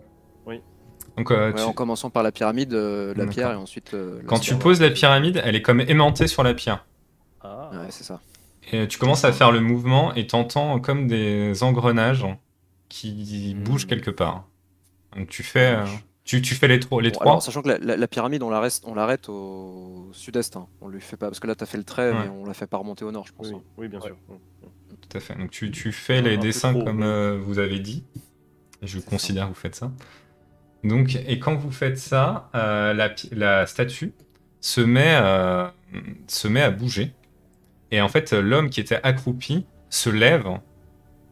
Donc, 1.16 1.32
euh, 1.32 1.50
Ouais, 1.50 1.56
tu- 1.56 1.62
En 1.64 1.72
commençant 1.72 2.08
par 2.10 2.22
la 2.22 2.30
pyramide, 2.30 2.72
euh, 2.72 3.12
la 3.16 3.26
pierre 3.26 3.50
et 3.50 3.56
ensuite 3.56 3.90
le. 3.92 4.22
quand 4.26 4.38
tu 4.38 4.54
poses 4.54 4.80
la 4.80 4.90
pyramide, 4.90 5.42
elle 5.44 5.56
est 5.56 5.62
comme 5.62 5.80
aimantée 5.80 6.28
sur 6.28 6.44
la 6.44 6.54
pierre. 6.54 6.86
Ah, 7.42 7.70
Ouais, 7.72 7.86
c'est 7.90 8.04
ça. 8.04 8.20
Et 8.72 8.86
tu 8.86 8.98
commences 8.98 9.24
à 9.24 9.32
faire 9.32 9.50
le 9.50 9.60
mouvement 9.60 10.14
et 10.14 10.28
t'entends 10.28 10.78
comme 10.78 11.08
des 11.08 11.62
engrenages 11.64 12.24
qui 12.88 13.56
Hmm. 13.58 13.64
bougent 13.64 13.86
quelque 13.88 14.12
part. 14.12 14.44
Donc 15.16 15.28
tu 15.28 15.42
fais, 15.42 15.74
euh, 15.74 15.84
tu, 16.30 16.42
tu 16.42 16.54
fais 16.54 16.68
les, 16.68 16.78
trois 16.78 17.02
les 17.02 17.10
Bon, 17.10 17.14
trois. 17.14 17.26
alors, 17.26 17.42
sachant 17.42 17.60
que 17.62 17.68
la, 17.68 17.78
la- 17.78 17.96
la 17.96 18.06
pyramide, 18.08 18.42
on 18.42 18.50
la 18.50 18.60
reste- 18.60 18.84
on 18.86 18.94
l'arrête 18.94 19.28
au 19.28 20.08
sud-est. 20.12 20.56
hein. 20.56 20.66
On 20.80 20.88
lui 20.88 21.00
fait 21.00 21.16
pas. 21.16 21.26
Parce 21.26 21.40
que 21.40 21.46
là, 21.48 21.54
t'as 21.56 21.66
fait 21.66 21.78
le 21.78 21.84
trait, 21.84 22.12
Ouais. 22.12 22.18
mais 22.24 22.28
on 22.28 22.44
la 22.44 22.54
fait 22.54 22.66
pas 22.68 22.76
remonter 22.76 23.04
au 23.04 23.10
nord, 23.10 23.26
je 23.26 23.32
pense. 23.32 23.48
oui, 23.48 23.54
hein. 23.56 23.62
oui, 23.78 23.88
bien 23.88 23.98
Ouais. 23.98 24.06
sûr. 24.06 24.16
Tout 25.00 25.16
à 25.16 25.20
fait. 25.20 25.34
Donc 25.34 25.50
tu, 25.50 25.70
tu 25.72 25.90
fais 25.92 26.22
les 26.22 26.36
dessins 26.38 26.72
trop, 26.72 26.84
comme 26.84 27.02
euh, 27.02 27.38
vous 27.42 27.58
avez 27.58 27.80
dit. 27.80 28.04
Je 28.82 28.98
ça. 29.00 29.10
considère 29.10 29.44
que 29.44 29.48
vous 29.48 29.54
faites 29.60 29.74
ça. 29.74 29.90
Donc, 30.84 31.16
et 31.26 31.38
quand 31.40 31.56
vous 31.56 31.72
faites 31.72 31.98
ça, 31.98 32.48
euh, 32.54 32.94
la, 33.32 33.66
statue 33.66 34.12
se 34.60 34.80
met, 34.80 35.18
euh, 35.20 35.66
se 36.28 36.48
met 36.48 36.62
à 36.62 36.70
bouger. 36.70 37.12
Et 37.90 38.00
en 38.00 38.08
fait, 38.08 38.32
l'homme 38.32 38.70
qui 38.70 38.80
était 38.80 39.00
accroupi 39.02 39.66
se 39.90 40.08
lève 40.10 40.46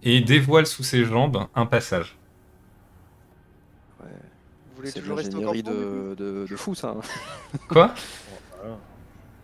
et 0.02 0.20
dévoile 0.20 0.66
sous 0.66 0.82
ses 0.82 1.04
jambes 1.04 1.46
un 1.54 1.66
passage. 1.66 2.18
Voulez 4.78 4.90
C'est 4.90 5.00
de 5.00 5.04
toujours 5.04 5.16
rester 5.18 5.34
au 5.34 5.40
l'ingénierie 5.40 5.62
campement, 5.64 5.80
du 5.80 5.86
coup 5.86 6.14
de, 6.16 6.24
de, 6.42 6.46
de 6.48 6.56
fou, 6.56 6.74
ça. 6.74 6.90
hein. 6.96 7.00
Quoi? 7.68 7.94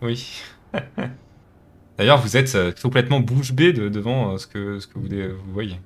Oui. 0.01 0.41
D'ailleurs, 1.97 2.21
vous 2.21 2.37
êtes 2.37 2.55
euh, 2.55 2.71
complètement 2.81 3.19
bouche 3.19 3.51
bée 3.53 3.73
de- 3.73 3.89
devant 3.89 4.33
euh, 4.33 4.37
ce 4.37 4.47
que, 4.47 4.79
ce 4.79 4.87
que 4.87 4.97
vous, 4.97 5.07
dé- 5.09 5.27
vous 5.29 5.53
voyez. 5.53 5.79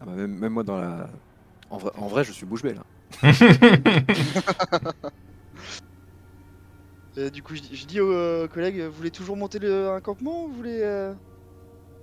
Ah 0.00 0.04
bah, 0.06 0.12
même, 0.12 0.38
même 0.38 0.52
moi, 0.52 0.62
dans 0.62 0.78
la. 0.78 1.08
En 1.70 1.78
vrai, 1.78 1.90
en 1.98 2.06
vrai, 2.06 2.24
je 2.24 2.32
suis 2.32 2.46
bouche 2.46 2.62
bée 2.62 2.74
là. 2.74 2.82
Euh, 7.18 7.30
du 7.30 7.42
coup, 7.42 7.54
je, 7.54 7.62
dis- 7.62 7.74
je 7.76 7.86
dis 7.86 7.98
aux 8.00 8.12
euh, 8.12 8.46
collègues, 8.46 8.78
vous 8.82 8.92
voulez 8.92 9.10
toujours 9.10 9.36
monter 9.38 9.58
le, 9.58 9.88
un 9.88 10.00
campement 10.00 10.44
ou 10.44 10.48
vous 10.48 10.54
voulez 10.56 10.80
euh, 10.82 11.14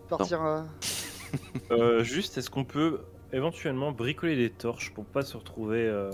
partir 0.10 0.42
à... 0.42 0.66
Euh, 1.72 2.04
juste, 2.04 2.38
est-ce 2.40 2.50
qu'on 2.50 2.64
peut 2.64 3.02
éventuellement 3.34 3.92
bricoler 3.92 4.36
des 4.36 4.50
torches 4.50 4.94
pour 4.94 5.06
pas 5.06 5.24
se 5.24 5.36
retrouver, 5.38 5.86
euh, 5.88 6.12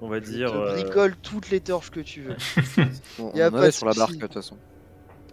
on 0.00 0.08
va 0.08 0.18
Je 0.20 0.24
dire. 0.24 0.50
te 0.52 0.56
euh, 0.56 0.72
bricole 0.74 1.16
toutes 1.16 1.50
les 1.50 1.60
torches 1.60 1.90
que 1.90 2.00
tu 2.00 2.22
veux. 2.22 2.36
On, 3.18 3.32
Y 3.34 3.42
a 3.42 3.48
on 3.48 3.52
pas 3.52 3.70
sur 3.70 3.86
la 3.86 3.94
barque, 3.94 4.14
de 4.16 4.20
toute 4.20 4.34
façon. 4.34 4.56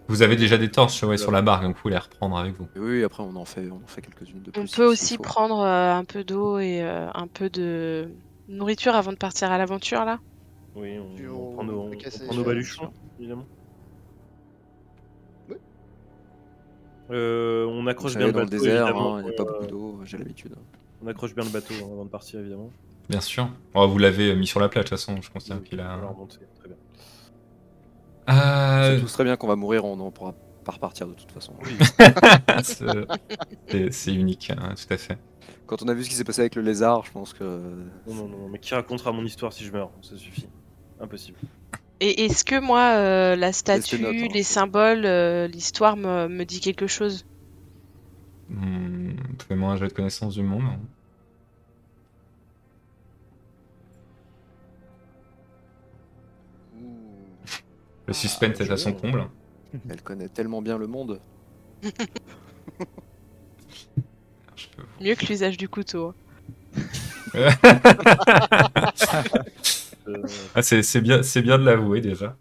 vous 0.08 0.22
avez 0.22 0.36
déjà 0.36 0.56
des 0.56 0.70
torches 0.70 1.02
ouais, 1.02 1.18
sur 1.18 1.30
la 1.32 1.42
barque, 1.42 1.62
donc 1.64 1.76
vous 1.76 1.82
pouvez 1.82 1.94
les 1.94 1.98
reprendre 2.00 2.36
avec 2.38 2.54
vous. 2.54 2.68
Et 2.76 2.78
oui, 2.78 3.04
après, 3.04 3.22
on 3.22 3.34
en 3.36 3.44
fait, 3.44 3.68
on 3.70 3.76
en 3.82 3.86
fait 3.86 4.02
quelques-unes 4.02 4.42
de 4.42 4.50
plus. 4.50 4.60
On 4.60 4.66
peut 4.66 4.86
aussi 4.86 5.18
prendre 5.18 5.60
euh, 5.60 5.92
un 5.94 6.04
peu 6.04 6.24
d'eau 6.24 6.58
et 6.58 6.82
euh, 6.82 7.08
un 7.14 7.26
peu 7.26 7.50
de 7.50 8.08
nourriture 8.48 8.94
avant 8.94 9.12
de 9.12 9.16
partir 9.18 9.50
à 9.52 9.58
l'aventure 9.58 10.04
là. 10.04 10.18
Oui, 10.76 10.98
on, 10.98 11.14
Puis 11.16 11.26
on 11.28 11.48
on- 11.50 11.52
prend 11.54 11.64
nos, 11.64 11.90
prend 11.90 12.34
nos 12.34 12.44
baluchons, 12.44 12.92
évidemment. 13.18 13.46
Euh, 17.10 17.66
on 17.66 17.86
accroche 17.88 18.16
bien 18.16 18.26
le 18.28 18.32
dans 18.32 18.40
le 18.40 18.46
désert, 18.46 18.86
hein, 18.96 19.16
il 19.20 19.24
n'y 19.24 19.30
a 19.30 19.32
pas 19.32 19.44
beaucoup 19.44 19.66
d'eau, 19.66 20.00
j'ai 20.04 20.16
l'habitude. 20.16 20.54
On 21.02 21.06
accroche 21.06 21.34
bien 21.34 21.44
le 21.44 21.50
bateau 21.50 21.74
hein, 21.74 21.88
avant 21.92 22.04
de 22.04 22.10
partir, 22.10 22.40
évidemment. 22.40 22.70
Bien 23.08 23.20
sûr. 23.20 23.48
Oh, 23.74 23.88
vous 23.88 23.98
l'avez 23.98 24.34
mis 24.36 24.46
sur 24.46 24.60
la 24.60 24.68
plate, 24.68 24.84
de 24.84 24.88
toute 24.90 24.98
façon, 24.98 25.20
je 25.20 25.30
considère 25.30 25.62
qu'il 25.62 25.80
a. 25.80 25.96
On 25.96 26.00
va 26.00 26.06
remonter, 26.08 26.38
très 26.58 26.68
bien. 26.68 26.76
Euh, 28.28 29.00
tous 29.00 29.12
très 29.12 29.24
bien 29.24 29.36
qu'on 29.36 29.48
va 29.48 29.56
mourir, 29.56 29.84
on 29.84 29.96
ne 29.96 30.10
pourra 30.10 30.34
pas 30.64 30.72
repartir 30.72 31.08
de 31.08 31.14
toute 31.14 31.32
façon. 31.32 31.54
c'est- 33.90 34.14
unique, 34.14 34.50
hein, 34.50 34.74
tout 34.76 34.94
à 34.94 34.96
fait. 34.96 35.18
Quand 35.66 35.82
on 35.82 35.88
a 35.88 35.94
vu 35.94 36.04
ce 36.04 36.10
qui 36.10 36.14
s'est 36.14 36.24
passé 36.24 36.40
avec 36.40 36.54
le 36.54 36.62
lézard, 36.62 37.04
je 37.04 37.12
pense 37.12 37.32
que. 37.32 37.44
Non, 38.06 38.14
non, 38.14 38.28
non, 38.28 38.48
mais 38.48 38.58
qui 38.58 38.74
racontera 38.74 39.12
mon 39.12 39.24
histoire 39.24 39.52
si 39.52 39.64
je 39.64 39.72
meurs? 39.72 39.90
Ça 40.02 40.16
suffit. 40.16 40.48
Impossible. 41.00 41.38
Et 42.00 42.24
est-ce 42.24 42.44
que 42.44 42.60
moi, 42.60 42.94
euh, 42.96 43.36
la 43.36 43.52
statue, 43.52 44.04
hein. 44.06 44.28
les 44.32 44.42
symboles, 44.42 45.04
euh, 45.04 45.46
l'histoire 45.48 45.96
me, 45.96 46.28
me 46.28 46.44
dit 46.44 46.60
quelque 46.60 46.86
chose? 46.86 47.26
Hmm, 48.50 49.14
Fais-moi 49.46 49.72
un 49.72 49.76
jeu 49.76 49.88
de 49.88 49.92
connaissance 49.92 50.34
du 50.34 50.42
monde. 50.42 50.78
Le 58.06 58.12
suspense 58.12 58.56
Ah, 58.60 58.64
est 58.64 58.70
à 58.70 58.76
son 58.76 58.92
comble. 58.92 59.26
Elle 59.88 60.02
connaît 60.02 60.28
tellement 60.28 60.60
bien 60.62 60.76
le 60.78 60.86
monde. 60.88 61.20
Mieux 65.00 65.14
que 65.14 65.26
l'usage 65.26 65.56
du 65.56 65.68
couteau. 65.68 66.14
Ah, 70.56 70.62
c'est 70.62 71.00
bien, 71.00 71.18
de 71.20 71.64
l'avouer 71.64 72.00
déjà. 72.00 72.36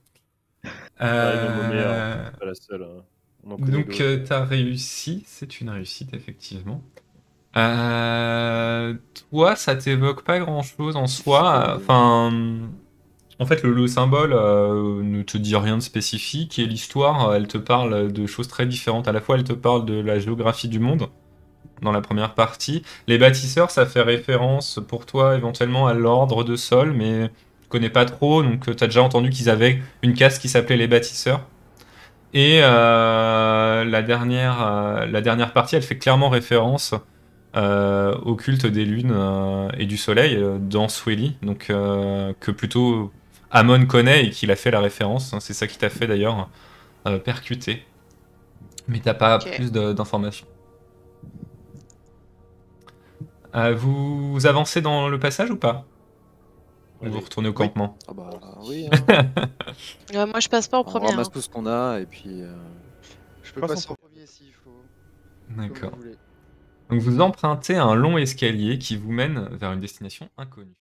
Euh, 1.01 2.32
Pas 2.32 2.45
la 2.45 2.55
seule. 2.55 2.82
hein. 2.84 3.03
Donc, 3.44 4.00
euh, 4.02 4.24
t'as 4.26 4.44
réussi, 4.46 5.24
c'est 5.26 5.62
une 5.62 5.70
réussite, 5.70 6.14
effectivement. 6.14 6.82
Euh, 7.58 8.94
toi, 9.32 9.56
ça 9.56 9.76
t'évoque 9.76 10.24
pas 10.24 10.40
grand-chose 10.40 10.96
en 10.96 11.08
soi. 11.08 11.76
Enfin, 11.78 12.32
en 13.40 13.46
fait, 13.46 13.64
le, 13.64 13.74
le 13.74 13.88
symbole 13.88 14.34
euh, 14.34 15.02
ne 15.02 15.24
te 15.24 15.38
dit 15.38 15.56
rien 15.56 15.78
de 15.78 15.82
spécifique 15.82 16.60
et 16.60 16.66
l'histoire, 16.66 17.30
euh, 17.30 17.36
elle 17.38 17.48
te 17.48 17.58
parle 17.58 18.12
de 18.12 18.28
choses 18.28 18.48
très 18.48 18.66
différentes. 18.66 19.08
À 19.08 19.12
la 19.14 19.22
fois, 19.22 19.38
elle 19.38 19.44
te 19.44 19.54
parle 19.54 19.86
de 19.86 19.96
la 20.00 20.20
géographie 20.20 20.68
du 20.68 20.80
monde 20.80 21.10
dans 21.82 21.92
la 21.92 22.02
première 22.02 22.36
partie. 22.36 22.84
Les 23.08 23.18
bâtisseurs, 23.18 23.72
ça 23.72 23.86
fait 23.86 24.02
référence 24.02 24.80
pour 24.88 25.06
toi 25.06 25.36
éventuellement 25.36 25.88
à 25.88 25.94
l'ordre 25.94 26.44
de 26.44 26.56
sol, 26.56 26.94
mais 26.94 27.30
tu 27.64 27.70
connais 27.70 27.90
pas 27.90 28.06
trop, 28.06 28.44
donc 28.44 28.66
tu 28.76 28.84
as 28.84 28.88
déjà 28.88 29.02
entendu 29.04 29.30
qu'ils 29.30 29.50
avaient 29.50 29.82
une 30.04 30.14
caste 30.14 30.42
qui 30.42 30.50
s'appelait 30.50 30.78
les 30.78 30.88
bâtisseurs. 30.88 31.48
Et 32.34 32.59
euh, 32.61 33.84
la, 33.84 34.01
dernière, 34.03 34.65
euh, 34.65 35.05
la 35.05 35.21
dernière 35.21 35.51
partie, 35.51 35.75
elle 35.75 35.84
fait 35.84 35.97
clairement 35.97 36.30
référence 36.30 36.93
euh, 37.55 38.15
au 38.17 38.36
culte 38.36 38.67
des 38.67 38.86
lunes 38.86 39.15
et 39.77 39.86
du 39.86 39.97
soleil 39.97 40.39
dans 40.59 40.88
Swelly, 40.88 41.38
donc 41.41 41.67
que 41.67 42.51
plutôt 42.51 43.11
Amon 43.51 43.86
connaît 43.88 44.25
et 44.25 44.30
qu'il 44.30 44.51
a 44.51 44.55
fait 44.55 44.71
la 44.71 44.80
référence. 44.80 45.34
C'est 45.39 45.53
ça 45.53 45.65
qui 45.65 45.77
t'a 45.77 45.89
fait 45.89 46.05
d'ailleurs 46.07 46.49
percuter. 47.25 47.84
Mais 48.88 48.99
t'as 48.99 49.15
pas 49.15 49.39
plus 49.39 49.71
d'informations. 49.71 50.47
Vous 53.53 54.45
avancez 54.45 54.82
dans 54.82 55.07
le 55.07 55.17
passage 55.17 55.49
ou 55.49 55.55
pas? 55.57 55.86
Ou 57.02 57.06
Allez. 57.06 57.14
vous 57.14 57.20
retournez 57.22 57.50
au 57.50 57.54
campement 57.54 57.97
Ah 58.08 58.14
bah 58.14 58.30
oui, 58.68 58.88
hein. 59.10 59.26
Ouais, 60.14 60.26
moi, 60.26 60.39
je 60.39 60.50
passe 60.50 60.68
pas 60.68 60.78
en 60.78 60.82
on 60.82 60.84
première. 60.84 61.12
ramasse 61.12 61.30
tout 61.32 61.41
ce 61.41 61.50
qu'on 61.50 61.66
a 61.66 62.00
et 62.00 62.06
puis. 62.06 62.41
euh, 62.41 62.54
Je 63.43 63.54
peux 63.54 63.62
Passe 63.62 63.72
en 63.72 63.74
passer 63.76 63.89
en 63.91 63.95
premier 63.95 64.26
s'il 64.28 64.54
faut. 64.54 64.70
comme 65.56 65.68
D'accord. 65.68 65.91
vous 65.91 65.97
voulez. 65.97 66.16
Donc 66.89 67.02
vous 67.02 67.22
empruntez 67.22 67.76
un 67.78 67.93
long 67.95 68.18
escalier 68.18 68.80
qui 68.80 68.97
vous 68.97 69.12
mène 69.12 69.47
vers 69.56 69.72
une 69.72 69.80
destination 69.80 70.28
inconnue. 70.38 70.76